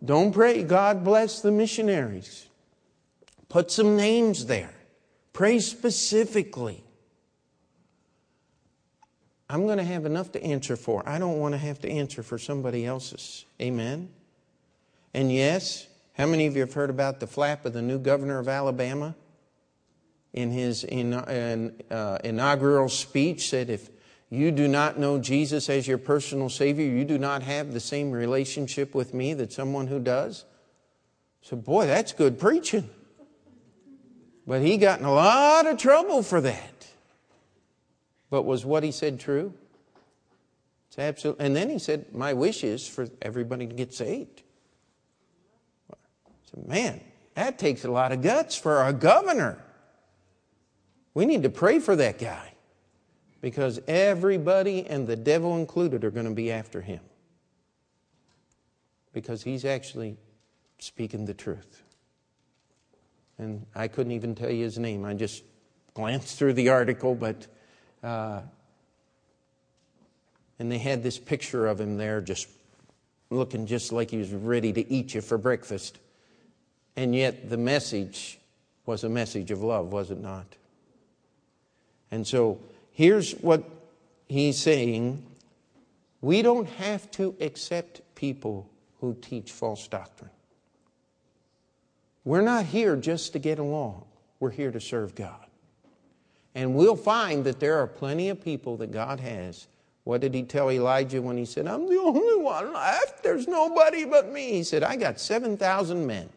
Don't 0.04 0.32
pray, 0.32 0.62
God 0.62 1.04
bless 1.04 1.40
the 1.40 1.52
missionaries. 1.52 2.46
Put 3.48 3.70
some 3.70 3.96
names 3.96 4.46
there. 4.46 4.74
Pray 5.32 5.58
specifically. 5.60 6.82
I'm 9.48 9.66
going 9.66 9.78
to 9.78 9.84
have 9.84 10.06
enough 10.06 10.32
to 10.32 10.42
answer 10.42 10.76
for. 10.76 11.06
I 11.06 11.18
don't 11.18 11.38
want 11.38 11.52
to 11.52 11.58
have 11.58 11.80
to 11.80 11.90
answer 11.90 12.22
for 12.22 12.38
somebody 12.38 12.86
else's. 12.86 13.44
Amen? 13.60 14.08
And 15.12 15.30
yes, 15.30 15.86
how 16.14 16.26
many 16.26 16.46
of 16.46 16.54
you 16.54 16.60
have 16.62 16.72
heard 16.72 16.90
about 16.90 17.20
the 17.20 17.26
flap 17.26 17.66
of 17.66 17.72
the 17.72 17.82
new 17.82 17.98
governor 17.98 18.38
of 18.38 18.48
Alabama? 18.48 19.14
In 20.32 20.50
his 20.50 20.82
in, 20.82 21.12
in, 21.12 21.80
uh, 21.90 22.18
inaugural 22.24 22.88
speech, 22.88 23.48
said, 23.48 23.70
If 23.70 23.88
you 24.30 24.50
do 24.50 24.66
not 24.66 24.98
know 24.98 25.18
Jesus 25.18 25.68
as 25.68 25.86
your 25.86 25.98
personal 25.98 26.48
Savior, 26.48 26.86
you 26.86 27.04
do 27.04 27.18
not 27.18 27.42
have 27.42 27.72
the 27.72 27.80
same 27.80 28.10
relationship 28.10 28.94
with 28.94 29.14
me 29.14 29.34
that 29.34 29.52
someone 29.52 29.86
who 29.86 30.00
does. 30.00 30.44
So, 31.42 31.56
boy, 31.56 31.86
that's 31.86 32.12
good 32.12 32.38
preaching. 32.38 32.88
But 34.46 34.62
he 34.62 34.76
got 34.76 34.98
in 34.98 35.04
a 35.04 35.12
lot 35.12 35.66
of 35.66 35.78
trouble 35.78 36.22
for 36.22 36.40
that. 36.40 36.86
But 38.30 38.42
was 38.42 38.64
what 38.64 38.82
he 38.82 38.92
said 38.92 39.20
true? 39.20 39.54
It's 40.88 40.98
absolutely. 40.98 41.46
And 41.46 41.54
then 41.54 41.70
he 41.70 41.78
said, 41.78 42.14
My 42.14 42.32
wish 42.32 42.64
is 42.64 42.86
for 42.86 43.08
everybody 43.22 43.66
to 43.66 43.74
get 43.74 43.94
saved. 43.94 44.42
So, 46.50 46.62
man, 46.66 47.00
that 47.34 47.58
takes 47.58 47.84
a 47.84 47.90
lot 47.90 48.12
of 48.12 48.22
guts 48.22 48.56
for 48.56 48.84
a 48.86 48.92
governor. 48.92 49.62
We 51.12 51.26
need 51.26 51.42
to 51.44 51.50
pray 51.50 51.78
for 51.78 51.94
that 51.96 52.18
guy 52.18 52.53
because 53.44 53.78
everybody 53.86 54.86
and 54.86 55.06
the 55.06 55.16
devil 55.16 55.58
included 55.58 56.02
are 56.02 56.10
going 56.10 56.24
to 56.24 56.32
be 56.32 56.50
after 56.50 56.80
him 56.80 57.00
because 59.12 59.42
he's 59.42 59.66
actually 59.66 60.16
speaking 60.78 61.26
the 61.26 61.34
truth. 61.34 61.82
And 63.36 63.66
I 63.74 63.88
couldn't 63.88 64.12
even 64.12 64.34
tell 64.34 64.48
you 64.48 64.64
his 64.64 64.78
name. 64.78 65.04
I 65.04 65.12
just 65.12 65.44
glanced 65.92 66.38
through 66.38 66.54
the 66.54 66.70
article, 66.70 67.14
but. 67.14 67.46
Uh, 68.02 68.40
and 70.58 70.72
they 70.72 70.78
had 70.78 71.02
this 71.02 71.18
picture 71.18 71.66
of 71.66 71.78
him 71.78 71.98
there 71.98 72.22
just 72.22 72.48
looking 73.28 73.66
just 73.66 73.92
like 73.92 74.10
he 74.10 74.16
was 74.16 74.32
ready 74.32 74.72
to 74.72 74.90
eat 74.90 75.12
you 75.12 75.20
for 75.20 75.36
breakfast. 75.36 75.98
And 76.96 77.14
yet 77.14 77.50
the 77.50 77.58
message 77.58 78.38
was 78.86 79.04
a 79.04 79.10
message 79.10 79.50
of 79.50 79.62
love, 79.62 79.92
was 79.92 80.10
it 80.10 80.18
not? 80.18 80.46
And 82.10 82.26
so 82.26 82.58
Here's 82.94 83.32
what 83.32 83.64
he's 84.28 84.56
saying 84.58 85.22
we 86.20 86.40
don't 86.40 86.68
have 86.70 87.10
to 87.12 87.36
accept 87.38 88.00
people 88.14 88.70
who 89.00 89.14
teach 89.20 89.52
false 89.52 89.86
doctrine. 89.86 90.30
We're 92.24 92.40
not 92.40 92.64
here 92.64 92.96
just 92.96 93.34
to 93.34 93.38
get 93.38 93.58
along, 93.58 94.04
we're 94.40 94.50
here 94.50 94.70
to 94.70 94.80
serve 94.80 95.14
God. 95.14 95.44
And 96.54 96.74
we'll 96.74 96.96
find 96.96 97.44
that 97.44 97.60
there 97.60 97.78
are 97.78 97.86
plenty 97.86 98.30
of 98.30 98.42
people 98.42 98.78
that 98.78 98.92
God 98.92 99.20
has. 99.20 99.66
What 100.04 100.20
did 100.20 100.32
he 100.32 100.44
tell 100.44 100.70
Elijah 100.70 101.20
when 101.20 101.36
he 101.36 101.44
said, 101.44 101.66
I'm 101.66 101.88
the 101.88 101.98
only 101.98 102.42
one 102.42 102.72
left? 102.72 103.22
There's 103.22 103.48
nobody 103.48 104.04
but 104.04 104.30
me. 104.30 104.52
He 104.52 104.62
said, 104.62 104.84
I 104.84 104.96
got 104.96 105.18
7,000 105.18 106.06
men. 106.06 106.28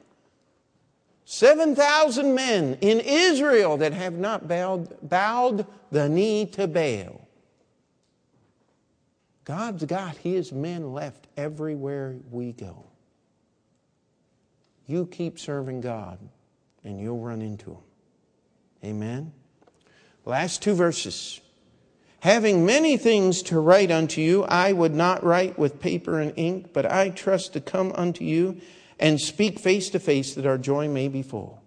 7,000 1.30 2.34
men 2.34 2.78
in 2.80 3.01
Israel 3.01 3.75
that 3.78 3.91
have 3.91 4.13
not 4.13 4.47
bowed, 4.47 4.97
bowed 5.01 5.67
the 5.91 6.07
knee 6.07 6.45
to 6.45 6.67
Baal. 6.69 7.28
God's 9.43 9.84
got 9.84 10.15
his 10.15 10.53
men 10.53 10.93
left 10.93 11.28
everywhere 11.36 12.15
we 12.32 12.53
go. 12.53 12.86
You 14.86 15.05
keep 15.05 15.38
serving 15.38 15.82
God 15.82 16.17
and 16.86 16.97
you'll 16.97 17.19
run 17.19 17.41
into 17.41 17.71
him. 17.71 17.84
Amen. 18.86 19.34
Last 20.23 20.61
two 20.61 20.75
verses. 20.75 21.41
Having 22.21 22.65
many 22.65 22.95
things 22.95 23.41
to 23.43 23.59
write 23.59 23.91
unto 23.91 24.21
you, 24.21 24.45
I 24.45 24.71
would 24.71 24.95
not 24.95 25.25
write 25.25 25.59
with 25.59 25.82
paper 25.82 26.21
and 26.21 26.32
ink, 26.38 26.71
but 26.71 26.89
I 26.89 27.09
trust 27.09 27.51
to 27.51 27.59
come 27.59 27.91
unto 27.95 28.23
you 28.23 28.61
and 29.00 29.20
speak 29.20 29.60
face 29.60 29.89
to 29.91 30.00
face 30.00 30.36
that 30.36 30.45
our 30.45 30.58
joy 30.58 30.88
may 30.88 31.08
be 31.08 31.22
full. 31.22 31.62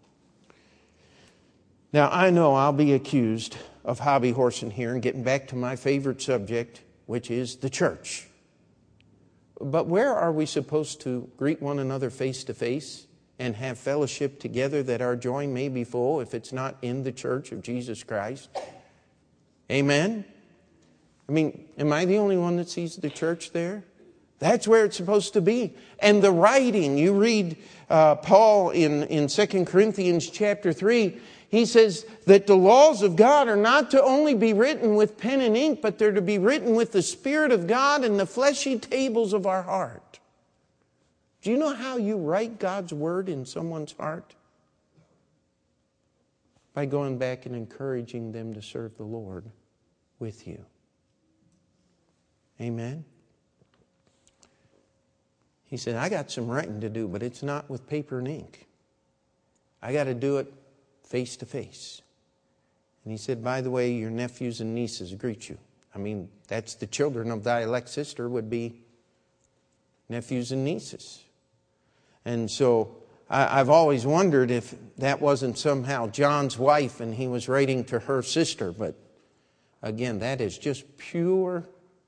Now, 1.93 2.09
I 2.11 2.31
know 2.31 2.55
I'll 2.55 2.73
be 2.73 2.93
accused 2.93 3.57
of 3.85 3.99
hobby 3.99 4.31
horsing 4.31 4.71
here 4.71 4.93
and 4.93 5.03
getting 5.03 5.25
back 5.25 5.49
to 5.49 5.57
my 5.57 5.77
favorite 5.77 6.23
subject, 6.23 6.83
which 7.07 7.31
is 7.31 7.57
the 7.57 7.71
church. 7.71 8.29
But 9.61 9.87
where 9.87 10.15
are 10.15 10.33
we 10.33 10.47
supposed 10.47 11.01
to 11.03 11.29
greet 11.37 11.61
one 11.61 11.79
another 11.79 12.11
face 12.11 12.45
to 12.45 12.55
face 12.55 13.07
and 13.39 13.57
have 13.57 13.79
fellowship 13.79 14.39
together 14.39 14.83
that 14.85 15.03
our 15.03 15.17
joy 15.17 15.47
may 15.47 15.69
be 15.69 15.85
full 15.85 16.21
if 16.21 16.35
it's 16.35 16.53
not 16.53 16.77
in 16.83 17.03
the 17.03 17.13
church 17.13 17.53
of 17.53 17.63
Jesus 17.63 18.03
Christ? 18.03 18.49
Amen? 19.71 20.25
I 21.29 21.33
mean, 21.33 21.69
am 21.79 21.93
I 21.93 22.05
the 22.05 22.19
only 22.19 22.37
one 22.37 22.57
that 22.57 22.69
sees 22.69 22.97
the 22.97 23.11
church 23.11 23.53
there? 23.53 23.85
That's 24.41 24.67
where 24.67 24.87
it's 24.87 24.97
supposed 24.97 25.35
to 25.35 25.41
be. 25.41 25.75
And 26.01 26.23
the 26.23 26.33
writing, 26.33 26.99
you 26.99 27.13
read 27.13 27.57
uh, 27.89 28.17
Paul 28.17 28.71
in, 28.71 29.05
in 29.05 29.29
2 29.29 29.65
Corinthians 29.67 30.29
chapter 30.29 30.73
3, 30.73 31.21
He 31.51 31.67
says 31.67 32.07
that 32.25 32.47
the 32.47 32.57
laws 32.57 33.03
of 33.03 33.17
God 33.17 33.49
are 33.49 33.57
not 33.57 33.91
to 33.91 34.03
only 34.03 34.35
be 34.35 34.55
written 34.55 34.97
with 34.97 35.19
pen 35.19 35.43
and 35.43 35.57
ink, 35.57 35.83
but 35.83 35.99
they're 35.99 36.11
to 36.13 36.23
be 36.23 36.39
written 36.39 36.75
with 36.75 36.93
the 36.93 37.03
Spirit 37.03 37.53
of 37.53 37.67
God 37.67 38.03
and 38.03 38.19
the 38.19 38.27
fleshy 38.27 38.79
tables 38.79 39.35
of 39.35 39.47
our 39.47 39.63
heart. 39.63 40.19
Do 41.43 41.51
you 41.51 41.59
know 41.59 41.75
how 41.75 41.99
you 41.99 42.17
write 42.17 42.59
God's 42.59 42.95
word 42.95 43.29
in 43.29 43.45
someone's 43.45 43.93
heart? 43.93 44.35
By 46.73 46.87
going 46.87 47.19
back 47.19 47.45
and 47.45 47.55
encouraging 47.55 48.33
them 48.33 48.55
to 48.55 48.63
serve 48.63 48.97
the 48.97 49.05
Lord 49.05 49.45
with 50.19 50.47
you. 50.47 50.65
Amen. 52.59 53.05
He 55.71 55.77
said, 55.77 55.95
I 55.95 56.09
got 56.09 56.33
some 56.33 56.49
writing 56.49 56.81
to 56.81 56.89
do, 56.89 57.07
but 57.07 57.23
it's 57.23 57.45
not 57.45 57.71
with 57.71 57.87
paper 57.89 58.19
and 58.19 58.27
ink. 58.27 58.67
I 59.81 59.93
got 59.93 60.05
to 60.05 60.15
do 60.15 60.39
it 60.39 60.53
face 61.05 61.37
to 61.39 61.47
face. 61.47 62.03
And 63.05 63.13
he 63.13 63.17
said, 63.17 63.43
By 63.43 63.61
the 63.61 63.71
way, 63.71 63.93
your 63.93 64.11
nephews 64.11 64.61
and 64.61 64.75
nieces 64.75 65.15
greet 65.15 65.49
you. 65.49 65.59
I 65.95 65.99
mean, 65.99 66.29
that's 66.49 66.75
the 66.75 66.89
children 66.89 67.31
of 67.31 67.45
thy 67.45 67.63
elect 67.63 67.89
sister 67.89 68.29
would 68.29 68.51
be 68.51 68.83
nephews 70.09 70.51
and 70.51 70.65
nieces. 70.65 71.23
And 72.25 72.51
so 72.51 72.97
I, 73.29 73.59
have 73.59 73.71
always 73.71 74.05
wondered 74.05 74.51
if 74.51 74.75
that 74.99 75.21
wasn't 75.21 75.57
somehow 75.57 76.09
John's 76.09 76.59
wife 76.59 77.01
and 77.01 77.15
he 77.15 77.29
was 77.29 77.49
writing 77.49 77.85
to 77.85 78.01
her 78.01 78.23
sister. 78.23 78.73
But 78.73 78.97
again, 79.83 80.19
that 80.19 80.41
is 80.41 80.59
just 80.59 80.99
pure 80.99 81.65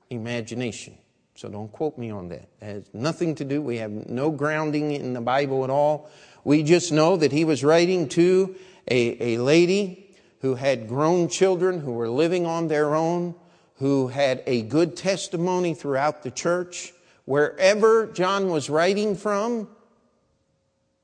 imagination. 0.09 0.97
So 1.35 1.49
don't 1.49 1.71
quote 1.71 1.97
me 1.97 2.11
on 2.11 2.29
that. 2.29 2.47
It 2.61 2.65
has 2.65 2.83
nothing 2.93 3.35
to 3.35 3.45
do, 3.45 3.61
we 3.61 3.77
have 3.77 3.91
no 3.91 4.29
grounding 4.31 4.91
in 4.91 5.13
the 5.13 5.21
Bible 5.21 5.63
at 5.63 5.69
all. 5.69 6.09
We 6.43 6.63
just 6.63 6.91
know 6.91 7.17
that 7.17 7.31
he 7.31 7.45
was 7.45 7.63
writing 7.63 8.09
to 8.09 8.55
a, 8.89 9.35
a 9.35 9.37
lady 9.37 10.15
who 10.41 10.55
had 10.55 10.87
grown 10.87 11.29
children 11.29 11.79
who 11.79 11.93
were 11.93 12.09
living 12.09 12.45
on 12.45 12.67
their 12.67 12.95
own, 12.95 13.33
who 13.75 14.09
had 14.09 14.43
a 14.45 14.61
good 14.63 14.95
testimony 14.97 15.73
throughout 15.73 16.23
the 16.23 16.31
church. 16.31 16.93
Wherever 17.25 18.07
John 18.07 18.49
was 18.49 18.69
writing 18.69 19.15
from, 19.15 19.69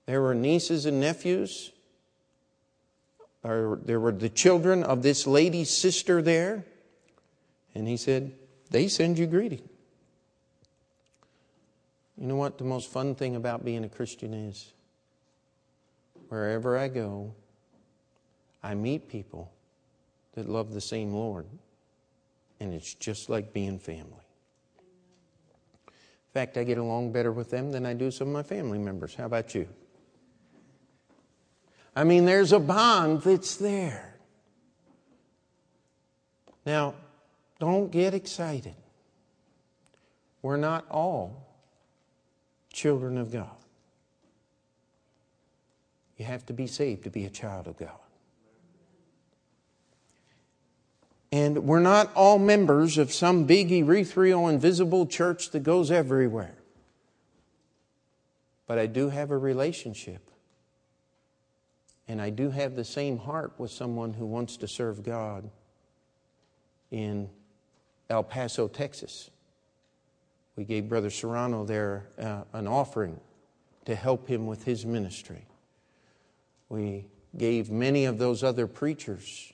there 0.06 0.22
were 0.22 0.36
nieces 0.36 0.86
and 0.86 1.00
nephews, 1.00 1.72
or 3.44 3.80
there 3.86 4.00
were 4.00 4.12
the 4.12 4.28
children 4.28 4.84
of 4.84 5.04
this 5.04 5.26
lady's 5.26 5.70
sister 5.70 6.22
there. 6.22 6.66
And 7.74 7.88
he 7.88 7.96
said, 7.96 8.34
They 8.72 8.90
send 8.90 9.18
you 9.18 9.26
greeting. 9.26 9.69
You 12.20 12.28
know 12.28 12.36
what 12.36 12.58
the 12.58 12.66
most 12.66 12.92
fun 12.92 13.16
thing 13.16 13.38
about 13.38 13.64
being 13.64 13.86
a 13.86 13.90
Christian 13.90 14.34
is? 14.34 14.74
Wherever 16.28 16.78
I 16.78 16.90
go, 16.90 17.34
I 18.62 18.76
meet 18.76 19.08
people 19.08 19.50
that 20.36 20.50
love 20.50 20.74
the 20.74 20.82
same 20.82 21.14
Lord, 21.14 21.46
and 22.60 22.74
it's 22.74 22.94
just 22.94 23.30
like 23.30 23.54
being 23.54 23.80
family. 23.80 24.26
In 25.88 26.34
fact, 26.34 26.58
I 26.58 26.66
get 26.66 26.78
along 26.78 27.14
better 27.14 27.32
with 27.32 27.50
them 27.50 27.72
than 27.72 27.86
I 27.86 27.94
do 27.94 28.12
some 28.12 28.28
of 28.28 28.34
my 28.34 28.44
family 28.44 28.78
members. 28.78 29.16
How 29.16 29.26
about 29.26 29.56
you? 29.56 29.68
I 31.96 32.04
mean, 32.04 32.26
there's 32.26 32.52
a 32.52 32.60
bond 32.60 33.22
that's 33.22 33.56
there. 33.56 34.20
Now, 36.66 36.96
don't 37.60 37.90
get 37.92 38.14
excited. 38.14 38.76
We're 40.42 40.58
not 40.58 40.86
all 40.92 41.49
children 42.72 43.18
of 43.18 43.32
God. 43.32 43.50
You 46.18 46.26
have 46.26 46.46
to 46.48 46.54
be 46.54 46.68
saved 46.68 47.04
to 47.06 47.10
be 47.10 47.26
a 47.26 47.30
child 47.30 47.68
of 47.68 47.78
God. 47.78 47.92
And 51.32 51.66
we're 51.66 51.80
not 51.80 52.12
all 52.16 52.40
members 52.40 52.98
of 52.98 53.14
some 53.14 53.44
big 53.44 53.72
ethereal 53.72 54.48
invisible 54.48 55.06
church 55.06 55.52
that 55.52 55.62
goes 55.62 55.92
everywhere. 55.92 56.56
But 58.68 58.80
I 58.80 58.88
do 58.88 59.10
have 59.10 59.32
a 59.32 59.38
relationship. 59.38 60.30
And 62.08 62.20
I 62.20 62.32
do 62.32 62.50
have 62.50 62.76
the 62.76 62.84
same 62.84 63.20
heart 63.20 63.54
with 63.60 63.70
someone 63.70 64.14
who 64.14 64.26
wants 64.26 64.58
to 64.58 64.68
serve 64.68 65.04
God 65.04 65.50
in 66.90 67.30
El 68.10 68.24
Paso, 68.24 68.68
Texas. 68.68 69.30
We 70.60 70.66
gave 70.66 70.90
Brother 70.90 71.10
Serrano 71.10 71.64
there 71.64 72.10
uh, 72.20 72.42
an 72.52 72.68
offering 72.68 73.18
to 73.86 73.96
help 73.96 74.28
him 74.28 74.46
with 74.46 74.66
his 74.66 74.86
ministry. 74.86 75.46
We 76.68 77.06
gave 77.38 77.72
many 77.72 78.04
of 78.04 78.18
those 78.18 78.44
other 78.44 78.68
preachers 78.68 79.54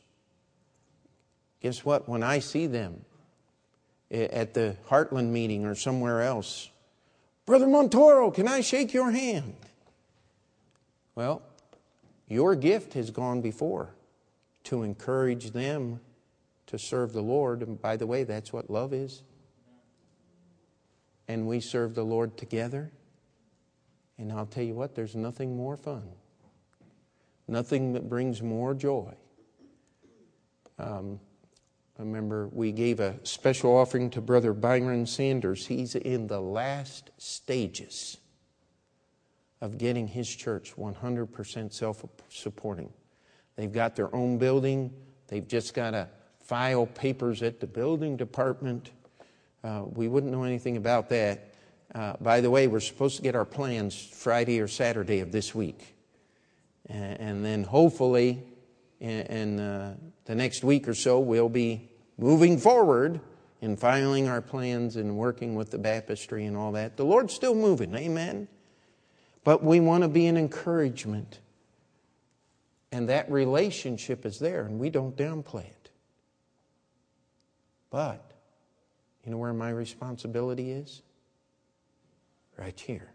Guess 1.62 1.86
what? 1.86 2.10
When 2.10 2.24
I 2.24 2.40
see 2.40 2.68
them 2.68 3.06
at 4.12 4.54
the 4.54 4.78
Heartland 4.88 5.30
meeting 5.30 5.66
or 5.66 5.74
somewhere 5.74 6.22
else, 6.22 6.70
Brother 7.46 7.66
Montoro, 7.66 8.32
can 8.32 8.48
I 8.48 8.62
shake 8.62 8.94
your 8.94 9.10
hand? 9.10 9.56
Well, 11.16 11.42
your 12.28 12.56
gift 12.56 12.94
has 12.94 13.10
gone 13.10 13.42
before 13.42 13.96
to 14.66 14.84
encourage 14.84 15.52
them 15.52 16.00
to 16.68 16.78
serve 16.78 17.14
the 17.14 17.22
Lord. 17.22 17.64
And 17.64 17.82
by 17.82 17.96
the 17.96 18.06
way, 18.06 18.24
that's 18.24 18.52
what 18.52 18.70
love 18.70 18.94
is. 18.94 19.24
And 21.28 21.48
we 21.48 21.60
serve 21.60 21.96
the 21.96 22.04
Lord 22.04 22.38
together. 22.38 22.92
And 24.18 24.32
I'll 24.32 24.46
tell 24.46 24.64
you 24.64 24.76
what, 24.76 24.96
there's 24.96 25.16
nothing 25.16 25.58
more 25.58 25.76
fun, 25.76 26.08
nothing 27.48 27.94
that 27.94 28.10
brings 28.10 28.42
more 28.42 28.74
joy. 28.74 29.14
Um, 30.80 31.20
I 31.98 32.02
remember 32.02 32.50
we 32.52 32.72
gave 32.72 33.00
a 33.00 33.16
special 33.24 33.76
offering 33.76 34.10
to 34.12 34.22
Brother 34.22 34.54
Byron 34.54 35.06
Sanders. 35.06 35.66
He's 35.68 35.96
in 35.96 36.28
the 36.28 36.42
last 36.42 37.12
stages 37.18 38.18
of 39.62 39.78
getting 39.78 40.08
his 40.08 40.34
church 40.34 40.76
100% 40.76 41.74
self 41.74 42.06
supporting. 42.30 42.92
They've 43.56 43.72
got 43.72 43.96
their 43.96 44.14
own 44.14 44.38
building, 44.38 44.94
they've 45.28 45.48
just 45.48 45.74
got 45.74 45.92
to 45.92 46.10
file 46.42 46.86
papers 46.86 47.42
at 47.42 47.60
the 47.60 47.68
building 47.68 48.18
department. 48.18 48.92
Uh, 49.66 49.84
we 49.96 50.08
wouldn't 50.08 50.32
know 50.32 50.44
anything 50.44 50.78
about 50.78 51.10
that. 51.10 51.50
Uh, 51.96 52.14
by 52.22 52.40
the 52.40 52.52
way, 52.52 52.68
we're 52.68 52.80
supposed 52.80 53.16
to 53.16 53.24
get 53.24 53.36
our 53.36 53.46
plans 53.46 53.96
Friday 53.96 54.60
or 54.60 54.68
Saturday 54.68 55.22
of 55.22 55.32
this 55.32 55.56
week. 55.56 55.96
And, 56.88 57.20
and 57.20 57.46
then 57.46 57.64
hopefully, 57.64 58.44
in, 59.00 59.22
in 59.22 59.60
uh, 59.60 59.96
the 60.26 60.36
next 60.36 60.64
week 60.64 60.88
or 60.88 60.94
so, 60.94 61.20
we'll 61.20 61.50
be 61.50 61.90
moving 62.20 62.60
forward 62.60 63.20
in 63.60 63.76
filing 63.76 64.28
our 64.28 64.42
plans 64.42 64.98
and 64.98 65.18
working 65.18 65.56
with 65.56 65.72
the 65.72 65.80
baptistry 65.80 66.46
and 66.46 66.56
all 66.56 66.74
that. 66.74 66.96
The 66.96 67.06
Lord's 67.06 67.34
still 67.34 67.56
moving, 67.56 67.96
amen? 67.96 68.48
But 69.44 69.64
we 69.64 69.80
want 69.80 70.04
to 70.04 70.08
be 70.08 70.28
an 70.28 70.38
encouragement. 70.38 71.40
And 72.92 73.10
that 73.10 73.32
relationship 73.32 74.28
is 74.28 74.38
there, 74.38 74.64
and 74.66 74.78
we 74.78 74.92
don't 74.92 75.18
downplay 75.18 75.66
it. 75.66 75.90
But, 77.90 78.35
you 79.26 79.32
know 79.32 79.38
where 79.38 79.54
my 79.54 79.70
responsibility 79.70 80.72
is? 80.72 81.02
Right 82.58 82.80
here. 82.80 83.12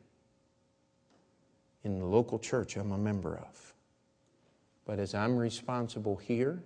In 1.85 1.99
the 1.99 2.05
local 2.05 2.39
church 2.39 2.77
I'm 2.77 2.93
a 2.93 2.99
member 2.99 3.37
of. 3.37 3.75
But 4.85 4.99
as 4.99 5.15
I'm 5.15 5.37
responsible 5.37 6.17
here, 6.17 6.63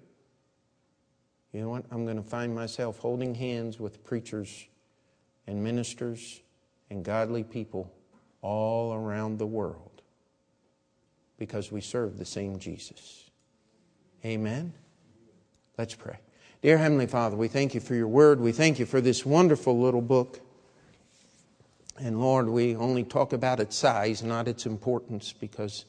you 1.53 1.61
know 1.61 1.69
what? 1.69 1.85
I'm 1.91 2.05
going 2.05 2.17
to 2.17 2.23
find 2.23 2.55
myself 2.55 2.99
holding 2.99 3.35
hands 3.35 3.79
with 3.79 4.03
preachers 4.03 4.67
and 5.47 5.63
ministers 5.63 6.41
and 6.91 7.05
godly 7.05 7.45
people 7.45 7.93
all 8.41 8.93
around 8.93 9.39
the 9.39 9.47
world 9.47 10.03
because 11.39 11.71
we 11.71 11.81
serve 11.81 12.19
the 12.19 12.25
same 12.25 12.59
Jesus. 12.59 13.31
Amen? 14.25 14.73
Let's 15.77 15.95
pray. 15.95 16.19
Dear 16.65 16.79
Heavenly 16.79 17.07
Father, 17.07 17.37
we 17.37 17.49
thank 17.49 17.75
you 17.75 17.81
for 17.81 17.95
your 17.95 18.09
word. 18.09 18.41
We 18.41 18.51
thank 18.51 18.79
you 18.79 18.87
for 18.87 19.03
this 19.03 19.27
wonderful 19.27 19.79
little 19.79 20.01
book. 20.01 20.41
And 21.99 22.19
Lord, 22.19 22.49
we 22.49 22.75
only 22.75 23.05
talk 23.05 23.35
about 23.35 23.61
its 23.61 23.77
size, 23.77 24.23
not 24.23 24.49
its 24.49 24.65
importance, 24.65 25.35
because 25.35 25.85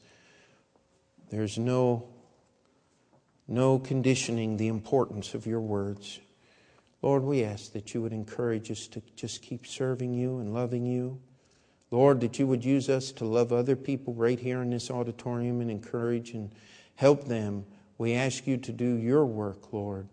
there's 1.30 1.58
no 1.58 2.10
no 3.48 3.80
conditioning 3.80 4.58
the 4.58 4.68
importance 4.68 5.34
of 5.34 5.48
your 5.48 5.62
words. 5.62 6.20
Lord, 7.02 7.24
we 7.24 7.46
ask 7.46 7.72
that 7.72 7.94
you 7.94 8.02
would 8.02 8.12
encourage 8.12 8.70
us 8.70 8.86
to 8.88 9.02
just 9.16 9.42
keep 9.42 9.66
serving 9.66 10.14
you 10.14 10.40
and 10.40 10.54
loving 10.54 10.86
you. 10.86 11.22
Lord, 11.90 12.20
that 12.20 12.38
you 12.38 12.48
would 12.48 12.66
use 12.66 12.90
us 12.90 13.14
to 13.14 13.24
love 13.24 13.54
other 13.54 13.78
people 13.78 14.14
right 14.14 14.42
here 14.42 14.62
in 14.62 14.72
this 14.72 14.92
auditorium 14.92 15.62
and 15.62 15.72
encourage 15.72 16.32
and 16.32 16.52
help 16.96 17.30
them. 17.30 17.66
We 17.98 18.14
ask 18.14 18.46
you 18.46 18.58
to 18.58 18.74
do 18.74 18.96
your 18.96 19.26
work, 19.26 19.72
Lord, 19.72 20.10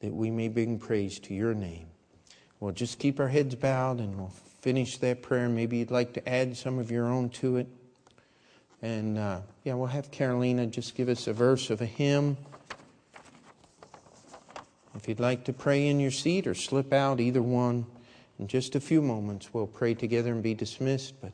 that 0.00 0.12
we 0.12 0.30
may 0.30 0.48
bring 0.48 0.78
praise 0.78 1.18
to 1.20 1.34
your 1.34 1.54
name. 1.54 1.86
Well, 2.58 2.72
just 2.72 2.98
keep 2.98 3.20
our 3.20 3.28
heads 3.28 3.54
bowed 3.54 4.00
and 4.00 4.18
we'll 4.18 4.32
finish 4.60 4.98
that 4.98 5.22
prayer. 5.22 5.48
Maybe 5.48 5.78
you'd 5.78 5.90
like 5.90 6.12
to 6.14 6.28
add 6.28 6.56
some 6.56 6.78
of 6.78 6.90
your 6.90 7.06
own 7.06 7.30
to 7.30 7.56
it. 7.56 7.68
And 8.82 9.18
uh, 9.18 9.40
yeah, 9.64 9.74
we'll 9.74 9.86
have 9.86 10.10
Carolina 10.10 10.66
just 10.66 10.94
give 10.94 11.08
us 11.08 11.26
a 11.26 11.32
verse 11.32 11.70
of 11.70 11.80
a 11.80 11.86
hymn. 11.86 12.36
If 14.94 15.08
you'd 15.08 15.20
like 15.20 15.44
to 15.44 15.52
pray 15.52 15.86
in 15.86 16.00
your 16.00 16.10
seat 16.10 16.46
or 16.46 16.54
slip 16.54 16.92
out, 16.92 17.20
either 17.20 17.42
one, 17.42 17.86
in 18.38 18.48
just 18.48 18.74
a 18.74 18.80
few 18.80 19.00
moments, 19.00 19.52
we'll 19.52 19.66
pray 19.66 19.94
together 19.94 20.32
and 20.32 20.42
be 20.42 20.54
dismissed. 20.54 21.14
But 21.20 21.32